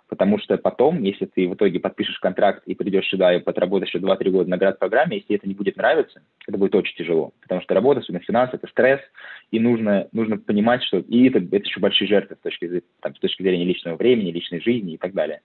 [0.07, 4.05] Потому что потом, если ты в итоге подпишешь контракт и придешь сюда и подработаешь еще
[4.05, 7.33] 2-3 года на град-программе, если это не будет нравиться, это будет очень тяжело.
[7.41, 9.01] Потому что работа, особенно финансы, это стресс,
[9.49, 13.19] и нужно, нужно понимать, что и это, это еще большие жертвы с точки, там, с
[13.19, 15.41] точки зрения личного времени, личной жизни и так далее.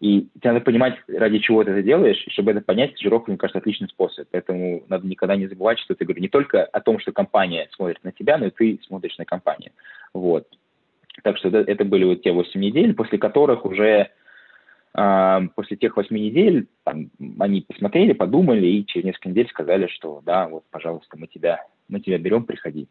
[0.00, 3.38] И тебе надо понимать, ради чего ты это делаешь, и чтобы это понять, стажировка, мне
[3.38, 4.28] кажется, отличный способ.
[4.30, 8.02] Поэтому надо никогда не забывать, что ты говоришь не только о том, что компания смотрит
[8.04, 9.72] на тебя, но и ты смотришь на компанию.
[10.12, 10.46] Вот.
[11.22, 14.10] Так что это, это были вот те 8 недель, после которых уже
[14.94, 20.22] э, после тех 8 недель там, они посмотрели, подумали и через несколько недель сказали, что
[20.24, 22.88] да, вот, пожалуйста, мы тебя, мы тебя берем, приходи.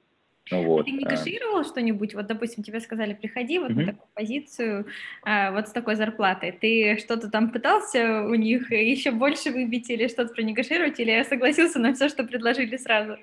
[0.51, 0.85] Ну, вот.
[0.85, 1.63] Ты не а...
[1.63, 2.13] что-нибудь?
[2.15, 3.75] Вот, допустим, тебе сказали, приходи вот mm-hmm.
[3.75, 4.85] на такую позицию,
[5.23, 6.51] а, вот с такой зарплатой.
[6.51, 11.93] Ты что-то там пытался у них еще больше выбить или что-то пронегашировать, или согласился на
[11.93, 13.17] все, что предложили сразу?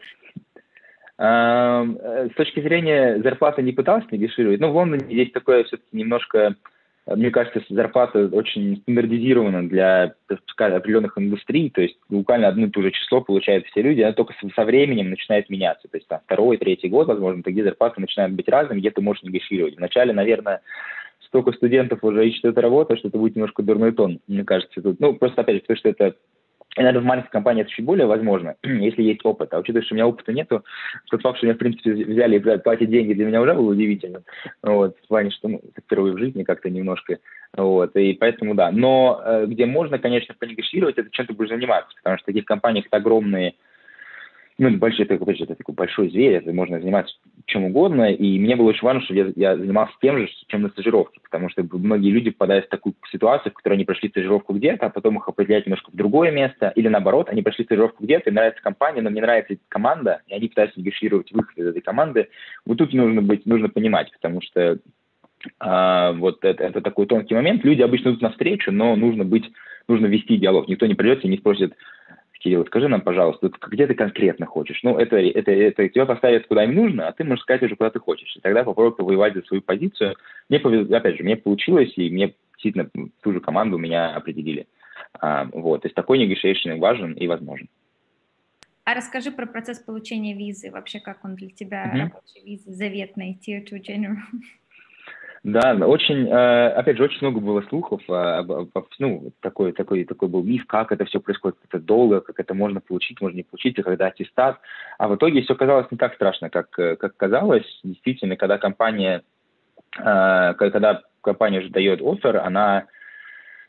[1.21, 6.55] Э, с точки зрения зарплаты не пытался негашировать, но в Лондоне здесь такое все-таки немножко,
[7.05, 10.15] мне кажется, зарплата очень стандартизирована для
[10.57, 14.33] определенных индустрий, то есть буквально одно и то же число получают все люди, она только
[14.57, 18.49] со временем начинает меняться, то есть там второй, третий год, возможно, где зарплаты начинают быть
[18.49, 19.77] разными, где ты можешь негашировать.
[19.77, 20.63] Вначале, наверное,
[21.27, 24.81] столько студентов уже ищет эту работу, что это будет немножко дурной тон, мне кажется.
[24.81, 26.15] Тут, ну, просто опять же, потому что это
[26.81, 29.53] и, наверное, в маленькой компании это чуть более возможно, если есть опыт.
[29.53, 30.65] А учитывая, что у меня опыта нету,
[31.11, 34.23] тот факт, что меня, в принципе, взяли и платят деньги, для меня уже был удивительным.
[34.63, 37.19] Вот, в плане, что ну, впервые в жизни как-то немножко.
[37.55, 38.71] Вот, и поэтому да.
[38.73, 42.87] Но э, где можно, конечно, понегашировать, это чем ты будешь заниматься, потому что таких компаниях
[42.91, 43.55] огромные
[44.61, 47.15] ну, большой, это, это такой большой зверь, это можно заниматься
[47.47, 50.69] чем угодно, и мне было очень важно, чтобы я, я занимался тем же, чем на
[50.69, 54.87] стажировке, потому что многие люди попадают в такую ситуацию, в которой они прошли стажировку где-то,
[54.87, 58.35] а потом их определяют немножко в другое место, или наоборот, они прошли стажировку где-то, им
[58.35, 62.29] нравится компания, но мне нравится команда, и они пытаются негашировать выход из этой команды.
[62.67, 64.79] Вот тут нужно быть, нужно понимать, потому что
[65.59, 67.65] а, вот это, это такой тонкий момент.
[67.65, 69.51] Люди обычно идут навстречу, но нужно быть,
[69.89, 70.69] нужно вести диалог.
[70.69, 71.73] Никто не придется и не спросит,
[72.41, 74.81] Кирилл, скажи нам, пожалуйста, где ты конкретно хочешь?
[74.83, 77.91] Ну, это, это, это тебя поставят куда им нужно, а ты можешь сказать уже, куда
[77.91, 78.35] ты хочешь.
[78.35, 80.17] И тогда попробуй повоевать за свою позицию.
[80.49, 82.89] Мне повезло, опять же, мне получилось, и мне действительно
[83.23, 84.67] ту же команду меня определили.
[85.21, 87.69] А, вот, то есть такой negotiation важен и возможен.
[88.85, 91.99] А расскажи про процесс получения визы, вообще как он для тебя, mm-hmm.
[91.99, 94.17] рабочая виза, заветная, Tier 2 General.
[95.43, 98.45] Да, очень, э, опять же, очень много было слухов, а,
[98.99, 102.53] ну, такой, такой, такой был миф, как это все происходит, как это долго, как это
[102.53, 104.61] можно получить, можно не получить, и когда аттестат.
[104.99, 107.65] А в итоге все казалось не так страшно, как, э, как казалось.
[107.83, 109.23] Действительно, когда компания,
[109.99, 112.87] э, когда компания уже дает офер, она,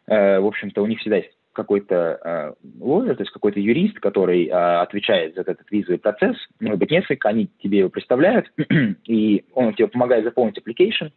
[0.08, 5.42] в общем-то, у них всегда есть какой-то лоер, то есть какой-то юрист, который отвечает за
[5.42, 8.52] этот визовый процесс, может быть, несколько, они тебе его представляют,
[9.06, 11.12] и он тебе помогает заполнить application,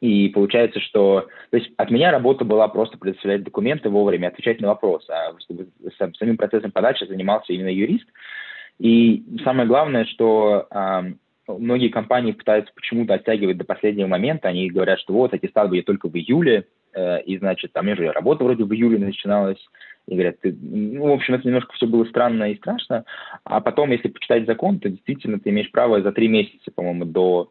[0.00, 1.28] и получается, что...
[1.50, 5.10] То есть от меня работа была просто предоставлять документы вовремя, отвечать на вопросы.
[5.10, 5.68] А чтобы
[6.18, 8.06] самим процессом подачи занимался именно юрист.
[8.78, 11.02] И самое главное, что э,
[11.46, 14.48] многие компании пытаются почему-то оттягивать до последнего момента.
[14.48, 18.44] Они говорят, что вот, аттестат будет только в июле, э, и, значит, там же работа
[18.44, 19.64] вроде в июле начиналась.
[20.06, 20.54] И говорят, ты...
[20.60, 23.04] ну, в общем, это немножко все было странно и страшно.
[23.44, 27.50] А потом, если почитать закон, то действительно ты имеешь право за три месяца, по-моему, до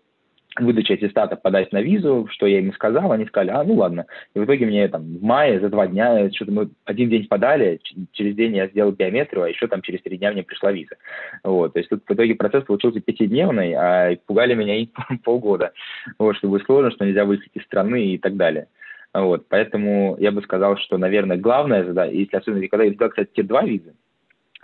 [0.59, 4.05] выдачи аттестата подать на визу, что я им сказал, они сказали, а, ну ладно.
[4.33, 7.79] И в итоге мне там в мае за два дня, что-то мы один день подали,
[8.11, 10.95] через день я сделал биометрию, а еще там через три дня мне пришла виза.
[11.43, 14.87] Вот, то есть тут в итоге процесс получился пятидневный, а пугали меня и
[15.23, 15.73] полгода,
[16.19, 18.67] вот, что будет сложно, что нельзя выехать из страны и так далее.
[19.13, 23.29] Вот, поэтому я бы сказал, что, наверное, главная задача, если особенно когда я сделал, кстати,
[23.35, 23.93] те два визы,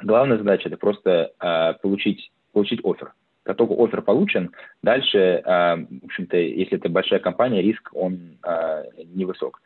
[0.02, 3.14] главная задача это просто э, получить, получить офер
[3.50, 4.52] как только офер получен,
[4.84, 8.84] дальше, а, в общем-то, если это большая компания, риск, он а,
[9.16, 9.60] невысок.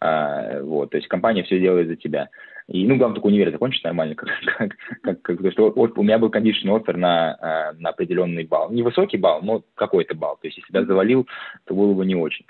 [0.00, 2.30] А, вот, то есть компания все делает за тебя.
[2.66, 4.28] И, ну, главное, только универ закончить нормально, как,
[4.58, 8.72] как, как, как то, что у меня был condition офер на, на определенный балл.
[8.72, 10.36] Невысокий балл, но какой-то балл.
[10.42, 11.28] То есть, если я завалил,
[11.64, 12.44] то было бы не очень.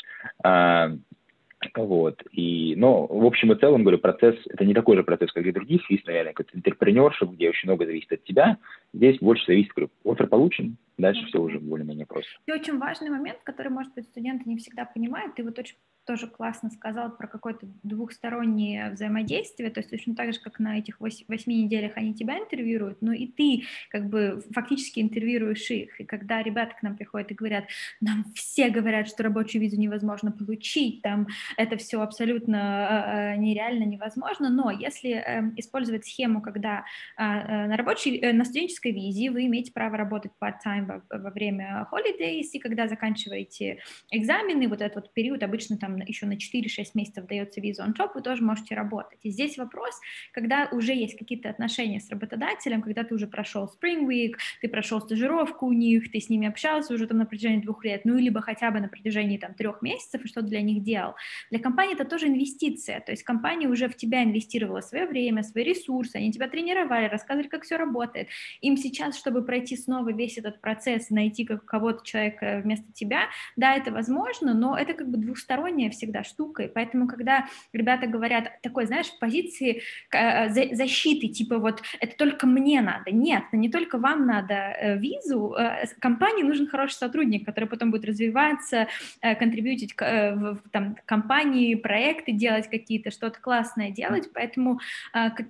[1.75, 2.23] Вот.
[2.33, 5.53] И, но в общем и целом, говорю, процесс, это не такой же процесс, как и
[5.53, 5.91] других.
[5.91, 8.59] Есть, наверное, как интерпренершип, где очень много зависит от тебя.
[8.93, 12.31] Здесь больше зависит, говорю, офер получен, дальше все уже более-менее просто.
[12.47, 15.77] И очень важный момент, который, может быть, студенты не всегда понимают, ты вот очень
[16.09, 21.01] тоже классно сказал про какое-то двухстороннее взаимодействие, то есть точно так же, как на этих
[21.01, 26.43] восьми неделях они тебя интервьюируют, но и ты как бы фактически интервьюируешь их, и когда
[26.43, 27.65] ребята к нам приходят и говорят,
[28.01, 31.27] нам все говорят, что рабочую визу невозможно получить, там
[31.59, 36.87] это все абсолютно э, нереально невозможно, но если э, использовать схему, когда
[37.19, 41.87] э, на рабочей, э, на студенческой визе вы имеете право работать part-time во, во время
[41.93, 43.81] holidays, и когда заканчиваете
[44.11, 48.11] экзамены, вот этот вот период обычно там еще на 4-6 месяцев дается виза on top,
[48.15, 49.19] вы тоже можете работать.
[49.23, 49.95] И здесь вопрос,
[50.33, 55.01] когда уже есть какие-то отношения с работодателем, когда ты уже прошел Spring Week, ты прошел
[55.01, 58.41] стажировку у них, ты с ними общался уже там на протяжении двух лет, ну, либо
[58.41, 61.15] хотя бы на протяжении там трех месяцев и что для них делал.
[61.51, 65.65] Для компании это тоже инвестиция, то есть компания уже в тебя инвестировала свое время, свои
[65.65, 68.29] ресурсы, они тебя тренировали, рассказывали, как все работает.
[68.61, 73.91] Им сейчас, чтобы пройти снова весь этот процесс, найти кого-то человека вместо тебя, да, это
[73.91, 78.87] возможно, но это как бы двухсторонняя сложная всегда штука, и поэтому, когда ребята говорят такой,
[78.87, 79.83] знаешь, в позиции
[80.13, 85.55] э, защиты, типа вот это только мне надо, нет, не только вам надо э, визу,
[85.59, 88.89] э, компании нужен хороший сотрудник, который потом будет развиваться,
[89.21, 94.81] контрибьютить в там, компании, проекты делать какие-то, что-то классное делать, поэтому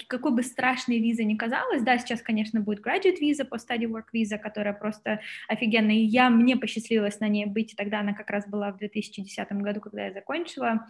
[0.09, 4.39] какой бы страшной виза ни казалась, да, сейчас, конечно, будет graduate виза, post-study work виза,
[4.39, 8.72] которая просто офигенная, и я, мне посчастливилось на ней быть, тогда она как раз была
[8.72, 10.86] в 2010 году, когда я закончила.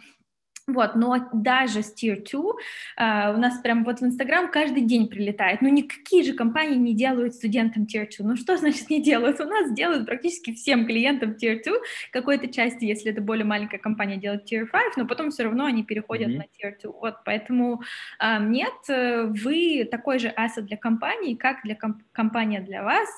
[0.73, 5.07] Вот, но даже с Tier 2 uh, у нас прям вот в Инстаграм каждый день
[5.07, 5.61] прилетает.
[5.61, 8.27] Ну, никакие же компании не делают студентам Tier 2.
[8.27, 9.39] Ну, что значит не делают?
[9.39, 11.73] У нас делают практически всем клиентам Tier 2.
[12.11, 15.83] Какой-то части, если это более маленькая компания, делает Tier 5, но потом все равно они
[15.83, 16.37] переходят mm-hmm.
[16.37, 16.91] на Tier 2.
[16.91, 17.81] Вот, поэтому
[18.21, 23.09] uh, нет, вы такой же asset для компании, как для комп- компания для вас.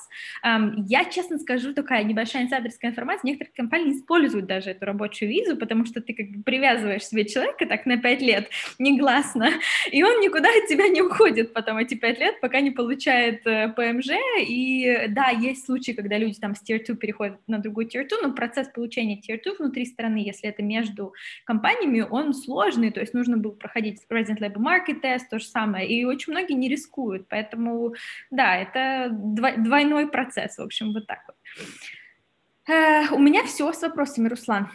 [0.44, 3.28] Um, я, честно скажу, такая небольшая инсайдерская информация.
[3.28, 7.41] Некоторые компании используют даже эту рабочую визу, потому что ты как бы привязываешь себе человека
[7.42, 9.50] человека так на пять лет, негласно,
[9.90, 13.68] и он никуда от тебя не уходит потом эти пять лет, пока не получает э,
[13.68, 18.08] ПМЖ, и да, есть случаи, когда люди там с Tier 2 переходят на другую Tier
[18.08, 21.12] 2, но процесс получения Tier 2 внутри страны, если это между
[21.44, 25.88] компаниями, он сложный, то есть нужно было проходить Resident Labor Market Test, то же самое,
[25.88, 27.94] и очень многие не рискуют, поэтому,
[28.30, 31.36] да, это двойной процесс, в общем, вот так вот.
[32.68, 34.68] Э, у меня все с вопросами, Руслан.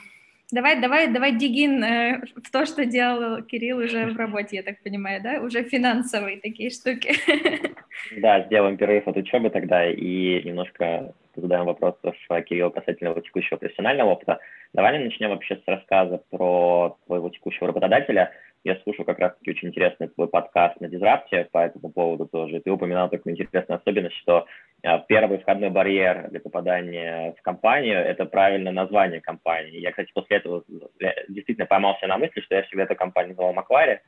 [0.51, 4.81] Давай, давай, давай дигин э, в то, что делал Кирилл уже в работе, я так
[4.81, 5.41] понимаю, да?
[5.41, 7.13] Уже финансовые такие штуки.
[8.15, 12.15] Да, сделаем перерыв от учебы тогда и немножко задаем вопросов
[12.47, 14.39] Кириллу касательно его текущего профессионального опыта.
[14.73, 18.31] Давай начнем вообще с рассказа про твоего текущего работодателя.
[18.63, 22.59] Я слушал как раз-таки очень интересный твой подкаст на дизрапте по этому поводу тоже.
[22.59, 24.45] Ты упоминал такую интересную особенность, что
[24.83, 29.79] а, первый входной барьер для попадания в компанию– это правильное название компании.
[29.79, 30.63] Я, кстати, после этого
[31.29, 34.01] действительно поймался на мысли, что я всегда эту компанию называл Маквари,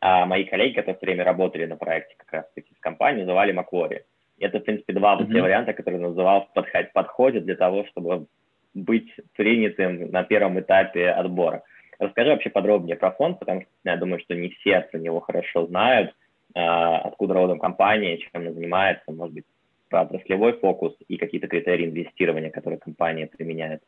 [0.00, 4.04] а мои коллеги, которые все время работали на проекте как раз-таки с компанией, называли Маквари.
[4.38, 5.34] Это, в принципе, два вот mm-hmm.
[5.34, 8.26] те варианта, которые называл подход, подходят для того, чтобы
[8.74, 11.62] быть принятым на первом этапе отбора.
[12.00, 15.66] Расскажи вообще подробнее про фонд, потому что я думаю, что не все про него хорошо
[15.66, 16.14] знают,
[16.54, 19.44] а, откуда родом компания, чем она занимается, может быть,
[19.90, 23.82] про отраслевой фокус и какие-то критерии инвестирования, которые компания применяет.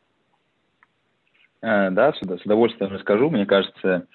[1.63, 3.31] Э, да, с удовольствием расскажу.
[3.31, 4.05] Мне кажется,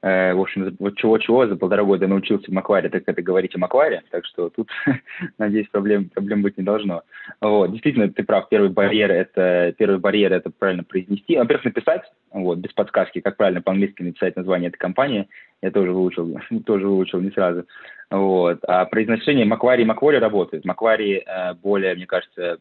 [0.00, 3.58] Э, в общем, вот чего-чего за полтора года научился в Макваре, так это говорить о
[3.58, 4.70] Макваре, так что тут,
[5.38, 7.02] надеюсь, проблем, проблем быть не должно.
[7.40, 12.58] Вот, действительно, ты прав, первый барьер это, первый барьер это правильно произнести, во-первых, написать, вот,
[12.58, 15.28] без подсказки, как правильно по-английски написать название этой компании,
[15.62, 17.64] я тоже выучил, тоже выучил не сразу.
[18.10, 20.64] Вот, а произношение Маквари и Маквари работает.
[20.64, 22.58] Маквари э, более, мне кажется,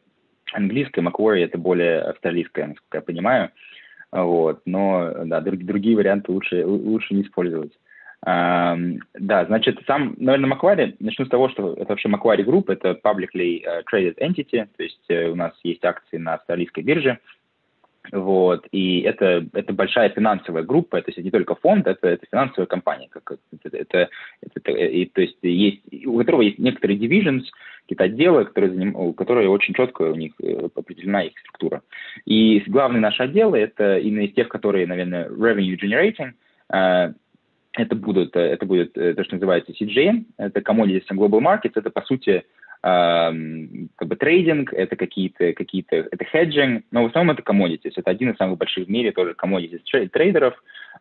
[0.54, 3.52] английское, Маквари это более австралийское, насколько я понимаю.
[4.24, 7.72] Вот, но да, друг, другие варианты лучше, лучше не использовать.
[8.26, 8.76] А,
[9.14, 13.64] да, значит, сам, наверное, Macquarie, начну с того, что это вообще Macquarie Group, это publicly
[13.64, 17.20] uh, traded entity, то есть uh, у нас есть акции на австралийской бирже,
[18.12, 22.26] вот, и это, это большая финансовая группа, то есть это не только фонд, это, это
[22.32, 24.10] финансовая компания, как, это, это,
[24.42, 27.44] это, и, то есть есть, у которого есть некоторые divisions,
[27.88, 31.82] какие-то отделы, которые, заним, которые очень четко у них э, определена их структура.
[32.26, 36.34] И главные наши отделы это именно из тех, которые, наверное, revenue generating,
[36.74, 37.14] э,
[37.74, 41.90] это будут, э, это будет то, что называется CGM, это Commodities and Global Markets, это,
[41.90, 42.44] по сути,
[42.80, 47.94] как бы трейдинг, это какие-то, какие-то, это хеджинг, но в основном это commodities.
[47.96, 50.54] Это один из самых больших в мире тоже commodities трейдеров,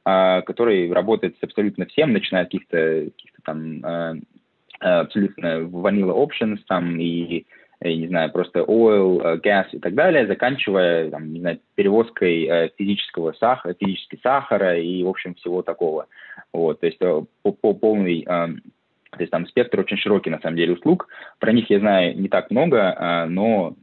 [0.02, 4.22] который работает с абсолютно всем, начиная от каких-то, каких-то там
[4.80, 7.46] абсолютно vanilla options там и,
[7.80, 12.44] я не знаю, просто oil, э, gas и так далее, заканчивая, там, не знаю, перевозкой
[12.44, 16.06] э, физического сахара, физически сахара и, в общем, всего такого.
[16.52, 18.26] Вот, то есть по, по полный
[19.12, 21.08] то есть там спектр очень широкий, на самом деле, услуг.
[21.38, 23.74] Про них я знаю не так много, но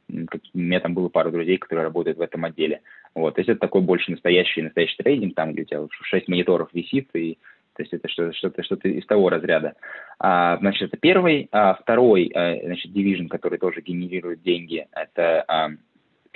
[0.53, 2.81] у меня там было пару друзей, которые работают в этом отделе.
[3.15, 6.69] Вот, то есть это такой больше настоящий, настоящий трейдинг, там, где у тебя 6 мониторов
[6.73, 7.37] висит, и
[7.75, 9.73] то есть это что-то что -то, что -то из того разряда.
[10.19, 11.47] А, значит, это первый.
[11.51, 15.69] А, второй, а, значит, division, который тоже генерирует деньги, это а,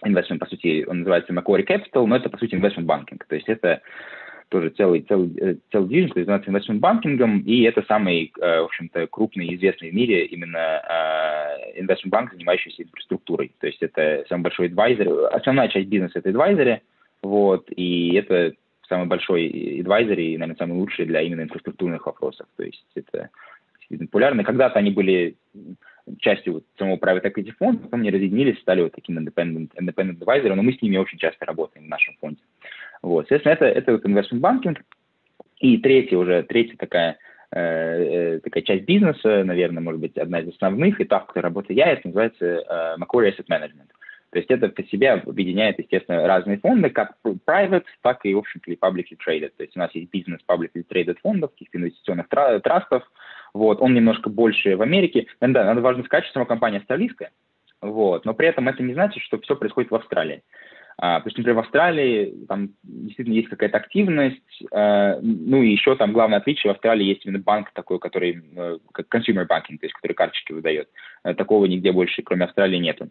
[0.06, 3.20] investment, по сути, он называется Macquarie Capital, но это, по сути, investment banking.
[3.28, 3.82] То есть это
[4.50, 8.66] тоже целый, целый, э, целый division, который занимается investment банкингом, и это самый, э, в
[8.66, 10.82] общем-то, крупный известный в мире именно
[11.78, 13.52] investment банк, занимающийся инфраструктурой.
[13.60, 15.28] То есть это самый большой advisor.
[15.28, 16.80] Основная часть бизнеса— это advisory,
[17.22, 18.54] вот, и это
[18.88, 19.48] самый большой
[19.82, 22.48] advisory и, наверное, самый лучший для именно инфраструктурных вопросов.
[22.56, 23.30] То есть это
[23.90, 24.44] популярно.
[24.44, 25.36] Когда-то они были
[26.20, 30.54] частью вот самого private equity фонда, потом они разъединились, стали вот таким independent, independent advisor,
[30.56, 32.42] но мы с ними очень часто работаем в нашем фонде.
[33.02, 34.78] Вот, соответственно, это, это вот investment banking.
[35.60, 37.18] И третья уже, третья такая,
[37.52, 41.46] э, э, такая часть бизнеса, наверное, может быть, одна из основных, и та, в которой
[41.46, 43.90] работаю я, это называется э, Macquarie Asset Management.
[44.32, 48.72] То есть это по себе объединяет, естественно, разные фонды, как private, так и, в общем-то,
[48.72, 49.52] publicly traded.
[49.56, 53.04] То есть у нас есть бизнес publicly traded фондов, каких-то инвестиционных трастов.
[53.54, 55.28] Вот, он немножко больше в Америке.
[55.40, 57.32] Да, надо важно сказать, что сама компания австралийская,
[57.82, 60.44] вот, но при этом это не значит, что все происходит в Австралии.
[61.00, 65.96] А, то есть, например, в Австралии там действительно есть какая-то активность, а, ну и еще
[65.96, 69.86] там главное отличие, в Австралии есть именно банк такой, который, э, как consumer banking, то
[69.86, 70.90] есть который карточки выдает.
[71.24, 73.10] Э, такого нигде больше, кроме Австралии, нету.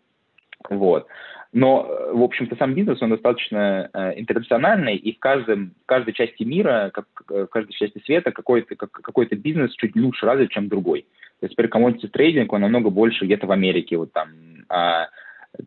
[0.71, 1.07] Вот.
[1.53, 6.43] Но, в общем-то, сам бизнес, он достаточно э, интернациональный, и в, каждом, в каждой части
[6.43, 11.07] мира, как, в каждой части света какой-то как, какой бизнес чуть лучше развит, чем другой.
[11.41, 14.29] То есть, например, commodity трейдинг, он намного больше где-то в Америке, вот там,
[14.69, 15.09] а,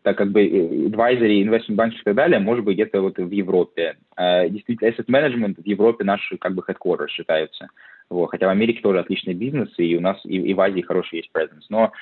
[0.02, 3.30] так как бы э, advisory, investment banking и так далее, может быть, где-то вот в
[3.30, 3.96] Европе.
[4.16, 7.68] А, действительно, asset management в Европе наши как бы headquarters считаются.
[8.08, 8.26] Вот.
[8.26, 11.30] Хотя в Америке тоже отличный бизнес, и у нас и, и в Азии хороший есть
[11.32, 11.66] presence.
[11.68, 11.92] Но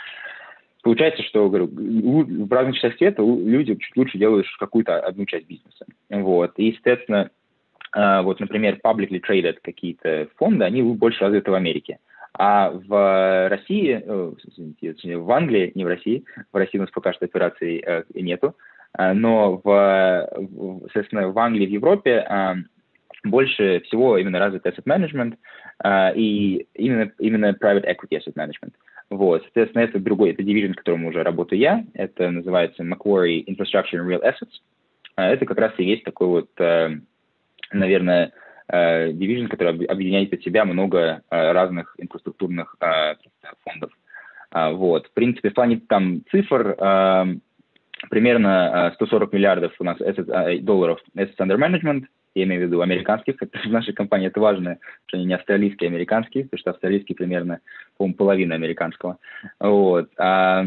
[0.89, 5.85] Получается, что говорю, в разных частях света люди чуть лучше делают какую-то одну часть бизнеса.
[6.09, 6.55] Вот.
[6.57, 7.29] И, естественно,
[7.93, 11.99] а, вот, например, publicly traded какие-то фонды, они больше развиты в Америке.
[12.33, 17.27] А в России, извините, в Англии, не в России, в России у нас пока что
[17.27, 18.57] операций э, нету,
[18.95, 20.27] а, но в,
[20.85, 22.55] соответственно, в Англии, в Европе а,
[23.25, 25.37] больше всего именно развит asset management
[26.17, 28.73] и именно, именно private equity asset management.
[29.11, 33.95] Вот, соответственно, это другой, это division, в котором уже работаю я, это называется Macquarie Infrastructure
[33.95, 34.53] and Real Assets.
[35.17, 36.91] А это как раз и есть такой вот, э,
[37.73, 38.33] наверное,
[38.69, 43.15] э, division, который объединяет под себя много э, разных инфраструктурных э,
[43.65, 43.91] фондов.
[44.53, 45.07] Э, вот.
[45.07, 47.25] В принципе, в плане там цифр э,
[48.11, 49.97] примерно 140 миллиардов у нас
[50.61, 52.05] долларов assets under management,
[52.35, 55.89] я имею в виду американских, это в нашей компании это важно, что они не австралийские,
[55.89, 57.61] а американские, потому что австралийский примерно,
[57.97, 59.19] по-моему, половина американского.
[59.61, 60.11] Вот.
[60.19, 60.67] А,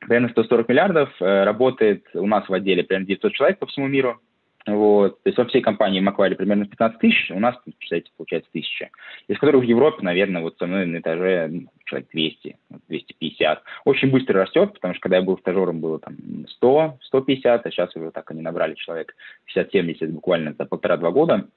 [0.00, 4.20] примерно 140 миллиардов, работает у нас в отделе примерно 900 человек по всему миру,
[4.66, 5.22] вот.
[5.22, 8.90] То есть во всей компании Macquarie примерно 15 тысяч, у нас, представляете, получается тысяча.
[9.26, 12.56] Из которых в Европе, наверное, вот со мной на этаже ну, человек 200,
[12.88, 13.62] 250.
[13.84, 16.14] Очень быстро растет, потому что когда я был стажером, было там
[16.46, 19.14] 100, 150, а сейчас уже так они набрали человек
[19.56, 21.48] 50-70 буквально за полтора-два года.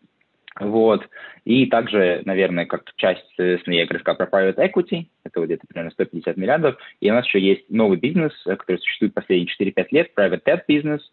[0.59, 1.05] Вот.
[1.45, 5.91] И также, наверное, как часть, соответственно, я говорю, про private equity, это вот где-то примерно
[5.91, 6.77] 150 миллиардов.
[7.01, 11.01] И у нас еще есть новый бизнес, который существует последние 4-5 лет, private debt business–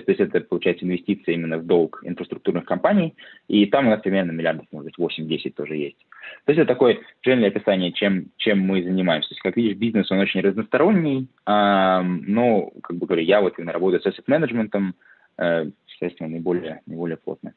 [0.00, 3.14] то есть это, получается, инвестиции именно в долг инфраструктурных компаний,
[3.48, 5.98] и там у нас примерно миллиардов, может быть, 8-10 тоже есть.
[6.44, 9.28] То есть это такое general описание, чем, чем мы занимаемся.
[9.28, 13.58] То есть, как видишь, бизнес, он очень разносторонний, а, но, как бы говорю, я вот
[13.58, 14.94] именно работаю с asset менеджментом,
[15.38, 17.54] э, естественно, наиболее, наиболее плотно.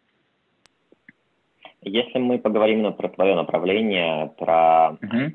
[1.82, 5.32] Если мы поговорим именно про твое направление, про uh-huh.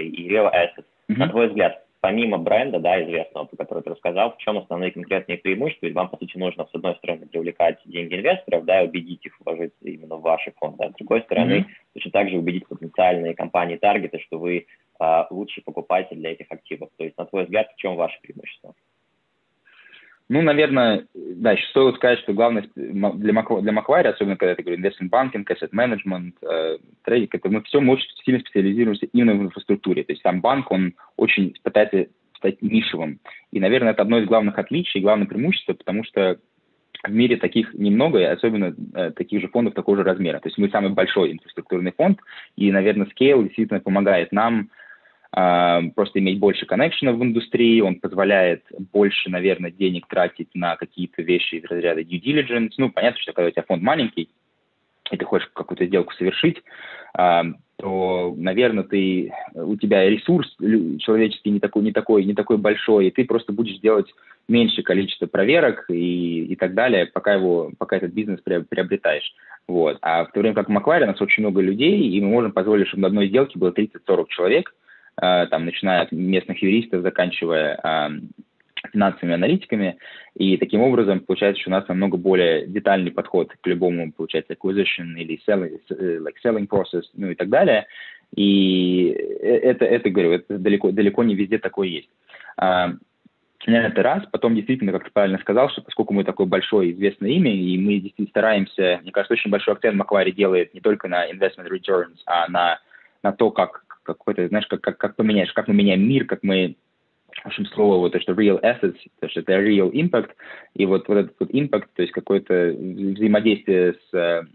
[0.00, 1.16] и real assets, uh-huh.
[1.18, 5.38] на твой взгляд, помимо бренда, да, известного, про который ты рассказал, в чем основные конкретные
[5.38, 5.86] преимущества?
[5.86, 9.32] Ведь вам, по сути, нужно, с одной стороны, привлекать деньги инвесторов, да, и убедить их
[9.40, 11.92] вложиться именно в ваши фонды, а с другой стороны, mm-hmm.
[11.94, 14.66] точно так же убедить потенциальные компании таргеты, что вы
[14.98, 16.90] а, лучший покупатель для этих активов.
[16.98, 18.74] То есть, на твой взгляд, в чем ваше преимущество?
[20.32, 24.62] Ну, наверное, да, еще стоит сказать, что главное для, Мак, для Macquarie, особенно когда ты
[24.62, 29.34] говоришь investment banking, asset management, э, трейдинг, это мы все, мы очень сильно специализируемся именно
[29.34, 30.04] в инфраструктуре.
[30.04, 32.06] То есть там банк, он очень пытается
[32.38, 33.20] стать нишевым.
[33.50, 36.38] И, наверное, это одно из главных отличий, главное преимущество, потому что
[37.02, 40.40] в мире таких немного, и особенно э, таких же фондов такого же размера.
[40.40, 42.20] То есть мы самый большой инфраструктурный фонд,
[42.56, 44.70] и, наверное, Scale действительно помогает нам
[45.32, 51.54] просто иметь больше коннекшенов в индустрии, он позволяет больше, наверное, денег тратить на какие-то вещи
[51.54, 52.72] из разряда due diligence.
[52.76, 54.28] Ну, понятно, что когда у тебя фонд маленький,
[55.10, 56.62] и ты хочешь какую-то сделку совершить,
[57.14, 60.54] то, наверное, ты, у тебя ресурс
[61.00, 64.06] человеческий не такой, не такой, не такой большой, и ты просто будешь делать
[64.48, 69.34] меньшее количество проверок и, и так далее, пока его, пока этот бизнес приобретаешь.
[69.66, 69.98] Вот.
[70.02, 72.52] А в то время как в Macquarie у нас очень много людей, и мы можем
[72.52, 74.74] позволить, чтобы на одной сделке было 30-40 человек,
[75.16, 78.08] там, начиная от местных юристов, заканчивая э,
[78.92, 79.98] финансовыми аналитиками,
[80.34, 85.14] и таким образом получается, что у нас намного более детальный подход к любому, получается, acquisition
[85.16, 87.86] или selling, э, like selling process, ну и так далее,
[88.34, 89.08] и
[89.42, 92.08] это, это говорю, это далеко, далеко не везде такое есть.
[92.56, 92.92] А,
[93.66, 94.24] это раз.
[94.32, 97.94] Потом, действительно, как ты правильно сказал, что поскольку мы такое большое известное имя, и мы
[97.94, 102.48] действительно стараемся, мне кажется, очень большой акцент Macquarie делает не только на investment returns, а
[102.48, 102.80] на,
[103.22, 106.76] на то, как какой-то, знаешь, как, как, как поменяешь, как мы меняем мир, как мы
[107.42, 110.30] в общем, слово вот то, что real assets, то, что это real impact,
[110.74, 114.46] и вот, вот этот вот impact, то есть какое-то взаимодействие с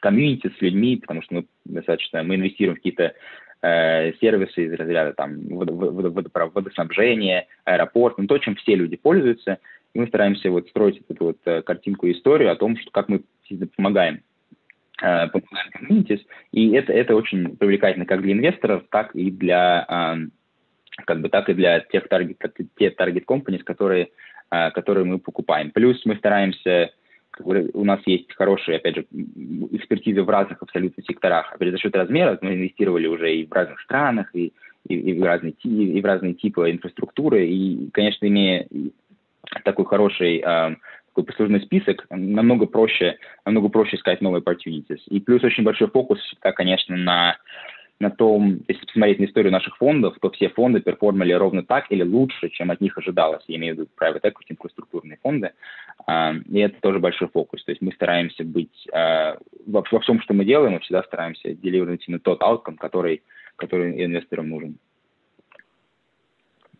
[0.00, 3.14] комьюнити, с людьми, потому что мы достаточно, мы инвестируем в какие-то
[3.62, 9.58] э, сервисы из разряда там водо, водо, водоснабжения, аэропорт, ну, то, чем все люди пользуются,
[9.94, 13.22] и мы стараемся вот строить эту вот э, картинку историю о том, что как мы
[13.76, 14.22] помогаем
[15.04, 16.20] Э, популярных communities,
[16.52, 19.86] и это, это очень привлекательно как для инвесторов, так и для
[21.06, 22.38] как бы так и для тех таргет,
[22.78, 24.08] те таргет companies, которые,
[24.50, 25.72] э, которые мы покупаем.
[25.72, 26.90] Плюс мы стараемся,
[27.38, 29.06] у нас есть хорошие, опять же,
[29.72, 31.52] экспертизы в разных абсолютно секторах.
[31.52, 34.54] Опять за счет размера мы инвестировали уже и в разных странах, и,
[34.88, 37.46] и, и, в, разные, и в разные типы инфраструктуры.
[37.46, 38.66] И, конечно, имея
[39.64, 40.42] такой хороший
[41.14, 45.00] такой послужной список, намного проще, намного проще искать новые opportunities.
[45.08, 47.36] И плюс очень большой фокус всегда, конечно, на,
[48.00, 52.02] на том, если посмотреть на историю наших фондов, то все фонды перформали ровно так или
[52.02, 53.44] лучше, чем от них ожидалось.
[53.46, 55.52] Я имею в виду private equity, инфраструктурные фонды.
[56.08, 57.62] Uh, и это тоже большой фокус.
[57.64, 62.02] То есть мы стараемся быть uh, во, всем, что мы делаем, мы всегда стараемся деливировать
[62.08, 63.22] именно тот outcome, который,
[63.56, 64.78] который инвесторам нужен.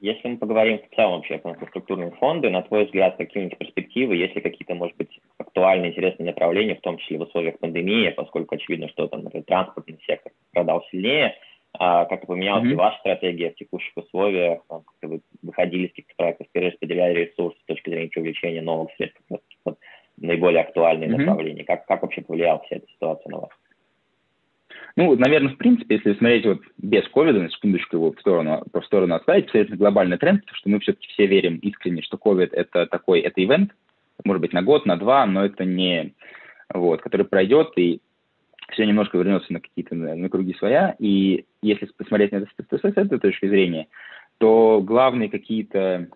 [0.04, 4.34] Если мы поговорим в целом вообще про инфраструктурные фонды, на твой взгляд, какие-нибудь перспективы, есть
[4.34, 8.90] ли какие-то, может быть, актуальные, интересные направления, в том числе в условиях пандемии, поскольку очевидно,
[8.90, 11.34] что там, например, транспортный сектор продал сильнее,
[11.72, 12.76] а как поменялась mm-hmm.
[12.76, 17.64] ваша стратегия в текущих условиях, там, как вы выходили из каких-то проектов, перераспределяли ресурсы с
[17.64, 19.78] точки зрения привлечения новых средств, вот, вот,
[20.18, 21.16] наиболее актуальные mm-hmm.
[21.16, 23.50] направления, как, как вообще повлияла вся эта ситуация на вас?
[24.96, 28.82] Ну, наверное, в принципе, если смотреть вот без ковида, на секундочку его в сторону, в
[28.82, 32.86] сторону отставить, это глобальный тренд, потому что мы все-таки все верим искренне, что ковид это
[32.86, 33.72] такой, это ивент,
[34.22, 36.14] может быть, на год, на два, но это не,
[36.72, 38.00] вот, который пройдет, и
[38.70, 42.80] все немножко вернется на какие-то на, на круги своя, и если посмотреть на это с,
[42.80, 43.88] с этой точки зрения,
[44.38, 46.08] то главные какие-то,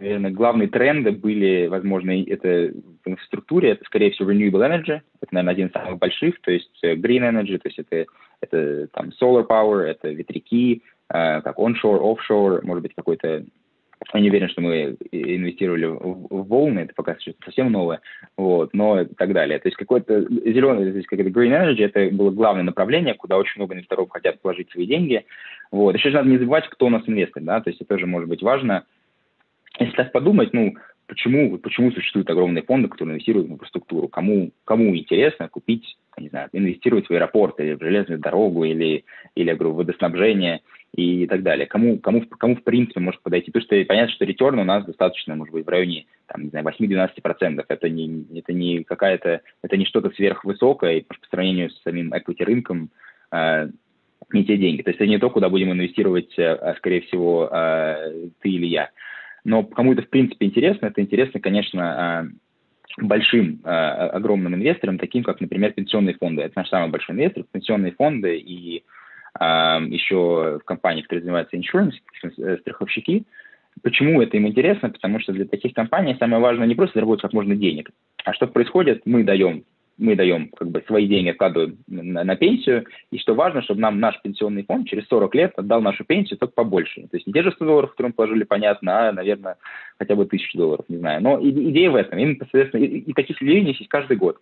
[0.00, 2.72] наверное, главные тренды были, возможно, это
[3.04, 6.78] в инфраструктуре, это, скорее всего, renewable energy, это, наверное, один из самых больших, то есть
[6.82, 8.06] э, green energy, то есть это,
[8.40, 13.44] это там solar power, это ветряки, э, как onshore, offshore, может быть, какой-то
[14.14, 18.00] я не уверен, что мы инвестировали в, волны, это пока что совсем новое,
[18.36, 19.58] вот, но и так далее.
[19.58, 23.60] То есть какой-то зеленый, то есть какой-то green energy, это было главное направление, куда очень
[23.60, 25.24] много инвесторов хотят положить свои деньги.
[25.70, 25.94] Вот.
[25.94, 28.42] Еще надо не забывать, кто у нас инвестор, да, то есть это тоже может быть
[28.42, 28.84] важно.
[29.78, 30.74] Если так подумать, ну,
[31.06, 34.08] почему, почему существуют огромные фонды, которые инвестируют в инфраструктуру?
[34.08, 39.04] Кому, кому интересно купить, не знаю, инвестировать в аэропорт или в железную дорогу или,
[39.34, 40.60] или я говорю, в водоснабжение–
[40.94, 41.66] и так далее.
[41.66, 43.50] Кому, кому, кому в принципе может подойти?
[43.50, 46.66] Потому что понятно, что ретерн у нас достаточно, может быть, в районе там, не знаю,
[46.66, 47.64] 8-12%.
[47.66, 52.90] Это не, это не какая-то, это не что-то сверхвысокое, по сравнению с самим equity рынком
[53.30, 53.68] э,
[54.32, 54.82] не те деньги.
[54.82, 58.66] То есть это не то, куда будем инвестировать, э, а, скорее всего, э, ты или
[58.66, 58.90] я.
[59.44, 62.28] Но кому это в принципе интересно, это интересно, конечно,
[62.98, 66.42] э, большим, э, огромным инвесторам, таким как, например, пенсионные фонды.
[66.42, 68.84] Это наш самый большой инвестор, пенсионные фонды и
[69.34, 71.94] еще в компании, которая занимается insurance,
[72.36, 73.24] э, страховщики.
[73.82, 74.90] Почему это им интересно?
[74.90, 77.90] Потому что для таких компаний самое важное не просто заработать как можно денег,
[78.24, 79.64] а что происходит, мы даем
[79.98, 84.00] мы даем как бы свои деньги, откладываем на, на пенсию, и что важно, чтобы нам
[84.00, 87.02] наш пенсионный фонд через 40 лет отдал нашу пенсию только побольше.
[87.02, 89.56] То есть не те же 100 долларов, которые мы положили, понятно, а, наверное,
[89.98, 91.22] хотя бы 1000 долларов, не знаю.
[91.22, 92.18] Но идея в этом.
[92.18, 94.38] Им, соответственно, и, и таких людей есть каждый год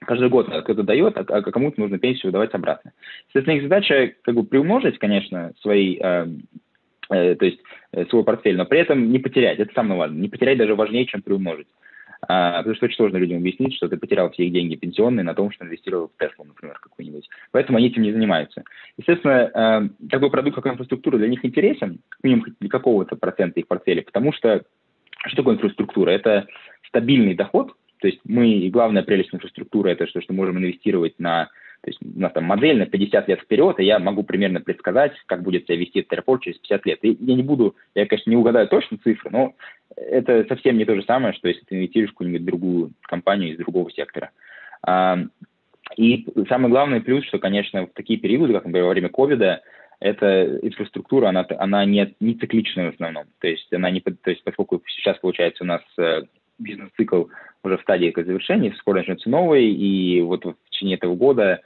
[0.00, 2.92] каждый год кто-то дает, а, а кому-то нужно пенсию выдавать обратно.
[3.32, 6.26] Соответственно, их задача как бы приумножить, конечно, свои, э,
[7.10, 7.58] э, то есть
[7.92, 9.58] э, свой портфель, но при этом не потерять.
[9.58, 10.20] Это самое важное.
[10.20, 11.68] Не потерять даже важнее, чем приумножить.
[12.28, 15.34] А, потому что очень сложно людям объяснить, что ты потерял все их деньги пенсионные на
[15.34, 17.28] том, что инвестировал в Теслу, например, какую-нибудь.
[17.50, 18.64] Поэтому они этим не занимаются.
[18.96, 24.02] Естественно, э, такой продукт, как инфраструктура, для них интересен, минимум для какого-то процента их портфеля,
[24.02, 24.62] потому что
[25.26, 26.10] что такое инфраструктура?
[26.10, 26.46] Это
[26.86, 31.48] стабильный доход, то есть мы, и главная прелесть инфраструктуры, это что, что можем инвестировать на,
[31.86, 35.12] то есть у нас там модель на 50 лет вперед, и я могу примерно предсказать,
[35.26, 36.98] как будет себя вести этот через 50 лет.
[37.02, 39.54] И я не буду, я, конечно, не угадаю точно цифры, но
[39.94, 43.58] это совсем не то же самое, что если ты инвестируешь в какую-нибудь другую компанию из
[43.58, 44.32] другого сектора.
[45.96, 49.62] И самый главный плюс, что, конечно, в такие периоды, как, например, во время ковида,
[50.00, 53.26] эта инфраструктура, она, она не, не цикличная в основном.
[53.38, 56.22] То есть она не, то есть поскольку сейчас, получается, у нас э,
[56.58, 57.26] бизнес-цикл
[57.62, 61.60] уже в стадии завершения, скоро начнется новый, и вот в течение этого года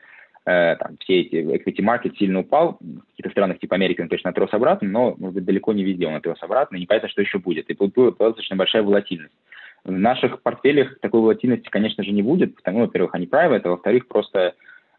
[0.79, 4.53] там, все эти equity market сильно упал, в каких-то странах типа Америки он, конечно, отрос
[4.53, 7.71] обратно, но, может быть, далеко не везде он отрос обратно, и непонятно, что еще будет,
[7.71, 9.35] и была достаточно большая волатильность.
[9.85, 14.09] В наших портфелях такой волатильности, конечно же, не будет, потому, во-первых, они private, а во-вторых,
[14.09, 14.55] просто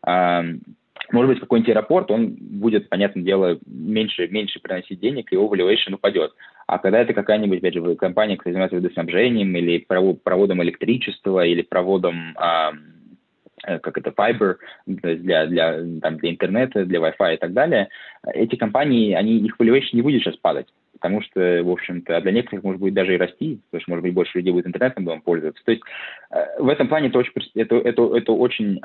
[0.06, 0.42] э,
[1.12, 5.94] может быть, какой-нибудь аэропорт, он будет, понятное дело, меньше, меньше приносить денег, и его valuation
[5.94, 6.32] упадет.
[6.68, 12.34] А когда это какая-нибудь, опять же, компания, которая занимается водоснабжением или проводом электричества, или проводом,
[12.36, 12.72] а,
[13.64, 14.56] как это, fiber
[14.86, 17.90] для, для, там, для интернета, для Wi-Fi и так далее,
[18.34, 22.64] эти компании, они, их valuation не будет сейчас падать потому что, в общем-то, для некоторых
[22.64, 25.64] может быть даже и расти, потому что, может быть, больше людей будет интернетом домом пользоваться.
[25.66, 25.84] То есть
[26.30, 28.80] э, в этом плане это очень, это, это, это очень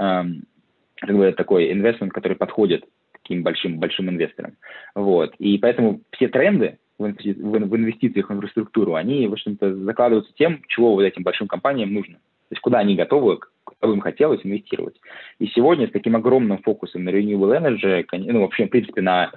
[0.96, 4.56] как бы такой инвестмент, который подходит таким большим, большим инвесторам.
[4.94, 5.34] Вот.
[5.38, 11.02] И поэтому все тренды в инвестициях в инфраструктуру, они, в общем-то, закладываются тем, чего вот
[11.02, 12.14] этим большим компаниям нужно.
[12.14, 13.38] То есть куда они готовы,
[13.80, 14.96] куда им хотелось инвестировать.
[15.38, 19.32] И сегодня с таким огромным фокусом на renewable energy, ну, вообще, в принципе, на,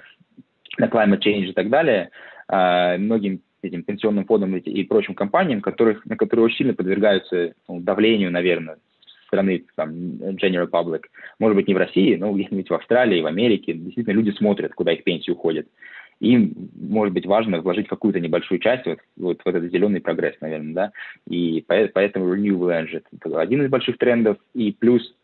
[0.78, 2.10] на climate change и так далее,
[2.48, 7.80] э, многим этим пенсионным фондам и прочим компаниям, которых, на которые очень сильно подвергаются ну,
[7.80, 8.76] давлению, наверное,
[9.26, 11.02] страны, там, General Public,
[11.38, 14.92] может быть, не в России, но где-нибудь в Австралии, в Америке, действительно люди смотрят, куда
[14.92, 15.66] их пенсии уходят.
[16.20, 20.74] Им, может быть, важно вложить какую-то небольшую часть вот, вот в этот зеленый прогресс, наверное,
[20.74, 20.92] да,
[21.26, 25.14] и поэтому Renewable Energy– это один из больших трендов, и плюс,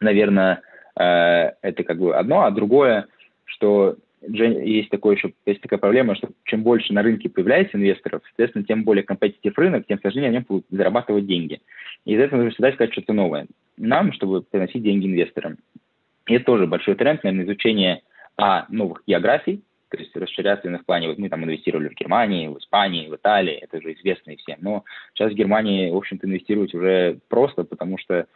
[0.00, 0.62] наверное,
[0.96, 3.08] э, это как бы одно, а другое,
[3.44, 3.96] что
[4.26, 8.84] есть, такое еще, есть такая проблема, что чем больше на рынке появляется инвесторов, соответственно, тем
[8.84, 11.60] более компетитив рынок, тем сложнее они будут зарабатывать деньги.
[12.04, 13.46] И из этого нужно всегда искать что-то новое.
[13.76, 15.58] Нам, чтобы приносить деньги инвесторам.
[16.26, 18.02] И это тоже большой тренд, наверное, изучение
[18.36, 19.62] а, новых географий,
[19.96, 23.54] то есть расширяться в плане, вот мы там инвестировали в Германии, в Испании, в Италии,
[23.54, 28.26] это уже известно всем, но сейчас в Германии, в общем-то, инвестировать уже просто, потому что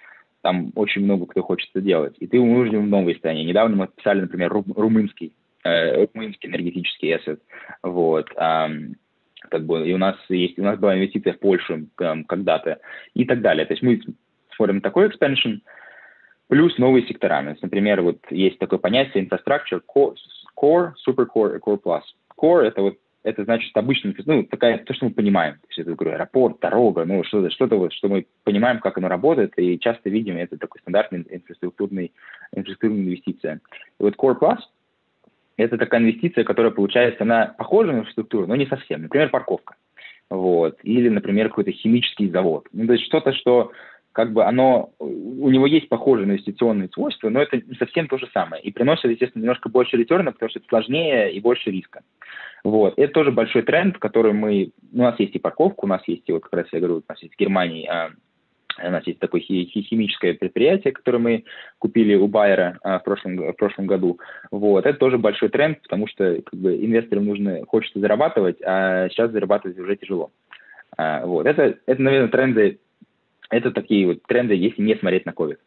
[0.43, 2.15] там очень много кто хочет это делать.
[2.21, 3.45] И ты вынужден в новые стране.
[3.45, 5.33] Недавно мы писали, например, румынский
[5.67, 7.43] Э, румынский энергетический ассет.
[7.83, 8.29] Вот.
[9.49, 12.81] Как бы, и у нас есть, у нас была инвестиция в Польшу когда-то
[13.15, 13.67] и так далее.
[13.67, 14.01] То есть мы
[14.55, 15.61] смотрим такой expansion.
[16.49, 17.57] плюс новые сектора.
[17.61, 19.83] Например, вот есть такое понятие infrastructure
[20.61, 22.03] core, core supercore и core plus.
[22.37, 25.55] Core— это вот это значит обычно, ну, такая, то, что мы понимаем.
[25.55, 29.09] То есть это, говорю, аэропорт, дорога, ну, что-то, что-то вот, что мы понимаем, как оно
[29.09, 32.13] работает, и часто видим, это такой стандартный инфраструктурный,
[32.55, 33.61] инфраструктурная инвестиция.
[33.99, 34.59] И вот Core Plus–
[35.57, 39.03] это такая инвестиция, которая, получается, она похожа на инфраструктуру, но не совсем.
[39.03, 39.75] Например, парковка.
[40.31, 40.79] Вот.
[40.85, 42.69] Или, например, какой-то химический завод.
[42.73, 43.73] Ну, то есть что-то, что
[44.17, 48.27] как бы оно, у него есть похожие инвестиционные свойства, но это не совсем то же
[48.33, 48.63] самое.
[48.63, 52.01] И приносит, естественно, немножко больше ретерна, потому что это сложнее и больше риска.
[52.65, 52.95] Вот.
[52.97, 54.71] Это тоже большой тренд, который мы...
[54.95, 57.23] У нас есть и парковка, у нас есть, вот как раз я говорю, у нас
[57.23, 58.09] есть в Германии а,
[58.83, 61.45] у нас есть такое химическое предприятие, которое мы
[61.79, 64.19] купили у Байера а, в, прошлом, в прошлом году.
[64.51, 64.87] Вот.
[64.87, 69.79] Это тоже большой тренд, потому что как бы, инвесторам нужно, хочется зарабатывать, а сейчас зарабатывать
[69.79, 70.31] уже тяжело.
[70.97, 71.47] А, вот.
[71.47, 72.79] Это, это, наверное, тренды
[73.51, 75.59] это такие вот тренды, если не смотреть на COVID.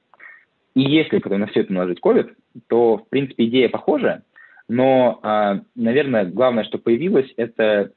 [0.75, 2.33] И если потом на все это наложить COVID,
[2.67, 4.23] то, в принципе, идея похожа,
[4.67, 7.91] но, а, наверное, главное, что появилось, это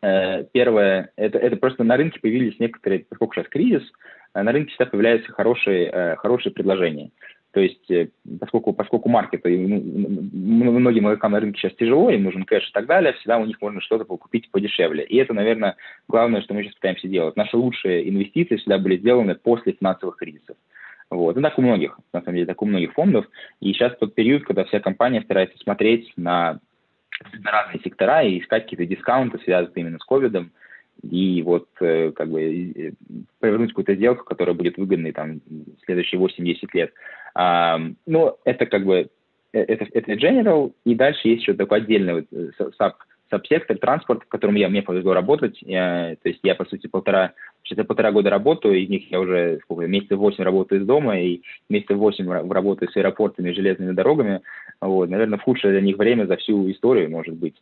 [0.00, 3.82] э, первое, это, это просто на рынке появились некоторые, поскольку сейчас кризис,
[4.32, 7.10] а на рынке всегда появляются хорошие, э, хорошие предложения.
[7.52, 8.08] То есть, э,
[8.40, 12.86] поскольку, поскольку маркету, ну, многим игрокам на рынке сейчас тяжело, им нужен кэш и так
[12.86, 15.04] далее, всегда у них можно что-то купить подешевле.
[15.04, 15.76] И это, наверное,
[16.08, 17.36] главное, что мы сейчас пытаемся делать.
[17.36, 20.56] Наши лучшие инвестиции всегда были сделаны после финансовых кризисов.
[21.10, 21.36] Вот.
[21.36, 23.26] И так у многих, на самом деле, так у многих фондов.
[23.60, 26.58] И сейчас тот период, когда вся компания старается смотреть на,
[27.38, 30.52] на разные сектора и искать какие-то дискаунты, связанные именно с ковидом,
[31.02, 32.94] и вот э, как бы
[33.40, 35.40] повернуть какую-то сделку, которая будет выгодной там
[35.84, 36.92] следующие 8-10 лет.
[37.34, 39.08] А, ну, это как бы,
[39.52, 42.96] э, это, это general, и дальше есть еще такой отдельный вот, э, саб,
[43.30, 45.56] сабсектор транспорт, в котором я, мне повезло работать.
[45.62, 47.32] Я, то есть я, по сути, полтора,
[47.62, 51.40] сейчас полтора года работаю, из них я уже сколько, месяцев восемь работаю из дома, и
[51.70, 54.42] месяцев восемь работаю с аэропортами железными дорогами.
[54.80, 57.54] Вот, наверное, в худшее для них время за всю историю, может быть,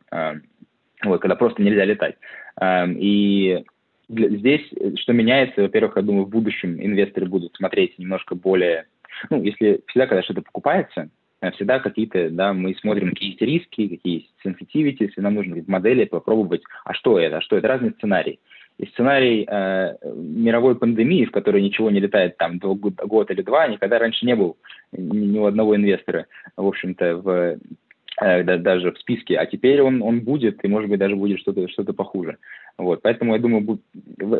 [1.04, 2.16] вот, когда просто нельзя летать.
[2.62, 3.62] И
[4.08, 4.62] здесь
[4.96, 8.86] что меняется, во-первых, я думаю, в будущем инвесторы будут смотреть немножко более
[9.28, 11.10] ну, если всегда, когда что-то покупается,
[11.40, 15.62] э, всегда какие-то, да, мы смотрим, какие есть риски, какие есть sensitivity, если нам нужно
[15.66, 18.38] модели попробовать, а что это, а что это, разные сценарии.
[18.78, 23.68] И сценарий э, мировой пандемии, в которой ничего не летает там год, год или два,
[23.68, 24.56] никогда раньше не был
[24.92, 26.26] ни, ни у одного инвестора,
[26.56, 27.58] в общем-то, в,
[28.22, 31.68] э, даже в списке, а теперь он, он будет, и, может быть, даже будет что-то
[31.68, 32.38] что похуже.
[32.78, 33.82] Вот, поэтому, я думаю, будет,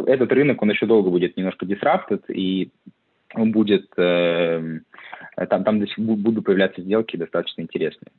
[0.09, 2.71] этот рынок, он еще долго будет немножко disrupted, и
[3.35, 4.81] он будет, э,
[5.49, 8.11] там, там будут появляться сделки достаточно интересные.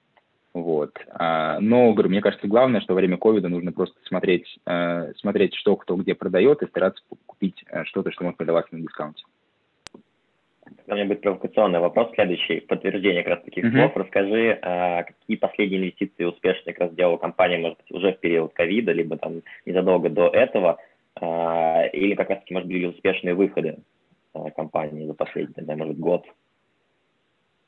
[0.54, 0.92] Вот.
[1.14, 5.56] А, но, говорю, мне кажется, главное, что во время ковида нужно просто смотреть, э, смотреть,
[5.56, 9.24] что кто где продает, и стараться купить э, что-то, что может продаваться на дискаунте.
[10.88, 13.72] У меня будет провокационный вопрос следующий, подтверждение как раз таких uh-huh.
[13.72, 13.96] слов.
[13.96, 18.54] Расскажи, а, какие последние инвестиции успешно как раз сделала компания, может быть, уже в период
[18.54, 20.80] ковида, либо там незадолго до этого,
[21.16, 23.91] а, или как раз таки, может, были успешные выходы Э,
[24.56, 26.26] компании за последний, да, может, год?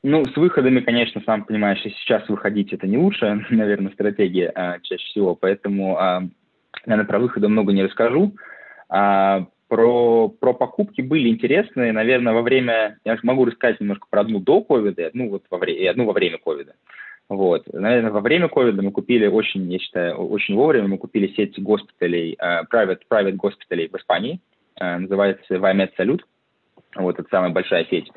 [0.02, 4.78] Ну, с выходами, конечно, сам понимаешь, и сейчас выходить это не лучшая, наверное, стратегия а,
[4.80, 6.22] чаще всего, поэтому, а,
[6.84, 8.34] наверное, про выходы много не расскажу.
[8.90, 14.40] А, про, про покупки были интересные, наверное, во время, я могу рассказать немножко про одну
[14.40, 16.74] до ковида одну, вот во, время, и одну во время ковида.
[17.30, 17.66] Вот.
[17.72, 22.36] Наверное, во время ковида мы купили очень, я считаю, очень вовремя, мы купили сеть госпиталей,
[22.40, 24.40] uh, private, private госпиталей в Испании,
[24.78, 26.20] uh, называется Vimed Salute.
[26.96, 28.10] Вот это самая большая сеть,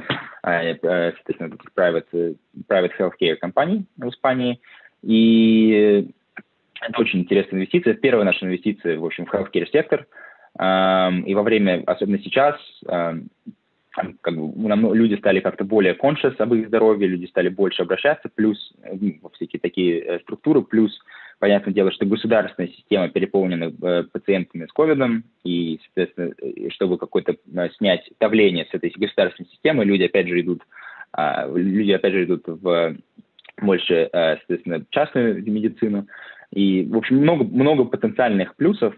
[0.43, 2.37] э, э, соответственно, таких private,
[2.69, 4.59] private healthcare компаний в Испании.
[5.01, 6.07] И
[6.81, 7.95] это очень интересная инвестиция.
[7.95, 10.05] Первая наша инвестиция, в общем, в healthcare сектор.
[10.59, 12.55] И во время, особенно сейчас,
[14.21, 18.73] как бы, люди стали как-то более conscious об их здоровье, люди стали больше обращаться, плюс
[18.83, 18.95] э,
[19.33, 20.99] всякие такие структуры, плюс
[21.39, 26.33] Понятное дело, что государственная система переполнена э, пациентами с ковидом, и, соответственно,
[26.71, 30.63] чтобы какое-то э, снять давление с этой государственной системы, люди опять же идут,
[31.15, 32.95] э, люди опять же идут в
[33.61, 36.07] больше, э, соответственно, частную медицину.
[36.51, 38.95] И, в общем, много, много потенциальных плюсов.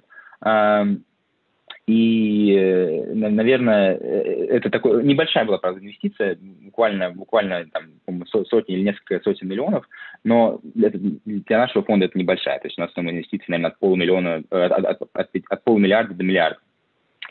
[1.89, 8.83] И, э, наверное, э, это такой небольшая была, правда, инвестиция, буквально, буквально там, сотни или
[8.83, 9.89] несколько сотен миллионов,
[10.23, 12.59] но для нашего фонда это небольшая.
[12.59, 16.13] То есть у нас там инвестиции, наверное, от полумиллиона, э, от, от, от, от полумиллиарда
[16.13, 16.59] до миллиарда.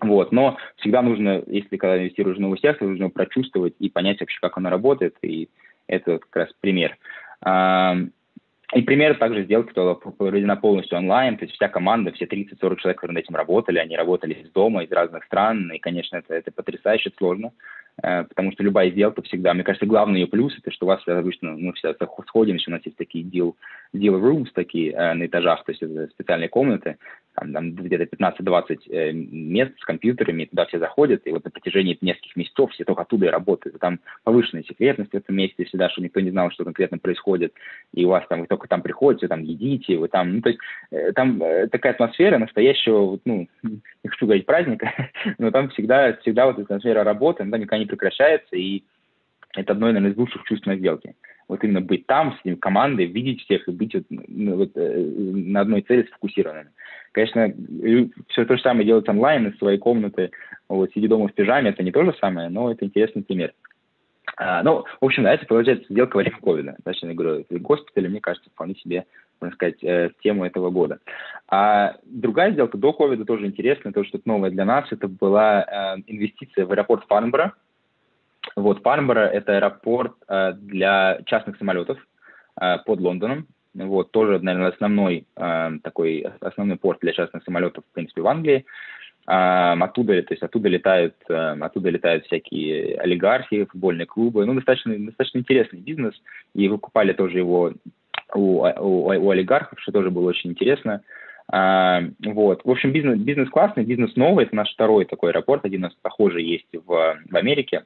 [0.01, 0.32] Вот.
[0.32, 4.59] Но всегда нужно, если когда инвестируешь в новый сектор, нужно прочувствовать и понять вообще, как
[4.59, 5.51] оно работает, и
[5.86, 6.98] это как раз пример.
[8.74, 12.99] И пример также сделки была проведена полностью онлайн, то есть вся команда, все 30-40 человек,
[12.99, 16.53] которые над этим работали, они работали из дома, из разных стран, и, конечно, это, это
[16.53, 17.53] потрясающе сложно,
[18.03, 21.03] э, потому что любая сделка всегда, мне кажется, главный ее плюс, это что у вас
[21.07, 21.97] обычно, мы все
[22.27, 23.55] сходимся, у нас есть такие deal,
[23.95, 26.99] deal rooms такие э, на этажах, то есть это специальные комнаты,
[27.39, 31.97] там, там где-то 15-20 э, мест с компьютерами, туда все заходят, и вот на протяжении
[32.01, 33.78] нескольких месяцев все только оттуда и работают.
[33.78, 37.52] Там повышенная секретность в этом месте всегда, чтобы никто не знал, что конкретно происходит,
[37.94, 40.60] и у вас там, вы только там приходите, там едите, вы там, ну, то есть
[40.90, 44.93] э, там э, такая атмосфера настоящего, ну, не хочу говорить праздника,
[45.39, 48.82] но там всегда, всегда вот эта атмосфера работы, она никогда не прекращается, и
[49.60, 51.14] это одно, наверное, из лучших чувств на сделке
[51.48, 54.98] вот именно быть там, с ним, командой, видеть всех и быть вот, ну, вот, э,
[54.98, 56.70] на одной цели сфокусированными.
[57.12, 57.52] Конечно,
[58.28, 60.30] все то же самое делать онлайн из своей комнаты,
[60.68, 63.55] вот, сидя дома в пижаме, это не то же самое, но это интересный пример.
[64.36, 66.76] А, ну, в общем, да, это получается сделка во время ковида.
[66.85, 69.06] Точнее говорю, госпитали, мне кажется, вполне себе,
[69.40, 70.98] можно сказать, э, тему этого года.
[71.48, 75.62] А другая сделка до ковида тоже интересная, то, что это новое для нас, это была
[75.62, 77.55] э, инвестиция в аэропорт Фарнборо,
[78.56, 81.98] вот, Фарнборо– это аэропорт э, для частных самолетов
[82.60, 83.47] э, под Лондоном.
[83.74, 88.65] Вот, тоже, наверное, основной э, такой, основной порт для частных самолетов, в принципе, в Англии.
[89.31, 94.47] Оттуда, то есть оттуда летают, оттуда летают всякие олигархи, футбольные клубы.
[94.47, 96.15] Ну, достаточно, достаточно интересный бизнес.
[96.55, 97.74] И выкупали тоже его
[98.35, 101.02] у, у, у олигархов, что тоже было очень интересно.
[101.51, 102.65] А, вот.
[102.65, 104.47] В общем, бизнес, бизнес классный, бизнес новый.
[104.47, 105.66] Это наш второй такой аэропорт.
[105.66, 107.85] Один у нас похожий есть в, в Америке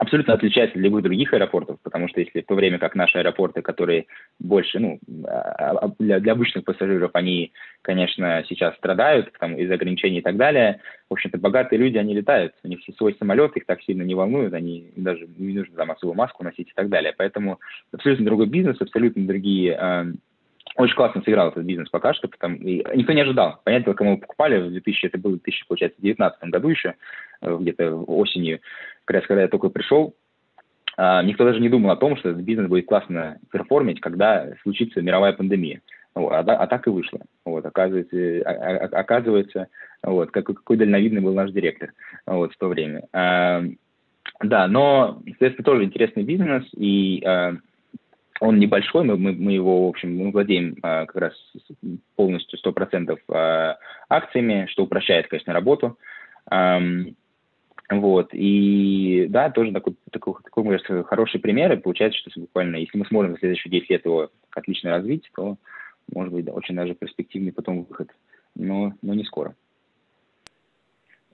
[0.00, 3.60] абсолютно отличается от любых других аэропортов, потому что если в то время как наши аэропорты,
[3.60, 4.06] которые
[4.38, 7.52] больше, ну, а, а, для, для обычных пассажиров, они,
[7.82, 12.54] конечно, сейчас страдают там, из-за ограничений и так далее, в общем-то, богатые люди, они летают,
[12.64, 16.16] у них свой самолет, их так сильно не волнует, они даже не нужно там особую
[16.16, 17.12] маску носить и так далее.
[17.14, 17.60] Поэтому
[17.92, 20.04] абсолютно другой бизнес, абсолютно другие э,
[20.80, 23.60] очень классно сыграл этот бизнес пока что, потому и никто не ожидал.
[23.64, 26.94] Понятно, кому покупали в 2000, это было в 2019 году еще,
[27.42, 28.60] э, где-то осенью,
[29.04, 30.14] как раз когда я только пришел,
[30.96, 35.00] а, никто даже не думал о том, что этот бизнес будет классно перформить, когда случится
[35.00, 35.80] мировая пандемия.
[36.14, 37.20] Вот, а, а так и вышло.
[37.44, 39.68] Вот, оказывается, а, а, оказывается
[40.02, 41.92] вот, как, какой дальновидный был наш директор
[42.26, 43.04] вот, в то время.
[43.12, 43.62] А,
[44.42, 47.54] да, но, соответственно, тоже интересный бизнес, и а,
[48.40, 51.34] он небольшой, мы, мы, мы его, в общем, мы владеем а, как раз
[52.16, 55.98] полностью 100% а, акциями, что упрощает, конечно, работу.
[56.50, 56.80] А,
[57.90, 62.76] вот, и да, тоже такой, такой, такой мне кажется, хороший пример, и получается, что буквально,
[62.76, 65.56] если мы сможем в следующие 10 лет его отлично развить, то,
[66.12, 68.08] может быть, да, очень даже перспективный потом выход,
[68.54, 69.54] но, но не скоро.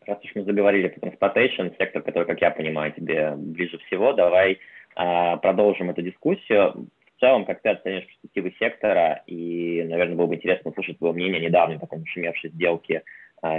[0.07, 4.59] Раз уж мы заговорили про transportation, сектор, который, как я понимаю, тебе ближе всего, давай
[4.95, 6.89] а, продолжим эту дискуссию.
[7.17, 11.41] В целом, как ты оценишь перспективы сектора, и, наверное, было бы интересно услышать твое мнение
[11.41, 13.03] недавней такой нашумевшей сделки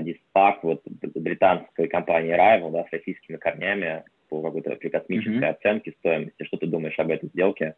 [0.02, 5.50] Диспак, вот британской компании Rival, да, с российскими корнями по какой-то при космической mm-hmm.
[5.50, 6.44] оценке стоимости.
[6.44, 7.76] Что ты думаешь об этой сделке?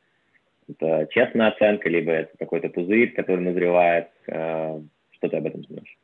[0.68, 4.10] Это честная оценка, либо это какой-то пузырь, который назревает?
[4.28, 4.80] Э,
[5.12, 5.98] что ты об этом думаешь?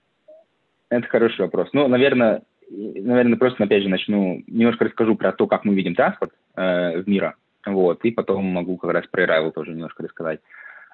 [0.89, 1.69] Это хороший вопрос.
[1.73, 6.31] Ну, наверное, наверное, просто, опять же, начну, немножко расскажу про то, как мы видим транспорт
[6.55, 7.33] э, в мире,
[7.65, 10.39] вот, и потом могу как раз про Arrival тоже немножко рассказать.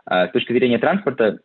[0.09, 1.39] Э, с точки зрения транспорта,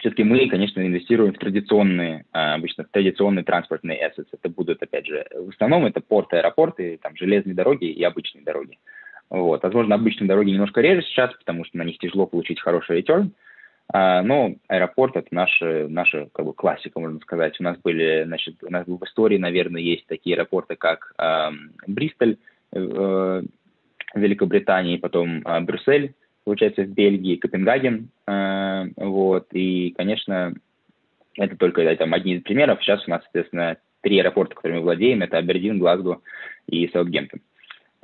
[0.00, 4.28] все-таки мы, конечно, инвестируем в традиционные, а, обычно в традиционные транспортные assets.
[4.32, 8.78] Это будут, опять же, в основном это порты, аэропорты, там, железные дороги и обычные дороги.
[9.28, 9.62] Вот.
[9.62, 13.30] Возможно, обычные дороги немножко реже сейчас, потому что на них тяжело получить хороший return,
[13.92, 17.60] а, но аэропорт это наша, наша как бы, классика, можно сказать.
[17.60, 21.12] У нас были, значит, у нас в истории, наверное, есть такие аэропорты, как
[21.86, 22.38] Бристоль
[22.72, 23.42] э,
[24.14, 26.14] Великобритании, потом э, Брюссель
[26.44, 30.54] получается, в Бельгии, Копенгаген, э, вот, и, конечно,
[31.36, 32.82] это только это, там, одни из примеров.
[32.82, 36.20] Сейчас у нас, соответственно, три аэропорта, которыми мы владеем, это Абердин, Глазго
[36.66, 37.40] и Саутгемптон.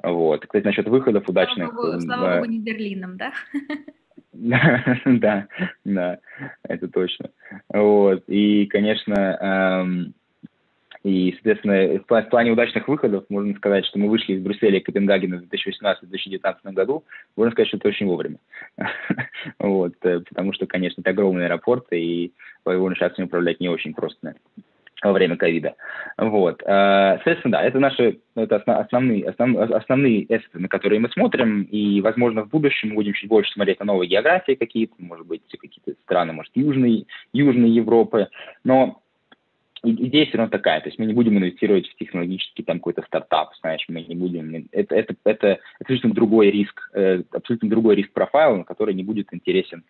[0.03, 0.45] Вот.
[0.45, 1.71] Кстати, насчет выходов удачных...
[1.71, 3.33] Слава богу, слава богу не Берлином, да?
[4.39, 5.49] Да,
[5.87, 6.19] да,
[6.63, 7.31] это точно.
[7.73, 8.23] Вот.
[8.27, 10.15] И, конечно, эм,
[11.07, 15.37] и, соответственно, в плане удачных выходов можно сказать, что мы вышли из Брюсселя и Копенгагена
[15.37, 17.05] в 2018-2019 году.
[17.37, 18.39] Можно сказать, что это очень вовремя.
[19.61, 22.33] вот, э, потому что, конечно, это огромный аэропорт, и
[22.65, 24.35] по его сейчас управлять не очень просто
[25.01, 25.77] во время ковида.
[26.19, 26.61] Вот.
[26.65, 32.01] Э, соответственно, да, это наши это основные, основные, основные эссеты, на которые мы смотрим, и,
[32.01, 35.93] возможно, в будущем мы будем чуть больше смотреть на новые географии какие-то, может быть, какие-то
[36.03, 38.27] страны, может, Южной, Южной Европы,
[38.65, 39.03] но
[39.91, 43.51] идея все равно такая, то есть мы не будем инвестировать в технологический там какой-то стартап,
[43.61, 48.65] знаешь, мы не будем, это, это, это абсолютно другой риск, э, абсолютно другой риск профайл,
[48.65, 49.85] который не будет интересен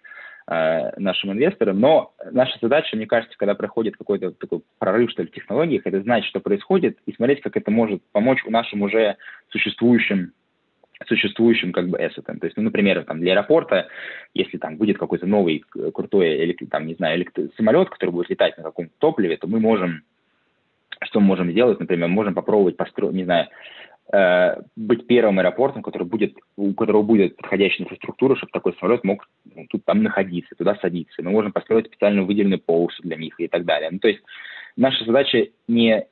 [0.48, 1.81] э, нашим инвесторам.
[1.81, 6.02] Но наша задача, мне кажется, когда проходит какой-то такой прорыв, что ли, в технологиях, это
[6.02, 9.16] знать, что происходит, и смотреть, как это может помочь нашим уже
[9.51, 10.32] существующим
[11.05, 12.39] существующим как бы эссетом.
[12.39, 13.89] То есть, ну, например, там для аэропорта,
[14.35, 17.24] если там будет какой-то новый крутой, или, там, не знаю,
[17.56, 20.02] самолет, который будет летать на каком-то топливе, то мы можем,
[21.02, 23.48] что мы можем сделать, например, можем попробовать построить, не знаю,
[24.12, 29.28] э, быть первым аэропортом, который будет, у которого будет подходящая инфраструктура, чтобы такой самолет мог
[29.55, 31.23] ну, тут там находиться, туда садиться.
[31.23, 33.90] Мы можем построить специальную выделенную полосу для них и так далее.
[33.90, 34.23] Ну, то есть
[34.77, 36.06] наша задача не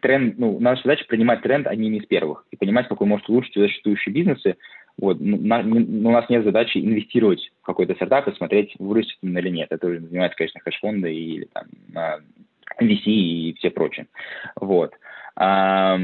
[0.00, 4.14] тренд, ну, наша задача принимать тренд одними из первых и понимать, какой может улучшить существующие
[4.14, 4.56] бизнесы.
[4.96, 9.48] Вот, на, у нас нет задачи инвестировать в какой-то стартап и смотреть, вырастет он или
[9.48, 9.68] нет.
[9.70, 11.64] Это уже занимается, конечно, хэш-фонды или там
[12.80, 14.06] VC и все прочее.
[14.56, 14.92] Вот.
[15.36, 15.98] А,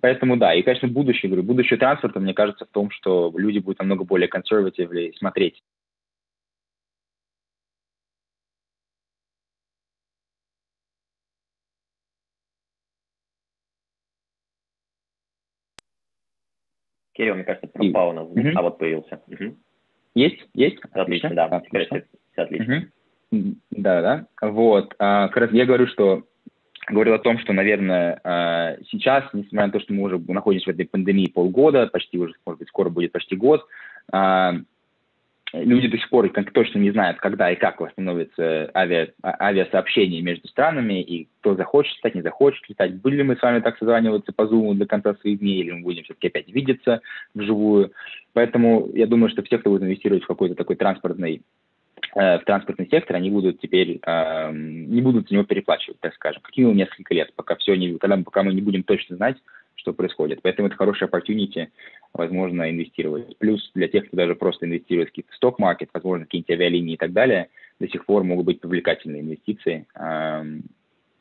[0.00, 3.80] поэтому да, и, конечно, будущее, говорю, будущее транспорта, мне кажется, в том, что люди будут
[3.80, 5.60] намного более консервативно смотреть
[17.16, 18.28] Кирилл, мне кажется, пропал у нас.
[18.28, 18.48] Угу.
[18.54, 19.20] А вот появился.
[19.26, 19.56] Угу.
[20.14, 20.46] Есть?
[20.54, 20.78] Есть?
[20.92, 21.46] Отлично, да.
[21.46, 22.02] Отлично.
[22.32, 22.88] Все отлично.
[23.32, 23.54] Угу.
[23.70, 24.48] Да, да.
[24.48, 24.94] Вот.
[24.98, 26.24] А, как раз я говорю, что
[26.88, 30.74] говорил о том, что, наверное, а, сейчас, несмотря на то, что мы уже находимся в
[30.74, 33.66] этой пандемии полгода, почти уже, может быть, скоро будет почти год,
[34.12, 34.54] а,
[35.64, 40.22] люди до сих пор как точно не знают, когда и как восстановится авиа, а, авиасообщение
[40.22, 42.94] между странами, и кто захочет летать, не захочет летать.
[43.00, 45.82] Были ли мы с вами так созваниваться по Zoom до конца своих дней, или мы
[45.82, 47.00] будем все-таки опять видеться
[47.34, 47.92] вживую.
[48.32, 51.42] Поэтому я думаю, что все, кто будет инвестировать в какой-то такой транспортный
[52.14, 56.42] э, в транспортный сектор, они будут теперь, э, не будут за него переплачивать, так скажем,
[56.42, 59.36] как минимум несколько лет, пока все не, когда, пока мы не будем точно знать,
[59.86, 60.40] что происходит.
[60.42, 61.68] Поэтому это хорошая opportunity,
[62.12, 63.38] возможно, инвестировать.
[63.38, 67.12] Плюс для тех, кто даже просто инвестирует в какие-то сток-маркет, возможно, какие-нибудь авиалинии и так
[67.12, 67.48] далее,
[67.78, 69.86] до сих пор могут быть привлекательные инвестиции,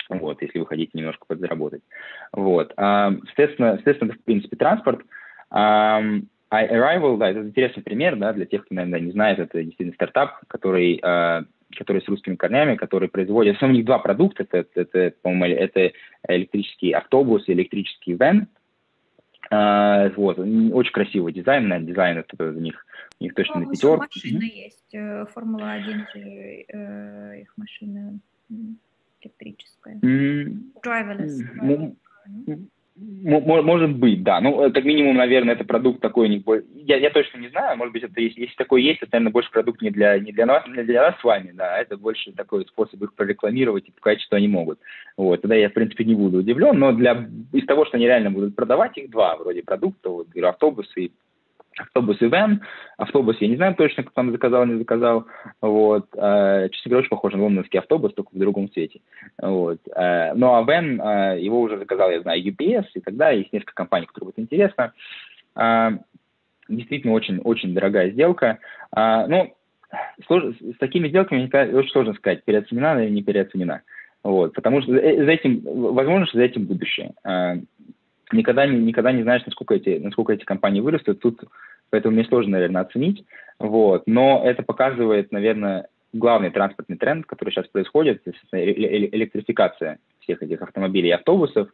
[0.09, 1.81] вот, если вы хотите немножко подзаработать.
[2.31, 2.73] Вот.
[2.75, 5.01] Соответственно, соответственно, в принципе, транспорт.
[5.51, 10.39] Arrival, да, это интересный пример, да, для тех, кто, наверное, не знает, это действительно стартап,
[10.47, 11.43] который а,
[11.75, 13.61] которые с русскими корнями, которые производят...
[13.61, 14.45] У них два продукта.
[14.49, 15.91] Это, это, по-моему, это
[16.27, 18.47] электрический автобус и электрический вен.
[19.51, 20.39] А, вот.
[20.39, 21.67] Очень красивый дизайн.
[21.67, 22.85] Наверное, дизайн это у них,
[23.19, 23.97] у них точно на пятерку.
[23.97, 24.63] машина mm-hmm.
[24.63, 24.93] есть.
[24.93, 28.19] Э, Формула-1 же э, их машина
[29.21, 29.99] электрическая.
[29.99, 30.57] Mm-hmm.
[30.83, 31.41] Driverless.
[31.61, 32.67] Mm-hmm.
[32.97, 34.39] Может быть, да.
[34.39, 36.41] Ну, как минимум, наверное, это продукт такой, не...
[36.76, 39.51] я, я точно не знаю, может быть, это если, если такой есть, это, наверное, больше
[39.51, 42.65] продукт не для, не для нас, не для нас с вами, да, это больше такой
[42.65, 44.80] способ их прорекламировать и показать, что они могут.
[45.17, 48.31] Вот, тогда я, в принципе, не буду удивлен, но для, из того, что они реально
[48.31, 51.11] будут продавать, их два вроде продукта, вот, автобусы и
[51.77, 52.61] автобус и вен.
[52.97, 55.26] Автобус я не знаю точно, кто там заказал, не заказал.
[55.61, 56.07] Вот.
[56.18, 59.02] А, честно говоря, очень похож на лондонский автобус, только в другом цвете.
[59.41, 59.80] Вот.
[59.95, 63.41] А, ну а вен, а, его уже заказал, я знаю, UPS и далее.
[63.41, 64.93] Есть несколько компаний, которые будет интересно.
[65.56, 65.93] А,
[66.69, 68.60] действительно очень, очень дорогая сделка.
[68.91, 69.53] А, ну,
[70.27, 73.81] слож, с такими сделками очень сложно сказать, переоценена или не переоценена.
[74.23, 77.14] Вот, потому что за этим, возможно, что за этим будущее
[78.31, 81.19] никогда, никогда не знаешь, насколько эти, насколько эти компании вырастут.
[81.19, 81.43] Тут
[81.89, 83.26] поэтому мне сложно, наверное, оценить.
[83.60, 84.03] Вот.
[84.06, 88.22] Но это показывает, наверное, главный транспортный тренд, который сейчас происходит,
[88.52, 91.69] электрификация всех этих автомобилей и автобусов.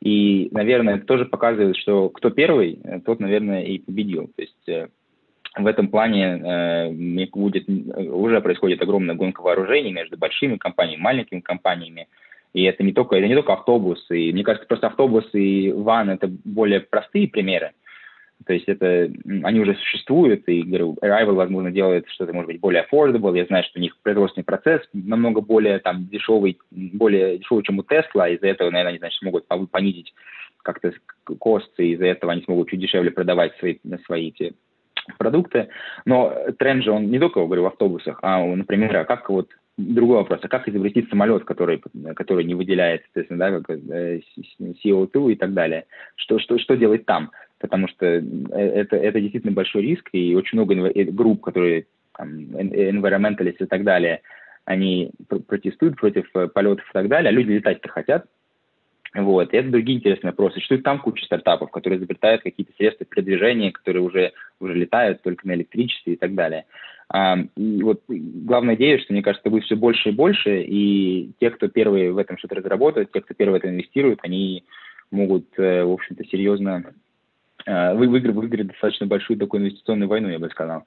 [0.00, 4.30] И, наверное, это тоже показывает, что кто первый, тот, наверное, и победил.
[4.36, 4.88] То есть э,
[5.56, 12.08] в этом плане э, будет, уже происходит огромная гонка вооружений между большими компаниями, маленькими компаниями.
[12.54, 14.06] И это не только, это не только автобус.
[14.10, 17.72] И мне кажется, просто автобус и ван– это более простые примеры.
[18.46, 19.10] То есть это,
[19.42, 23.36] они уже существуют, и, говорю, Arrival, возможно, делает что-то, может быть, более affordable.
[23.36, 27.82] Я знаю, что у них производственный процесс намного более там дешевый, более дешевый, чем у
[27.82, 30.14] Tesla, из-за этого, наверное, они, значит, смогут понизить
[30.62, 30.92] как-то
[31.38, 34.54] косты, из-за этого они смогут чуть дешевле продавать свои, свои эти
[35.18, 35.68] продукты.
[36.04, 40.18] Но тренд же, он не только, говорю, в автобусах, а, например, а как вот другой
[40.18, 41.82] вопрос, а как изобрести самолет, который,
[42.14, 44.20] который не выделяет, соответственно, да, как э,
[44.84, 45.86] CO2 и так далее?
[46.16, 47.30] Что, что, что делать там?
[47.58, 51.86] Потому что э, это, это действительно большой риск, и очень много э, групп, которые
[52.16, 54.20] там, environmentalists и так далее,
[54.64, 55.10] они
[55.48, 58.26] протестуют против полетов и так далее, а люди летать-то хотят.
[59.14, 59.52] Вот.
[59.52, 60.60] И это другие интересные вопросы.
[60.60, 65.54] Что там куча стартапов, которые изобретают какие-то средства передвижения, которые уже, уже летают только на
[65.54, 66.64] электричестве и так далее.
[67.14, 71.68] И вот главная идея, что, мне кажется, будет все больше и больше, и те, кто
[71.68, 74.64] первые в этом что-то разработают, те, кто первые в это инвестируют, они
[75.10, 76.92] могут, э, в общем-то, серьезно
[77.66, 80.84] э, выиграть, выиграть достаточно большую такую инвестиционную войну, я бы сказал.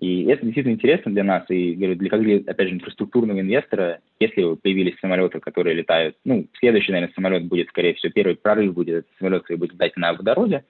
[0.00, 4.00] И это действительно интересно для нас, и говорю, для, как для, опять же, инфраструктурного инвестора,
[4.20, 8.96] если появились самолеты, которые летают, ну, следующий, наверное, самолет будет, скорее всего, первый прорыв будет,
[8.96, 10.64] этот самолет, который будет летать на водороде,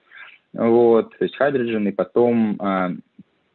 [0.53, 2.91] вот, то есть hydrogen, и потом а,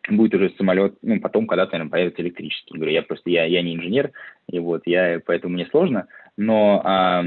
[0.08, 2.76] будет уже самолет, ну, потом когда-то, наверное, появится электрический.
[2.76, 4.10] Говорю, я просто, я, я не инженер,
[4.50, 7.24] и вот, я, поэтому мне сложно, но а,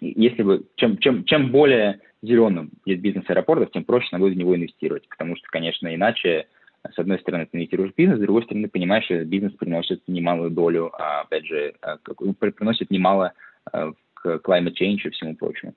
[0.00, 4.56] если бы, чем, чем, чем более зеленым есть бизнес аэропортов, тем проще надо в него
[4.56, 6.46] инвестировать, потому что, конечно, иначе
[6.94, 10.50] с одной стороны, ты инвестируешь в бизнес, с другой стороны, понимаешь, что бизнес приносит немалую
[10.50, 13.32] долю, а, опять же, а, приносит немало
[13.72, 15.74] а, к climate change и всему прочему.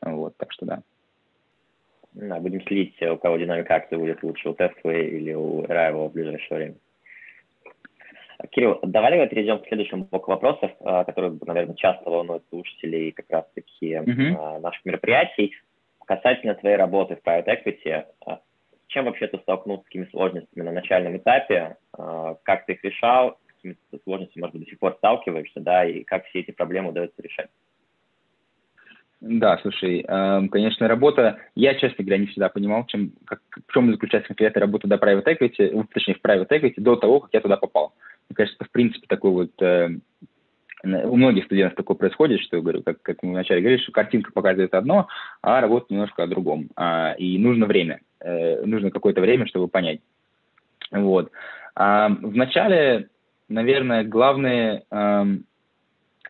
[0.00, 0.82] Вот, так что да.
[2.14, 6.12] Да, будем следить, у кого динамика акции будет лучше, у Теслы или у Arrival в
[6.12, 6.74] ближайшее время.
[8.50, 10.72] Кирилл, давай перейдем к следующему блоку вопросов,
[11.06, 14.60] которые, наверное, часто волнуют слушателей как раз-таки uh-huh.
[14.60, 15.54] наших мероприятий.
[16.04, 18.04] Касательно твоей работы в Private Equity,
[18.92, 23.38] чем вообще ты столкнулся с какими сложностями на начальном этапе, а, как ты их решал,
[23.48, 26.90] с какими сложностями, может быть, до сих пор сталкиваешься, да, и как все эти проблемы
[26.90, 27.48] удается решать?
[29.20, 33.92] Да, слушай, эм, конечно, работа, я, честно говоря, не всегда понимал, чем, как, в чем
[33.92, 37.56] заключается конкретная работа до private equity, точнее, в private equity до того, как я туда
[37.56, 37.94] попал.
[38.28, 39.90] Мне кажется, в принципе, такой вот э,
[40.84, 44.32] у многих студентов такое происходит, что я говорю, как, как мы вначале говорили, что картинка
[44.32, 45.08] показывает одно,
[45.40, 46.70] а работа немножко о другом.
[46.76, 50.00] А, и нужно время, э, нужно какое-то время, чтобы понять.
[50.90, 51.30] Вот.
[51.74, 53.08] А, вначале,
[53.48, 55.24] наверное, главные, а,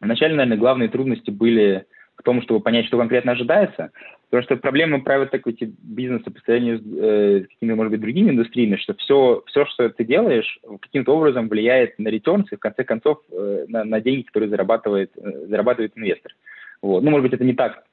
[0.01, 1.87] вначале, наверное, главные трудности были
[2.17, 3.91] в том, чтобы понять, что конкретно ожидается,
[4.33, 8.31] Потому что проблема private equity бизнеса по сравнению с, э, с какими-то, может быть, другими
[8.31, 12.83] индустриями, что все, все, что ты делаешь, каким-то образом влияет на returns и, в конце
[12.83, 16.33] концов, э, на, на деньги, которые зарабатывает, э, зарабатывает инвестор.
[16.81, 17.03] Вот.
[17.03, 17.85] Ну, может быть, это не так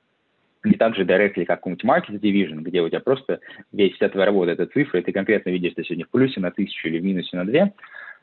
[0.63, 3.39] не так же directly, как какой-нибудь market division, где у тебя просто
[3.73, 6.51] весь вся твоя работа– это цифры, и ты конкретно видишь, что сегодня в плюсе на
[6.51, 7.73] тысячу или в минусе на две,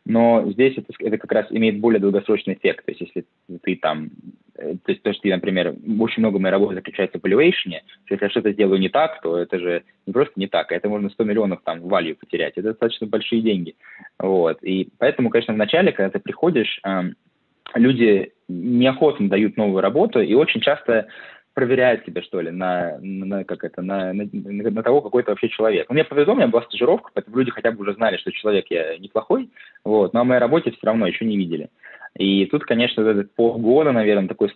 [0.06, 2.84] но здесь это, это как раз имеет более долгосрочный эффект.
[2.86, 3.26] То есть если
[3.62, 4.10] ты там,
[4.56, 7.74] э, то есть то, что ты, например, очень много моей работы заключается в valuation,
[8.04, 10.76] что если я что-то сделаю не так, то это же не просто не так, а
[10.76, 12.52] это можно 100 миллионов там value потерять.
[12.54, 13.74] Это достаточно большие деньги.
[14.20, 14.62] Вот.
[14.62, 17.16] И поэтому, конечно, в начале, когда ты приходишь, эм,
[17.74, 21.08] люди неохотно дают новую работу, и очень часто
[21.56, 25.48] проверяет тебя, что ли, на, на как это, на, на, на того, какой ты вообще
[25.48, 25.88] человек.
[25.88, 28.66] Ну, мне повезло, у меня была стажировка, поэтому люди хотя бы уже знали, что человек
[28.68, 29.48] я неплохой,
[29.82, 31.70] вот, но о моей работе все равно еще не видели.
[32.18, 34.50] И тут, конечно, этот полгода, наверное, такой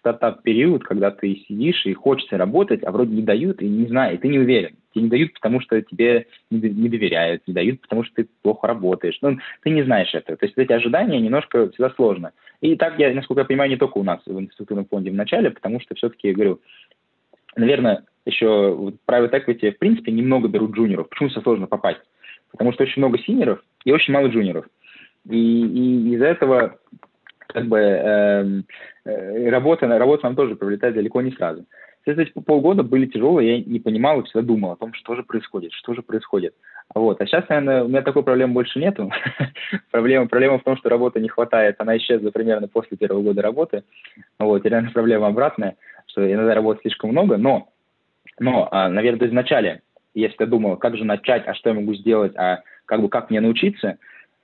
[0.00, 4.18] стартап-период, когда ты сидишь и хочется работать, а вроде не дают, и не знаю, и
[4.18, 4.76] ты не уверен.
[4.96, 9.18] Тебе не дают, потому что тебе не доверяют, не дают, потому что ты плохо работаешь.
[9.20, 10.38] Ну, ты не знаешь этого.
[10.38, 12.32] То есть эти ожидания немножко всегда сложно.
[12.62, 15.50] И так, я, насколько я понимаю, не только у нас в институтном фонде в начале,
[15.50, 16.60] потому что все-таки, я говорю,
[17.56, 21.10] наверное, еще в private equity, в принципе, немного берут джуниоров.
[21.10, 22.00] Почему все сложно попасть?
[22.50, 24.64] Потому что очень много синеров и очень мало джуниоров.
[25.28, 26.78] И, и из-за этого
[27.48, 28.62] как бы э,
[29.04, 31.66] э, работа, работа нам тоже прилетает далеко не сразу.
[32.06, 35.72] Эти полгода были тяжелые, я не понимал и всегда думал о том, что же происходит,
[35.72, 36.54] что же происходит.
[36.94, 37.20] Вот.
[37.20, 39.10] А сейчас, наверное, у меня такой проблемы больше нету.
[39.90, 41.76] проблема, проблема в том, что работы не хватает.
[41.78, 43.82] Она исчезла примерно после первого года работы.
[44.38, 44.64] Вот.
[44.64, 45.76] И, наверное, проблема обратная,
[46.06, 47.38] что иногда работы слишком много.
[47.38, 47.70] Но,
[48.38, 49.80] но а, наверное, изначально
[50.14, 53.30] я всегда думал, как же начать, а что я могу сделать, а как бы как
[53.30, 53.98] мне научиться.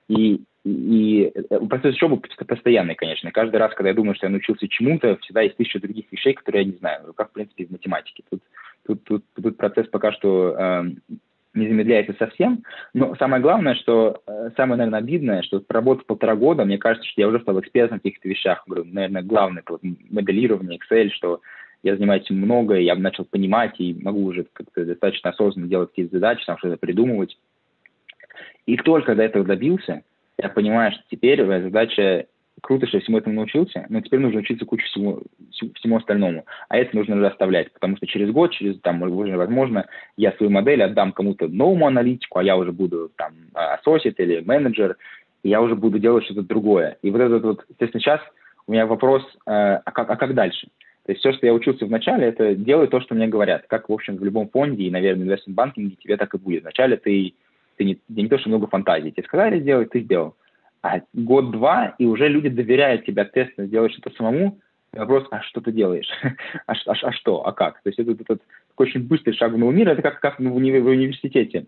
[0.07, 3.31] И и э, процесс учебы постоянный, конечно.
[3.31, 6.63] Каждый раз, когда я думаю, что я научился чему-то, всегда есть тысяча других вещей, которые
[6.63, 7.13] я не знаю.
[7.13, 8.23] Как, в принципе, в математике.
[8.29, 8.41] Тут,
[8.85, 10.83] тут, тут, тут процесс пока что э,
[11.53, 12.63] не замедляется совсем.
[12.93, 17.21] Но самое главное, что э, самое, наверное, обидное, что проработав полтора года, мне кажется, что
[17.21, 18.63] я уже стал экспертом в каких-то вещах.
[18.65, 21.41] Говорю, наверное, главное вот моделирование, Excel, что
[21.83, 26.45] я занимаюсь много, я начал понимать и могу уже как-то достаточно осознанно делать какие-то задачи,
[26.45, 27.37] там что-то придумывать.
[28.65, 30.03] И только до этого добился,
[30.37, 32.25] я понимаю, что теперь моя задача
[32.61, 35.21] круто, что всему этому научился, но теперь нужно учиться кучу всему,
[35.75, 36.45] всему остальному.
[36.69, 39.85] А это нужно оставлять, потому что через год, через, там, возможно,
[40.17, 44.97] я свою модель отдам кому-то новому аналитику, а я уже буду там associate или менеджер,
[45.43, 46.97] и я уже буду делать что-то другое.
[47.01, 48.21] И вот этот вот, естественно, сейчас
[48.65, 50.67] у меня вопрос, э, а, как, а как дальше?
[51.05, 53.65] То есть все, что я учился вначале, это делай то, что мне говорят.
[53.67, 56.63] Как, в общем, в любом фонде и, наверное, в инвестмент банкинге тебе так и будет.
[56.63, 57.33] Вначале ты
[57.77, 59.09] ты не, не то, что много фантазии.
[59.09, 60.35] Тебе сказали сделать, ты сделал.
[60.81, 64.59] А год-два, и уже люди доверяют тебе ответственно сделать что-то самому.
[64.91, 66.09] Вопрос, а что ты делаешь?
[66.67, 67.47] а, а, а что?
[67.47, 67.81] А как?
[67.81, 69.89] То есть это, это, это такой очень быстрый шаг в новый мир.
[69.89, 71.65] Это как, как в, уни в университете.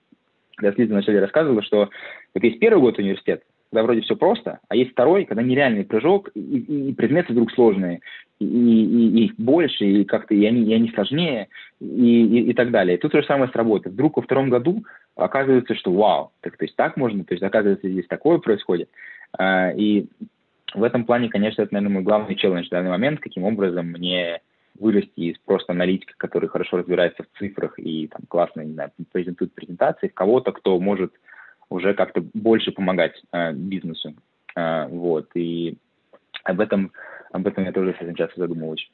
[0.61, 1.89] Я с Лизой вначале рассказывала, что
[2.33, 6.29] вот есть первый год университет, когда вроде все просто, а есть второй, когда нереальный прыжок,
[6.33, 7.99] и, и, и предметы вдруг сложные.
[8.39, 11.47] и, и, их больше, и как-то и они, и они сложнее,
[11.79, 12.97] и, и, и так далее.
[12.97, 13.91] Тут то же самое с работой.
[13.91, 14.85] Вдруг во втором году
[15.15, 18.89] оказывается, что вау, так, то есть так можно, то есть оказывается здесь такое происходит.
[19.37, 20.07] А, и
[20.73, 24.41] в этом плане, конечно, это, наверное, мой главный челлендж в данный момент, каким образом мне
[24.77, 29.53] вырасти из просто аналитика, который хорошо разбирается в цифрах и там классно, не знаю, презентует
[29.53, 31.13] презентации, в кого-то, кто может
[31.69, 34.13] уже как-то больше помогать э, бизнесу.
[34.55, 35.77] Э, вот, и
[36.43, 36.91] об этом,
[37.31, 38.89] об этом я тоже совсем часто задумываюсь.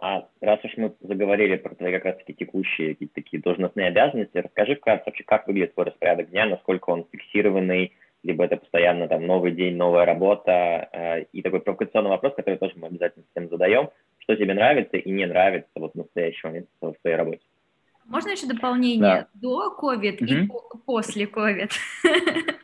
[0.00, 4.76] А раз уж мы заговорили про твои как раз-таки текущие какие-то такие должностные обязанности, расскажи
[4.76, 9.52] вкратце вообще, как выглядит твой распорядок дня, насколько он фиксированный, либо это постоянно там новый
[9.52, 10.88] день, новая работа.
[10.92, 13.90] Э, и такой провокационный вопрос, который тоже мы обязательно всем задаем.
[14.18, 17.42] Что тебе нравится и не нравится вот в настоящий момент в своей работе?
[18.06, 19.26] Можно еще дополнение да.
[19.34, 20.32] до COVID угу.
[20.32, 20.48] и
[20.86, 21.70] после COVID?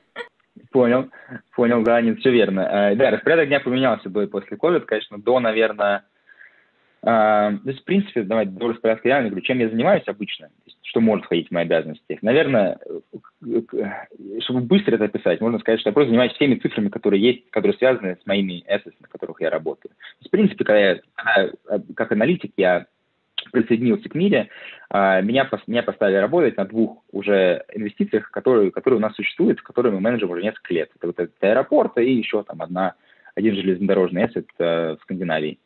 [0.73, 1.09] Понял,
[1.55, 2.61] понял, да, нет, все верно.
[2.61, 6.05] Э, да, распорядок дня поменялся и после COVID, конечно, до, наверное,
[7.07, 10.49] то есть, в принципе, давайте до распорядка я говорю, чем я занимаюсь обычно,
[10.83, 12.19] что может входить в мои обязанности.
[12.21, 12.81] Наверное,
[14.41, 17.79] чтобы быстро это описать, можно сказать, что я просто занимаюсь всеми цифрами, которые есть, которые
[17.79, 19.93] связаны с моими assets, на которых я работаю.
[19.93, 22.87] То есть, в принципе, когда я, когда, как аналитик, я
[23.53, 24.49] присоединился к мире,
[24.91, 29.93] а, меня, меня поставили работать на двух уже инвестициях, которые, которые у нас существуют, которые
[29.93, 30.91] мы менеджем уже несколько лет.
[30.97, 32.95] Это вот этот аэропорт и еще там одна,
[33.37, 35.61] один железнодорожный ассет э, в Скандинавии.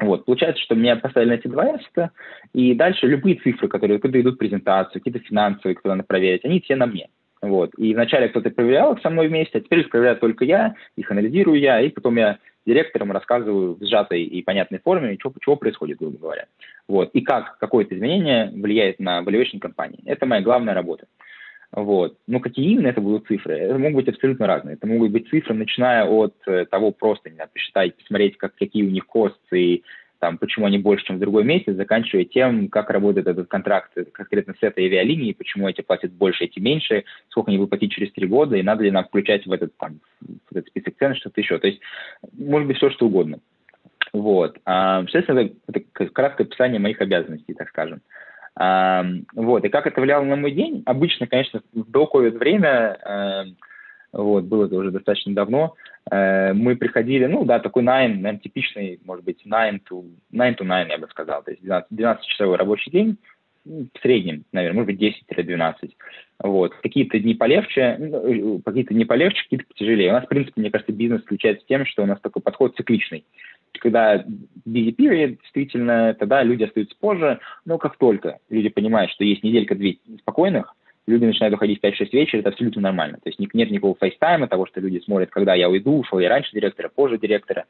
[0.00, 2.10] Вот, получается, что меня поставили на эти два ассета,
[2.52, 6.76] и дальше любые цифры, которые, когда идут презентацию, какие-то финансовые, которые надо проверить, они все
[6.76, 7.08] на мне.
[7.42, 7.72] Вот.
[7.76, 11.10] И вначале кто-то проверял их со мной вместе, а теперь их проверяю только я, их
[11.10, 15.98] анализирую я, и потом я директорам рассказываю в сжатой и понятной форме, чего, чего происходит,
[15.98, 16.46] грубо говоря.
[16.86, 17.10] Вот.
[17.12, 20.00] И как какое-то изменение влияет на valuation компании.
[20.06, 21.06] Это моя главная работа.
[21.72, 22.18] Вот.
[22.26, 23.54] Но какие именно это будут цифры?
[23.54, 24.74] Это могут быть абсолютно разные.
[24.74, 28.84] Это могут быть цифры, начиная от э, того просто, не знаю, посчитать, посмотреть, как, какие
[28.84, 29.82] у них косты,
[30.22, 34.54] там, почему они больше, чем в другой месяц, заканчивая тем, как работает этот контракт конкретно
[34.54, 38.28] с этой авиалинией, почему эти платят больше, эти меньше, сколько они будут платить через три
[38.28, 41.58] года, и надо ли нам включать в этот, там, в этот список цен что-то еще.
[41.58, 41.80] То есть,
[42.38, 43.40] может быть, все, что угодно.
[44.12, 44.58] Вот.
[44.64, 48.00] А, соответственно, это, это краткое описание моих обязанностей, так скажем.
[48.00, 48.12] А,
[48.56, 49.64] вот.
[49.64, 50.82] И как это влияло на мой день?
[50.86, 53.44] Обычно, конечно, в до COVID время, а,
[54.12, 55.74] вот, было это уже достаточно давно,
[56.10, 60.64] а, мы приходили, ну да, такой 9, наверное, типичный, может быть, 9 to, 9 to
[60.64, 63.16] 9, я бы сказал, то есть 12-часовой рабочий день,
[63.64, 65.92] в среднем, наверное, может быть, 10-12.
[66.40, 66.74] Вот.
[66.82, 70.10] Какие-то дни полегче, ну, какие-то не полегче, какие-то потяжелее.
[70.10, 73.24] У нас, в принципе, мне кажется, бизнес отличается тем, что у нас такой подход цикличный.
[73.80, 74.24] Когда
[74.68, 79.96] busy period, действительно, тогда люди остаются позже, но как только люди понимают, что есть неделька-две
[80.20, 80.74] спокойных,
[81.06, 83.18] люди начинают уходить в 5-6 вечера, это абсолютно нормально.
[83.22, 86.28] То есть нет никакого face time'а, того, что люди смотрят, когда я уйду, ушел я
[86.28, 87.64] раньше директора, позже директора.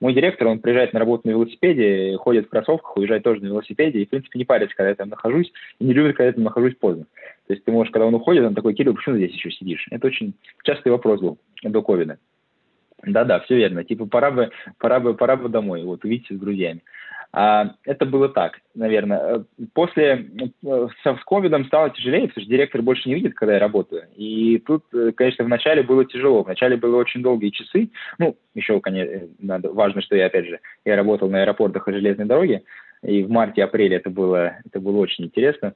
[0.00, 4.00] Мой директор, он приезжает на работу на велосипеде, ходит в кроссовках, уезжает тоже на велосипеде,
[4.00, 6.44] и, в принципе, не парится, когда я там нахожусь, и не любит, когда я там
[6.44, 7.04] нахожусь поздно.
[7.48, 9.86] То есть ты можешь, когда он уходит, он такой, Кирилл, почему ты здесь еще сидишь?
[9.90, 12.18] Это очень частый вопрос был до ковида.
[13.04, 13.84] Да-да, все верно.
[13.84, 16.82] Типа, пора бы, пора бы, пора бы домой, вот, увидеться с друзьями.
[17.30, 19.44] А, это было так, наверное.
[19.74, 20.30] После,
[20.64, 24.04] э, с, с ковидом стало тяжелее, потому что директор больше не видит, когда я работаю.
[24.16, 26.42] И тут, э, конечно, вначале было тяжело.
[26.42, 27.90] Вначале были очень долгие часы.
[28.18, 32.26] Ну, еще, конечно, надо, важно, что я, опять же, я работал на аэропортах и железной
[32.26, 32.62] дороге,
[33.02, 35.74] и в марте-апреле это было, это было очень интересно.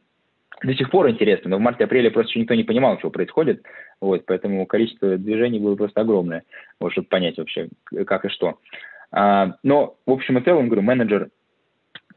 [0.62, 3.64] До сих пор интересно, но в марте-апреле просто еще никто не понимал, что происходит,
[4.00, 6.44] вот, поэтому количество движений было просто огромное,
[6.78, 7.68] вот, чтобы понять вообще,
[8.06, 8.58] как и что.
[9.10, 11.28] А, но, в общем и целом, говорю, менеджер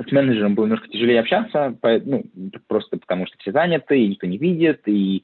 [0.06, 2.24] с менеджером было немножко тяжелее общаться, по, ну,
[2.68, 5.24] просто потому что все заняты, и никто не видит, и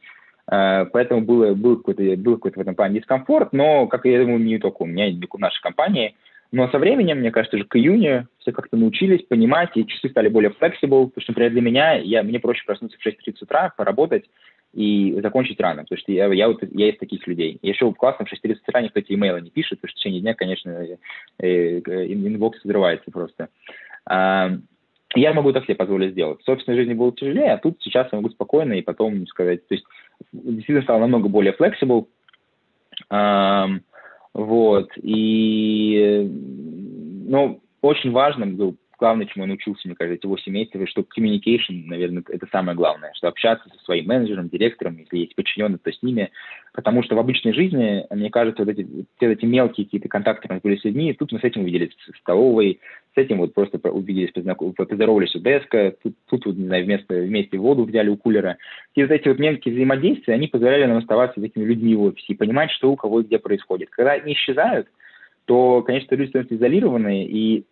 [0.49, 4.39] э, поэтому было, был какой-то был какой-то в этом плане дискомфорт, но, как я думаю,
[4.39, 6.15] не только у меня, не только в нашей компании,
[6.51, 10.27] но со временем, мне кажется, уже к июню все как-то научились понимать, и часы стали
[10.27, 14.25] более flexible, потому что, например, для меня, я, мне проще проснуться в 6.30 утра, поработать
[14.73, 17.57] и закончить рано, потому что я, я, вот, я из таких людей.
[17.61, 20.21] Я еще классно в 6.30 утра никто тебе email'а не пишет, потому что в течение
[20.21, 20.97] дня, конечно, э,
[21.39, 21.79] э,
[22.13, 23.47] inbox взрывается просто.
[24.05, 24.51] А,
[25.15, 26.41] я могу так себе позволить сделать.
[26.41, 29.75] В собственной жизни было тяжелее, а тут сейчас я могу спокойно и потом сказать, то
[29.75, 29.85] есть
[30.33, 32.07] действительно стало намного более flexible,
[34.33, 36.29] вот, и,
[37.27, 41.85] ну, очень важно был главное, чему я научился, мне кажется, эти 8 месяцев, что communication,
[41.87, 46.03] наверное, это самое главное, что общаться со своим менеджером, директором, если есть подчиненный, то с
[46.03, 46.29] ними,
[46.71, 50.59] потому что в обычной жизни, мне кажется, вот эти, вот эти мелкие какие-то контакты мы
[50.59, 52.79] были с людьми, тут мы с этим увиделись в столовой,
[53.15, 57.57] с этим вот просто увиделись, поздоровались у деска, тут, тут вот, не знаю, вместо, вместе
[57.57, 58.57] воду взяли у кулера.
[58.93, 62.37] И вот эти вот мелкие взаимодействия, они позволяли нам оставаться такими людьми в офисе и
[62.37, 63.89] понимать, что у кого и где происходит.
[63.89, 64.87] Когда они исчезают,
[65.45, 67.65] то, конечно, люди становятся изолированные, и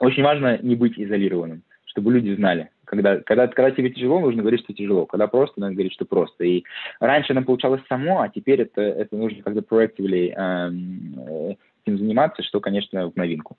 [0.00, 2.70] очень важно не быть изолированным, чтобы люди знали.
[2.84, 5.06] Когда, когда, когда тебе тяжело, нужно говорить, что тяжело.
[5.06, 6.44] Когда просто, надо говорить, что просто.
[6.44, 6.64] И
[7.00, 11.54] раньше нам получалось само, а теперь это, это нужно как-то proactively эм, э,
[11.84, 13.56] этим заниматься, что, конечно, в новинку.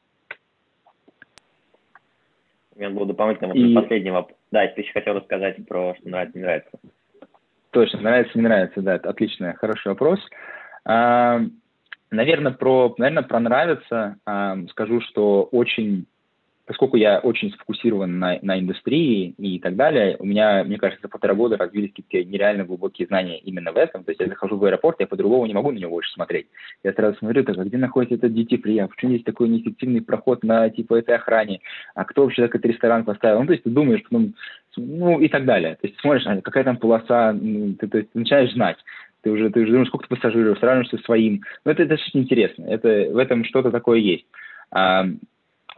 [2.75, 3.75] У меня был дополнительный и...
[3.75, 4.37] последний вопрос.
[4.51, 6.71] Да, ты еще хотел рассказать про что нравится, не нравится.
[7.71, 10.19] Точно, нравится, не нравится, да, это отлично, хороший вопрос.
[10.85, 11.41] А,
[12.11, 16.05] наверное, про, наверное, про нравится а, скажу, что очень
[16.67, 21.07] поскольку я очень сфокусирован на, на индустрии и так далее, у меня, мне кажется, за
[21.07, 24.03] полтора года развились какие-то нереально глубокие знания именно в этом.
[24.03, 26.47] То есть я захожу в аэропорт, я по-другому не могу на него больше смотреть.
[26.83, 30.43] Я сразу смотрю, так, а где находится этот free, а почему есть такой неэффективный проход
[30.43, 31.61] на типа этой охране,
[31.95, 33.39] а кто вообще так этот ресторан поставил?
[33.39, 34.33] Ну, то есть ты думаешь, ну,
[34.75, 35.75] ну и так далее.
[35.75, 38.77] То есть ты смотришь, а какая там полоса, ну, ты, ты, ты начинаешь знать
[39.23, 41.41] ты уже, ты уже думаешь, сколько пассажиров, сравниваешь со своим.
[41.65, 42.65] Ну, это, это очень интересно.
[42.65, 44.25] Это, в этом что-то такое есть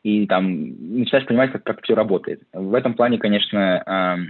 [0.04, 2.42] и там начинаешь понимать, как, как все работает.
[2.54, 4.28] В этом плане, конечно,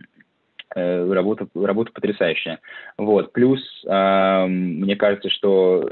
[0.75, 2.59] э, работа, работа потрясающая.
[2.97, 3.33] Вот.
[3.33, 5.91] Плюс э, мне кажется, что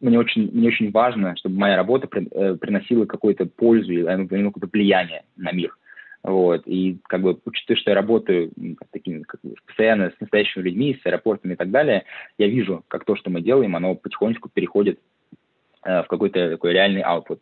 [0.00, 4.68] мне очень, мне очень важно, чтобы моя работа при, э, приносила какую-то пользу или какое-то
[4.72, 5.76] влияние на мир.
[6.22, 6.62] Вот.
[6.66, 11.06] И как бы учитывая, что я работаю как, таким, как, постоянно с настоящими людьми, с
[11.06, 12.04] аэропортами и так далее,
[12.38, 15.00] я вижу, как то, что мы делаем, оно потихонечку переходит
[15.84, 17.40] э, в какой-то такой реальный output.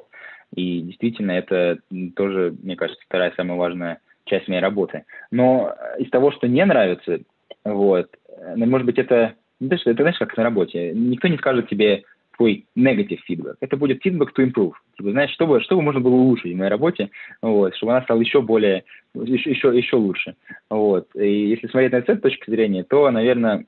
[0.54, 1.78] И действительно, это
[2.16, 5.04] тоже, мне кажется, вторая самая важная часть моей работы.
[5.30, 7.20] Но из того, что не нравится,
[7.64, 8.10] вот,
[8.56, 10.92] ну, может быть, это, это, это знаешь, как на работе.
[10.92, 12.04] Никто не скажет тебе
[12.36, 13.56] твой negative feedback.
[13.60, 14.72] Это будет feedback to improve.
[14.96, 17.10] Типа, знаешь, что бы, что бы можно было улучшить в моей работе,
[17.42, 20.34] вот, чтобы она стала еще более, еще, еще, еще лучше.
[20.70, 21.08] Вот.
[21.14, 23.66] И если смотреть на это с точки зрения, то, наверное,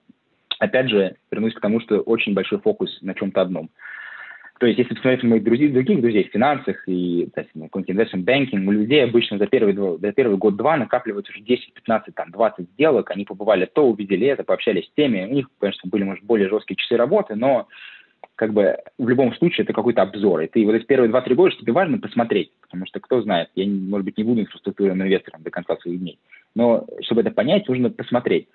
[0.59, 3.69] опять же, вернусь к тому, что очень большой фокус на чем-то одном.
[4.63, 9.03] То есть, если посмотреть моих друзей, других друзей в финансах и investment banking, у людей
[9.03, 13.67] обычно за первый, за первый год-два накапливается уже 10, 15, там, 20 сделок, они побывали
[13.67, 17.35] то, увидели это, пообщались с теми, у них, конечно, были, может, более жесткие часы работы,
[17.35, 17.67] но
[18.37, 20.43] как бы в любом случае это какой-то обзор.
[20.43, 23.67] И ты вот эти первые 2-3 года, тебе важно посмотреть, потому что кто знает, я,
[23.67, 26.21] может быть, не буду инфраструктурным инвестором до конца своих дней,
[26.55, 28.47] но чтобы это понять, нужно посмотреть.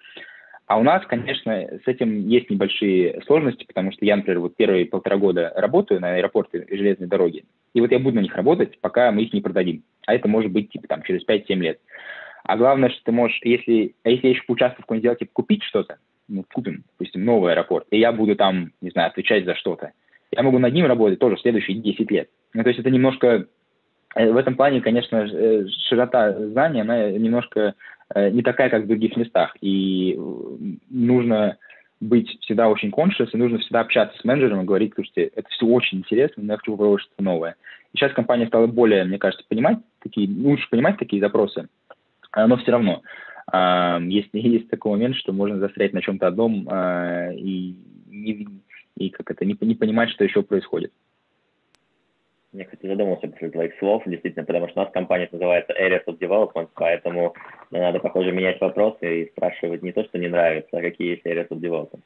[0.67, 4.85] А у нас, конечно, с этим есть небольшие сложности, потому что я, например, вот первые
[4.85, 8.77] полтора года работаю на аэропорты и железной дороге, и вот я буду на них работать,
[8.81, 9.83] пока мы их не продадим.
[10.05, 11.79] А это может быть, типа, там, через 5-7 лет.
[12.43, 15.31] А главное, что ты можешь, если, а если я еще поучаствую в каком-нибудь деле, типа,
[15.31, 19.55] купить что-то, ну, купим, допустим, новый аэропорт, и я буду там, не знаю, отвечать за
[19.55, 19.93] что-то,
[20.31, 22.29] я могу над ним работать тоже следующие 10 лет.
[22.53, 23.47] Ну, то есть это немножко,
[24.25, 27.75] в этом плане, конечно, э, широта знания, она немножко
[28.13, 29.55] Э, не такая, как в других местах.
[29.61, 30.55] И э,
[30.89, 31.57] нужно
[31.99, 35.65] быть всегда очень conscious, и нужно всегда общаться с менеджером и говорить, слушайте, это все
[35.65, 37.55] очень интересно, но я хочу попробовать что-то новое.
[37.93, 41.67] И сейчас компания стала более, мне кажется, понимать такие, лучше понимать такие запросы,
[42.35, 43.01] но все равно
[43.51, 47.75] э, есть, есть такой момент, что можно застрять на чем-то одном э, и,
[48.11, 48.47] и,
[48.95, 50.93] и как это, не, не понимать, что еще происходит.
[52.53, 56.17] Я, кстати, задумался после твоих слов, действительно, потому что у нас компания называется Areas of
[56.17, 57.33] Development, поэтому
[57.71, 61.49] надо, похоже, менять вопросы и спрашивать не то, что не нравится, а какие есть Areas
[61.49, 62.01] of Development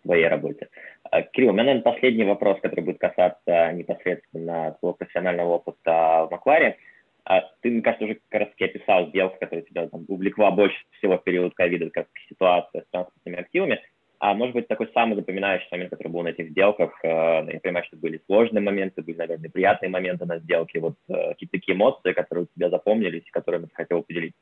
[0.00, 0.68] в твоей работе.
[1.10, 6.28] А, Кирилл, у меня, наверное, последний вопрос, который будет касаться непосредственно твоего профессионального опыта в
[6.30, 6.76] Макваре.
[7.24, 10.76] А, ты, мне кажется, уже как раз таки описал сделку, которая тебя там, увлекла больше
[10.98, 13.80] всего в период ковида, как ситуация с транспортными активами.
[14.18, 17.84] А может быть, такой самый запоминающий момент, который был на этих сделках, э, я понимаю,
[17.86, 22.12] что были сложные моменты, были, наверное, приятные моменты на сделке, вот э, какие-то такие эмоции,
[22.12, 24.38] которые у тебя запомнились, которыми ты хотел поделиться?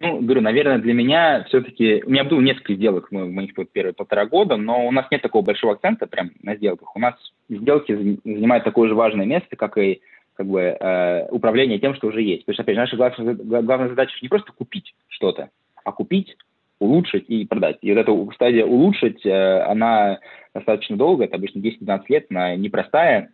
[0.00, 2.02] Ну, говорю, наверное, для меня все-таки...
[2.04, 5.22] У меня было несколько сделок в моих вот первые полтора года, но у нас нет
[5.22, 6.94] такого большого акцента прям на сделках.
[6.94, 7.14] У нас
[7.48, 7.92] сделки
[8.24, 10.02] занимают такое же важное место, как и
[10.34, 12.44] как бы э, управление тем, что уже есть.
[12.44, 15.48] То есть, опять же, наша главная, главная задача не просто купить что-то,
[15.82, 16.36] а купить,
[16.78, 17.78] улучшить и продать.
[17.82, 20.18] И вот эта стадия улучшить, э, она
[20.54, 23.30] достаточно долго, это обычно 10-12 лет, она непростая,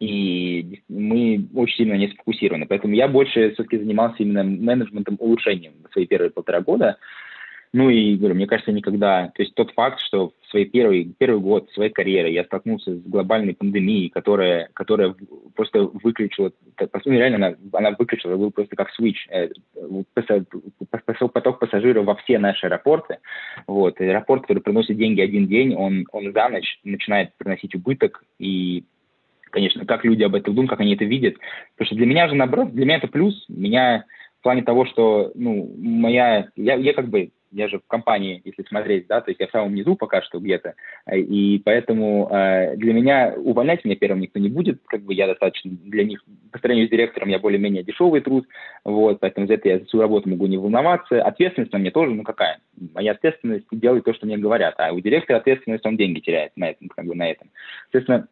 [0.00, 2.66] и мы очень сильно не сфокусированы.
[2.66, 6.98] Поэтому я больше все-таки занимался именно менеджментом улучшением свои первые полтора года.
[7.74, 9.32] Ну и, говорю, мне кажется, никогда...
[9.34, 13.02] То есть тот факт, что в свой первый, первый год своей карьеры я столкнулся с
[13.02, 15.16] глобальной пандемией, которая, которая
[15.56, 16.52] просто выключила...
[16.78, 19.26] Ну, реально, она, она выключила, был просто как свич.
[19.28, 19.48] Э,
[21.32, 23.18] поток пассажиров во все наши аэропорты.
[23.66, 24.00] Вот.
[24.00, 28.22] Аэропорт, который приносит деньги один день, он, он за ночь начинает приносить убыток.
[28.38, 28.84] И
[29.50, 31.34] конечно, как люди об этом думают, как они это видят.
[31.74, 33.44] Потому что для меня же, наоборот, для меня это плюс.
[33.48, 34.04] Меня
[34.38, 38.62] в плане того, что, ну, моя, я, я как бы я же в компании, если
[38.64, 40.74] смотреть, да, то есть я в самом низу пока что где-то,
[41.12, 45.70] и поэтому э, для меня увольнять меня первым никто не будет, как бы я достаточно
[45.70, 48.46] для них, по сравнению с директором, я более-менее дешевый труд,
[48.84, 51.22] вот, поэтому за это я за свою работу могу не волноваться.
[51.22, 52.58] Ответственность на мне тоже, ну какая?
[52.94, 56.70] Моя ответственность делать то, что мне говорят, а у директора ответственность, он деньги теряет на
[56.70, 57.50] этом, как бы на этом.
[57.90, 58.28] Соответственно,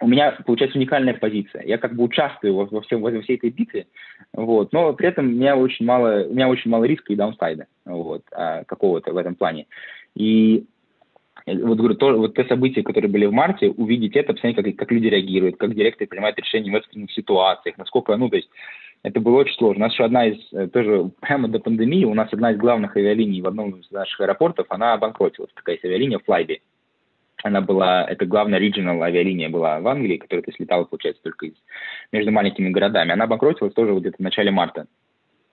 [0.00, 1.62] у меня получается уникальная позиция.
[1.64, 3.86] Я как бы участвую во, во, всем, во всей этой битве,
[4.32, 7.66] вот, но при этом у меня очень мало, у меня очень мало риска и даунсайда
[7.84, 9.66] вот, а, какого-то в этом плане.
[10.14, 10.64] И
[11.46, 14.92] вот говорю, то, вот те события, которые были в марте, увидеть это, посмотреть, как, как
[14.92, 18.48] люди реагируют, как директоры принимают решения в экстренных ситуациях, насколько, ну, то есть
[19.02, 19.84] это было очень сложно.
[19.84, 22.96] У нас еще одна из, э, тоже прямо до пандемии, у нас одна из главных
[22.96, 26.58] авиалиний в одном из наших аэропортов, она обанкротилась, такая авиалиния Flybe.
[27.42, 31.46] Она была, это главная regional авиалиния была в Англии, которая то есть, летала, получается, только
[31.46, 31.54] из,
[32.12, 33.12] между маленькими городами.
[33.12, 34.86] Она обанкротилась тоже вот где-то в начале марта.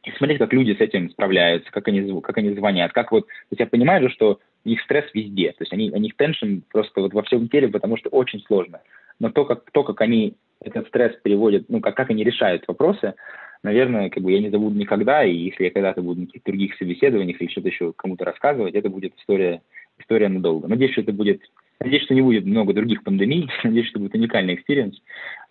[0.04, 3.34] И смотреть, как люди с этим справляются, как они, как они звонят, как вот, то
[3.52, 7.02] есть я понимаю же, что их стресс везде, то есть они, у них tension просто
[7.02, 8.82] вот во всем теле, потому что очень сложно.
[9.20, 13.16] Но то, как, то, как они этот стресс переводят, ну, как, как они решают вопросы,
[13.64, 16.76] наверное, как бы я не забуду никогда, и если я когда-то буду на каких-то других
[16.78, 19.62] собеседованиях или что-то еще кому-то рассказывать, это будет история,
[20.00, 20.68] история надолго.
[20.68, 21.42] Надеюсь, что это будет,
[21.80, 25.00] надеюсь, что не будет много других пандемий, надеюсь, что будет уникальный experience.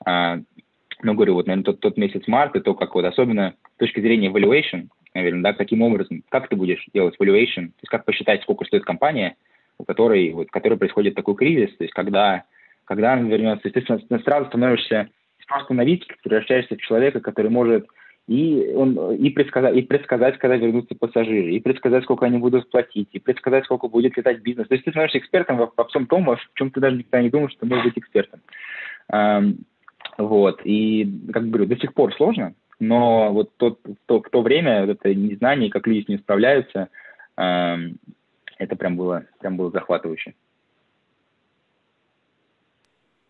[0.05, 0.39] А,
[1.03, 4.31] но говорю, вот, наверное, тот, тот месяц марта, то, как вот, особенно с точки зрения
[4.31, 8.65] valuation, наверное, да, каким образом, как ты будешь делать valuation, то есть как посчитать, сколько
[8.65, 9.37] стоит компания,
[9.79, 12.45] у которой, вот, которой происходит такой кризис, то есть когда,
[12.85, 15.11] когда она вернется, естественно, сразу становишься
[15.47, 17.87] просто аналитик, превращаешься в человека, который может
[18.27, 23.09] и, он, и, предсказать, и предсказать, когда вернутся пассажиры, и предсказать, сколько они будут платить,
[23.13, 24.67] и предсказать, сколько будет летать бизнес.
[24.67, 27.31] То есть ты становишься экспертом во, во всем том, в чем ты даже никогда не
[27.31, 28.41] думал, что ты можешь быть экспертом.
[29.13, 29.59] Эм,
[30.19, 30.61] вот.
[30.65, 34.91] И, как говорю, до сих пор сложно, но вот тот, то, в то время вот
[34.91, 36.89] это незнание, как люди с ним справляются,
[37.37, 37.97] эм,
[38.59, 40.35] это прям было, прям было захватывающе.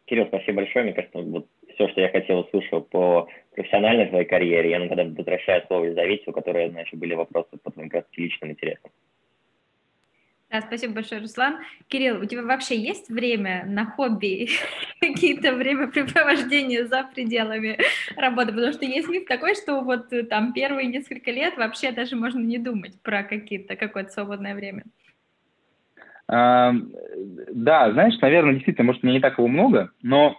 [0.06, 0.84] Кирилл, спасибо большое.
[0.84, 4.70] Мне кажется, вот все, что я хотел, услышал по профессиональной твоей карьере.
[4.70, 8.90] Я когда возвращаю слово Елизавете, у которой, значит, были вопросы по твоим как личным интересам.
[10.48, 11.56] Да, спасибо большое, Руслан.
[11.88, 14.48] Кирилл, у тебя вообще есть время на хобби,
[15.00, 17.78] какие-то времяпрепровождения за пределами
[18.16, 18.52] работы?
[18.52, 22.38] Потому что есть миф такой, что вот э, там первые несколько лет вообще даже можно
[22.38, 24.84] не думать про какие-то, какое-то свободное время.
[26.28, 26.72] Да,
[27.92, 30.36] знаешь, наверное, действительно, может, у меня не так его много, но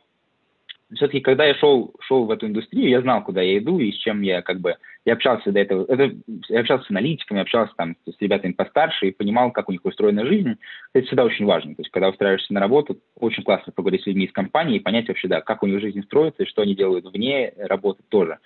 [0.93, 3.97] все-таки, когда я шел, шел в эту индустрию, я знал, куда я иду и с
[3.97, 4.75] чем я как бы...
[5.05, 5.85] Я общался до этого...
[5.87, 6.15] Это,
[6.47, 10.25] я общался с аналитиками, общался там с ребятами постарше и понимал, как у них устроена
[10.25, 10.55] жизнь.
[10.93, 11.75] Это всегда очень важно.
[11.75, 15.07] То есть, когда устраиваешься на работу, очень классно поговорить с людьми из компании и понять
[15.09, 18.37] вообще, да, как у них жизнь строится и что они делают вне работы тоже.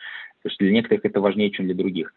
[0.42, 2.14] Потому что для некоторых это важнее, чем для других.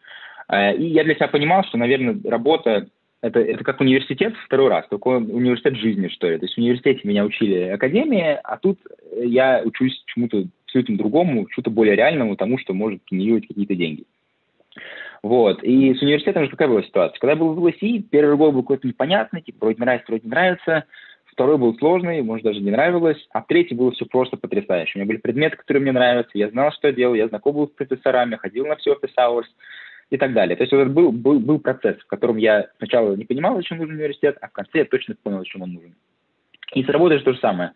[0.47, 2.87] Э, и я для себя понимал, что, наверное, работа
[3.25, 6.37] это, это как университет второй раз, только университет жизни, что ли.
[6.37, 8.77] То есть в университете меня учили академии, а тут
[9.17, 14.03] я учусь чему-то абсолютно другому, чему-то более реальному, тому, что может генерировать какие-то деньги.
[15.23, 15.63] Вот.
[15.63, 17.17] И с университетом же какая была ситуация?
[17.19, 20.29] Когда я был в ЛСИ, первый год был какой-то непонятный, типа, вроде нравится, вроде не
[20.29, 20.83] нравится.
[21.25, 23.17] Второй был сложный, может, даже не нравилось.
[23.31, 24.91] А третий был все просто потрясающе.
[24.95, 27.67] У меня были предметы, которые мне нравятся, я знал, что я делал, я знаком был
[27.67, 29.45] с профессорами, ходил на все office hours
[30.09, 30.55] и так далее.
[30.55, 33.95] То есть вот был, был, был процесс, в котором я сначала не понимал, зачем нужен
[33.95, 35.95] университет, а в конце я точно понял, зачем он нужен.
[36.73, 37.71] И с работой то же самое.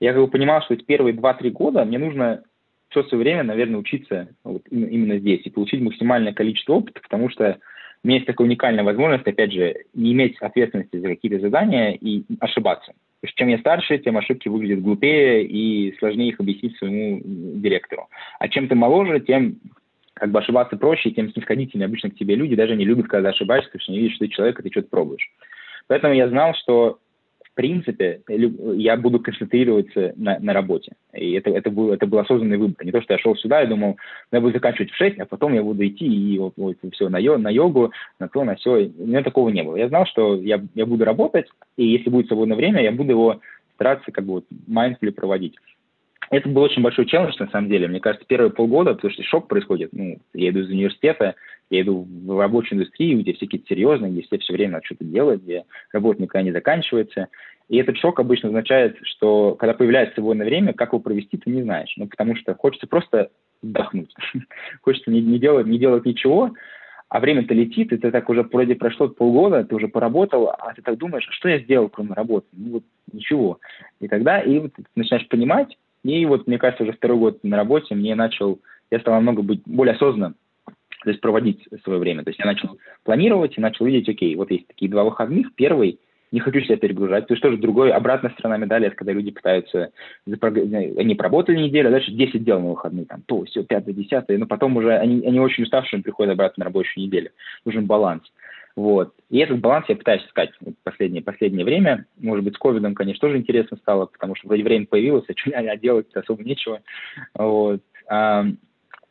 [0.00, 2.42] Я как бы понимал, что эти первые 2-3 года мне нужно
[2.88, 7.58] все свое время, наверное, учиться вот именно здесь и получить максимальное количество опыта, потому что
[8.02, 12.24] у меня есть такая уникальная возможность, опять же, не иметь ответственности за какие-то задания и
[12.40, 12.92] ошибаться.
[12.92, 18.08] То есть чем я старше, тем ошибки выглядят глупее и сложнее их объяснить своему директору.
[18.38, 19.56] А чем ты моложе, тем
[20.20, 23.70] как бы ошибаться проще, тем снисходительнее обычно к тебе люди даже не любят, когда ошибаешься,
[23.70, 25.32] потому что не видят, что ты человек, и ты что-то пробуешь.
[25.86, 26.98] Поэтому я знал, что
[27.42, 30.92] в принципе я буду концентрироваться на, на работе.
[31.14, 32.84] И это, это, был, это был осознанный выбор.
[32.84, 33.96] Не то, что я шел сюда и думал,
[34.30, 37.08] ну, я буду заканчивать в 6, а потом я буду идти и вот, вот, все
[37.08, 38.90] на, йо, на йогу, на то, на все.
[38.98, 39.76] У меня такого не было.
[39.76, 41.46] Я знал, что я, я буду работать,
[41.78, 43.40] и если будет свободное время, я буду его
[43.74, 45.56] стараться как бы вот mindfully проводить.
[46.30, 47.88] Это был очень большой челлендж, на самом деле.
[47.88, 49.90] Мне кажется, первые полгода, потому что шок происходит.
[49.92, 51.34] Ну, я иду из университета,
[51.70, 55.42] я иду в рабочую индустрию, где все какие-то серьезные, где все все время что-то делать,
[55.42, 57.28] где работа никогда не заканчивается.
[57.68, 61.62] И этот шок обычно означает, что когда появляется свободное время, как его провести, ты не
[61.62, 61.92] знаешь.
[61.96, 63.30] Ну, потому что хочется просто
[63.60, 64.14] вдохнуть.
[64.82, 66.52] хочется не, не, делать, не делать ничего,
[67.08, 70.82] а время-то летит, и ты так уже вроде прошло полгода, ты уже поработал, а ты
[70.82, 72.46] так думаешь, а что я сделал, кроме работы?
[72.52, 73.58] Ну вот ничего.
[74.00, 77.56] И тогда и вот ты начинаешь понимать, и вот, мне кажется, уже второй год на
[77.56, 78.60] работе мне начал,
[78.90, 80.36] я стал намного быть более осознанным
[81.02, 82.24] то есть проводить свое время.
[82.24, 85.54] То есть я начал планировать и начал видеть, окей, вот есть такие два выходных.
[85.54, 85.98] Первый,
[86.32, 87.26] не хочу себя перегружать.
[87.26, 89.90] То есть тоже другой, обратная сторона медали, это когда люди пытаются,
[90.26, 94.46] они поработали неделю, а дальше 10 дел на выходные, там, то, все, 5 10 но
[94.46, 97.30] потом уже они, они очень уставшие, приходят обратно на рабочую неделю.
[97.64, 98.22] Нужен баланс.
[98.76, 99.14] Вот.
[99.28, 102.06] И этот баланс я пытаюсь искать в последнее, последнее время.
[102.18, 105.50] Может быть, с ковидом, конечно, тоже интересно стало, потому что вроде время появилось, а, что,
[105.54, 106.80] а делать особо нечего.
[107.34, 107.82] Вот.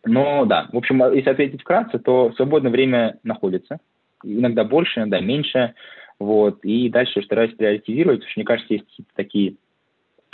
[0.05, 3.79] Но да, в общем, если ответить вкратце, то свободное время находится.
[4.23, 5.73] Иногда больше, иногда меньше.
[6.19, 6.63] Вот.
[6.63, 9.55] И дальше стараюсь приоритизировать, потому что, мне кажется, есть какие-то такие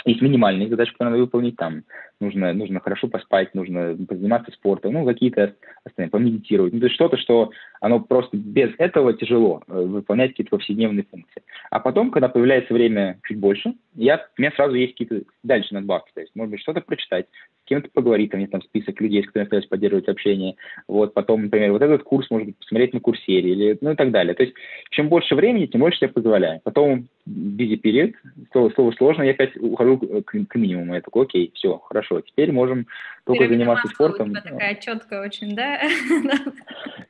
[0.06, 1.82] есть минимальные задачи, которые надо выполнить там.
[2.20, 5.54] Нужно, нужно хорошо поспать, нужно позаниматься спортом, ну, какие-то
[5.84, 6.72] остальные, помедитировать.
[6.72, 7.50] Ну, то есть что-то, что
[7.80, 11.42] оно просто без этого тяжело э, выполнять какие-то повседневные функции.
[11.70, 16.10] А потом, когда появляется время чуть больше, я, у меня сразу есть какие-то дальше надбавки.
[16.14, 17.26] То есть, может быть, что-то прочитать,
[17.66, 20.56] кем-то поговорить, там есть там список людей, с которыми я стараюсь поддерживать общение.
[20.88, 24.34] Вот, потом, например, вот этот курс, быть, посмотреть на курсере, или, ну и так далее.
[24.34, 24.54] То есть,
[24.90, 26.60] чем больше времени, тем больше я позволяю.
[26.64, 28.14] Потом, busy period,
[28.52, 30.94] слово, слово сложно, я опять ухожу к, к минимуму.
[30.94, 32.86] Я такой, окей, все, хорошо, теперь можем
[33.24, 34.28] только Пирамида заниматься спортом.
[34.28, 35.80] У тебя такая четкая очень, да?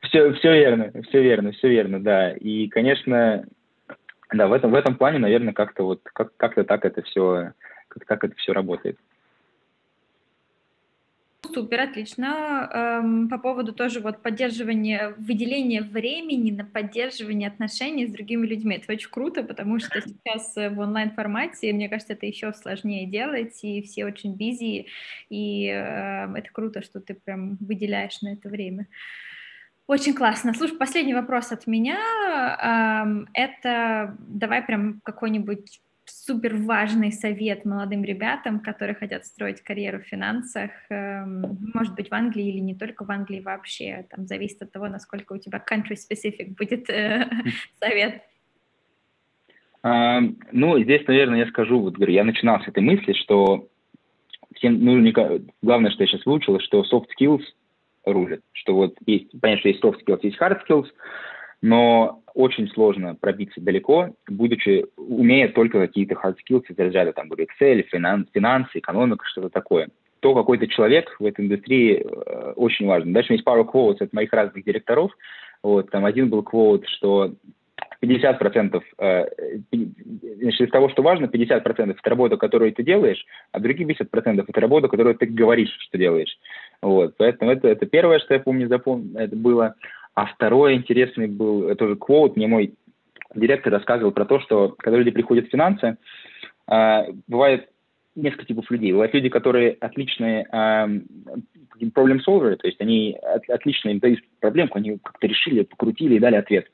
[0.01, 2.31] Все, все верно, все верно, все верно, да.
[2.31, 3.45] И, конечно,
[4.33, 7.51] да, в этом, в этом плане, наверное, как-то вот, как, как-то так это все,
[7.87, 8.97] как, как это все работает.
[11.53, 12.69] Супер, отлично.
[12.73, 18.75] Эм, по поводу тоже вот поддерживания, выделения времени на поддерживание отношений с другими людьми.
[18.75, 23.81] Это очень круто, потому что сейчас в онлайн-формате, мне кажется, это еще сложнее делать, и
[23.81, 24.87] все очень бизи,
[25.29, 28.87] и э, это круто, что ты прям выделяешь на это время.
[29.87, 30.53] Очень классно.
[30.53, 31.97] Слушай, последний вопрос от меня.
[32.61, 35.79] Эм, это давай прям какой-нибудь
[36.27, 42.13] супер важный совет молодым ребятам, которые хотят строить карьеру в финансах, эм, может быть, в
[42.13, 45.95] Англии или не только в Англии вообще, там зависит от того, насколько у тебя country
[45.95, 47.29] specific будет э,
[47.79, 48.21] совет.
[49.83, 50.19] А,
[50.51, 53.69] ну, здесь, наверное, я скажу, вот говорю, я начинал с этой мысли, что
[54.55, 55.13] всем, ну, не,
[55.61, 57.43] главное, что я сейчас выучил, что soft skills
[58.03, 60.87] рулят, что вот есть, понятно, что есть soft skills, есть hard skills,
[61.61, 67.81] но очень сложно пробиться далеко, будучи, умея только какие-то hard skills из разряда, там, Excel,
[67.91, 69.89] финанс, финансы, экономика, что-то такое.
[70.19, 73.11] То какой-то человек в этой индустрии э, очень важен.
[73.11, 75.11] Дальше есть пару quotes от моих разных директоров.
[75.63, 77.33] Вот, там один был quote, что
[78.03, 79.25] 50% э,
[79.71, 84.61] значит, из того, что важно, 50% это работа, которую ты делаешь, а другие 50% это
[84.61, 86.37] работа, которую ты говоришь, что делаешь.
[86.83, 89.75] Вот, поэтому это, это первое, что я помню, запомнил, это было.
[90.17, 92.35] А второй интересный был тоже квоут.
[92.35, 92.73] Мне мой
[93.35, 95.97] директор рассказывал про то, что когда люди приходят в финансы,
[96.67, 97.69] э, бывает
[98.15, 98.93] несколько типов людей.
[98.93, 104.97] Бывают люди, которые отличные э, problem то есть они от, отлично им дают проблемку, они
[104.97, 106.65] как-то решили, покрутили и дали ответ.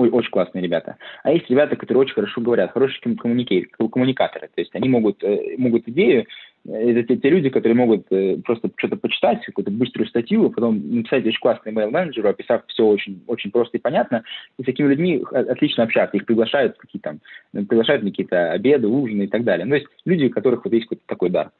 [0.00, 0.96] Ой, очень классные ребята.
[1.22, 4.48] А есть ребята, которые очень хорошо говорят, хорошие коммуникаторы.
[4.54, 6.24] То есть они могут, э, могут идею
[6.66, 11.26] это те, те люди, которые могут э, просто что-то почитать, какую-то быструю статью, потом написать
[11.26, 14.22] очень классный email менеджеру, описав все очень, очень просто и понятно.
[14.58, 16.16] И с такими людьми отлично общаться.
[16.16, 17.18] Их приглашают какие-то
[17.52, 19.66] там, приглашают на какие-то обеды, ужины и так далее.
[19.66, 21.50] Ну, то есть люди, у которых вот есть какой-то такой дар.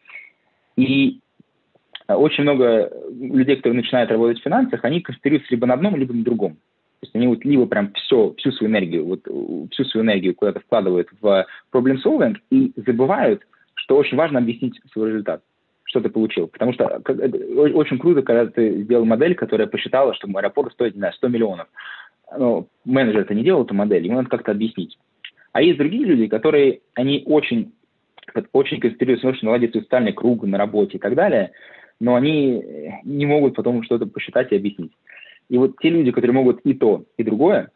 [0.77, 1.21] И
[2.09, 2.91] очень много
[3.21, 6.57] людей, которые начинают работать в финансах, они концентрируются либо на одном, либо на другом.
[7.01, 9.21] То есть они вот либо прям все, всю свою энергию, вот
[9.73, 13.43] всю свою энергию куда-то вкладывают в problem solving и забывают
[13.81, 15.43] что очень важно объяснить свой результат,
[15.85, 16.47] что ты получил.
[16.49, 21.15] Потому что очень круто, когда ты сделал модель, которая посчитала, что аэропорт стоит, не знаю,
[21.15, 21.67] 100 миллионов.
[22.39, 24.97] Но менеджер это не делал, эту модель, ему надо как-то объяснить.
[25.53, 27.73] А есть другие люди, которые, они очень,
[28.53, 31.51] очень концентрируются на том, что наладить социальный круг на работе и так далее,
[31.99, 32.63] но они
[33.03, 34.93] не могут потом что-то посчитать и объяснить.
[35.51, 37.71] И вот те люди, которые могут и то, и другое,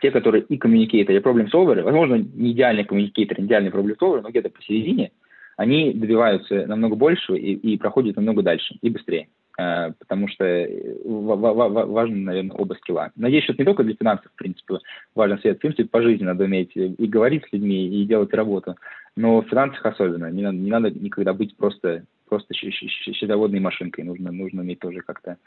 [0.00, 4.22] те, которые и коммуникейторы, и проблем solver, возможно, не идеальный коммуникейтор, не идеальный проблем solver,
[4.22, 5.10] но где-то посередине,
[5.56, 9.28] они добиваются намного больше и, и проходят намного дальше и быстрее.
[9.58, 10.68] Э, потому что э,
[11.04, 13.10] важно, наверное, оба скилла.
[13.16, 14.78] Надеюсь, что это не только для финансов, в принципе,
[15.14, 15.56] важен свет.
[15.56, 18.76] В принципе, по жизни надо уметь и говорить с людьми, и делать работу.
[19.16, 20.30] Но в финансах особенно.
[20.30, 24.04] Не надо, не надо никогда быть просто, просто счетоводной машинкой.
[24.04, 25.38] Нужно, нужно уметь тоже как-то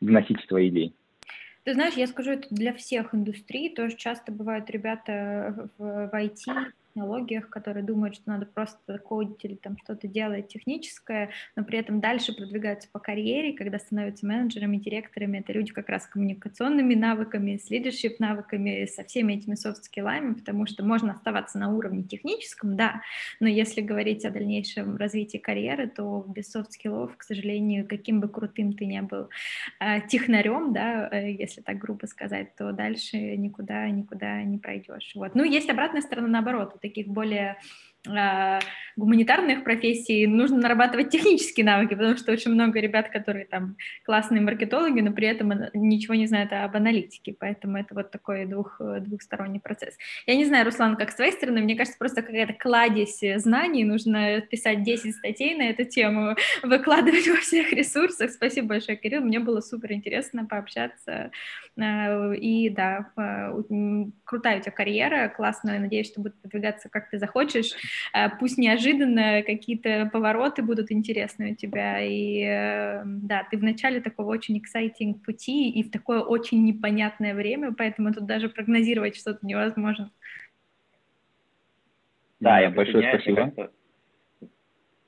[0.00, 0.92] доносить свои идеи.
[1.64, 3.74] Ты знаешь, я скажу это для всех индустрий.
[3.74, 9.76] Тоже часто бывают ребята в IT, технологиях, которые думают, что надо просто кодить или там
[9.78, 15.52] что-то делать техническое, но при этом дальше продвигаются по карьере, когда становятся менеджерами, директорами, это
[15.52, 20.66] люди как раз с коммуникационными навыками, с leadership навыками, со всеми этими soft skill-ами, потому
[20.66, 23.02] что можно оставаться на уровне техническом, да,
[23.40, 28.28] но если говорить о дальнейшем развитии карьеры, то без soft skill-ов, к сожалению, каким бы
[28.28, 29.28] крутым ты не был
[29.80, 35.12] э, технарем, да, э, если так грубо сказать, то дальше никуда, никуда не пройдешь.
[35.14, 35.34] Вот.
[35.34, 37.58] Ну, есть обратная сторона, наоборот, у таких более
[38.06, 45.00] гуманитарных профессий нужно нарабатывать технические навыки, потому что очень много ребят, которые там классные маркетологи,
[45.00, 49.96] но при этом ничего не знают об аналитике, поэтому это вот такой двух, двухсторонний процесс.
[50.26, 54.40] Я не знаю, Руслан, как с твоей стороны, мне кажется, просто какая-то кладезь знаний, нужно
[54.40, 58.30] писать 10 статей на эту тему, выкладывать во всех ресурсах.
[58.30, 61.30] Спасибо большое, Кирилл, мне было супер интересно пообщаться,
[61.76, 63.62] э, и да, э,
[64.24, 67.87] крутая у тебя карьера, классная, надеюсь, что будет продвигаться, как ты захочешь, э,
[68.38, 74.30] пусть неожиданно какие-то повороты будут интересны у тебя, и э, да, ты в начале такого
[74.30, 80.10] очень exciting пути и в такое очень непонятное время, поэтому тут даже прогнозировать что-то невозможно.
[82.40, 83.70] Да, я большое спасибо.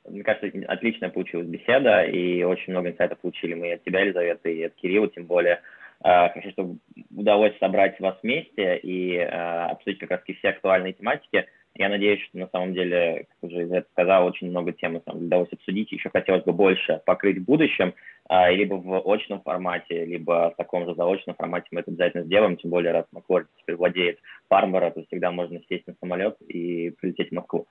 [0.08, 4.62] Мне кажется, отличная получилась беседа, и очень много инсайтов получили мы от тебя, Елизавета, и
[4.64, 5.60] от Кирилла, тем более.
[6.02, 6.78] Э, хочу, чтобы
[7.14, 11.46] удалось собрать вас вместе и э, обсудить как раз все актуальные тематики.
[11.76, 15.52] Я надеюсь, что на самом деле, как уже Изет сказал, очень много тем там, удалось
[15.52, 15.92] обсудить.
[15.92, 17.94] Еще хотелось бы больше покрыть в будущем,
[18.28, 22.56] э, либо в очном формате, либо в таком же заочном формате мы это обязательно сделаем.
[22.56, 24.18] Тем более, раз Маккорд теперь владеет
[24.48, 27.66] Фармборо, то всегда можно сесть на самолет и прилететь в Москву.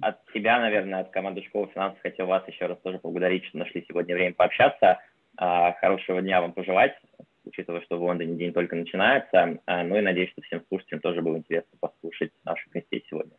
[0.00, 3.84] От себя, наверное, от команды школы финансов хотел вас еще раз тоже поблагодарить, что нашли
[3.86, 5.00] сегодня время пообщаться.
[5.36, 6.96] А, хорошего дня вам пожелать,
[7.44, 9.58] учитывая, что в Лондоне день только начинается.
[9.66, 13.32] А, ну и надеюсь, что всем слушателям тоже было интересно послушать нашу гостей сегодня.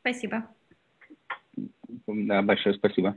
[0.00, 0.48] Спасибо.
[2.06, 3.16] Да, большое спасибо.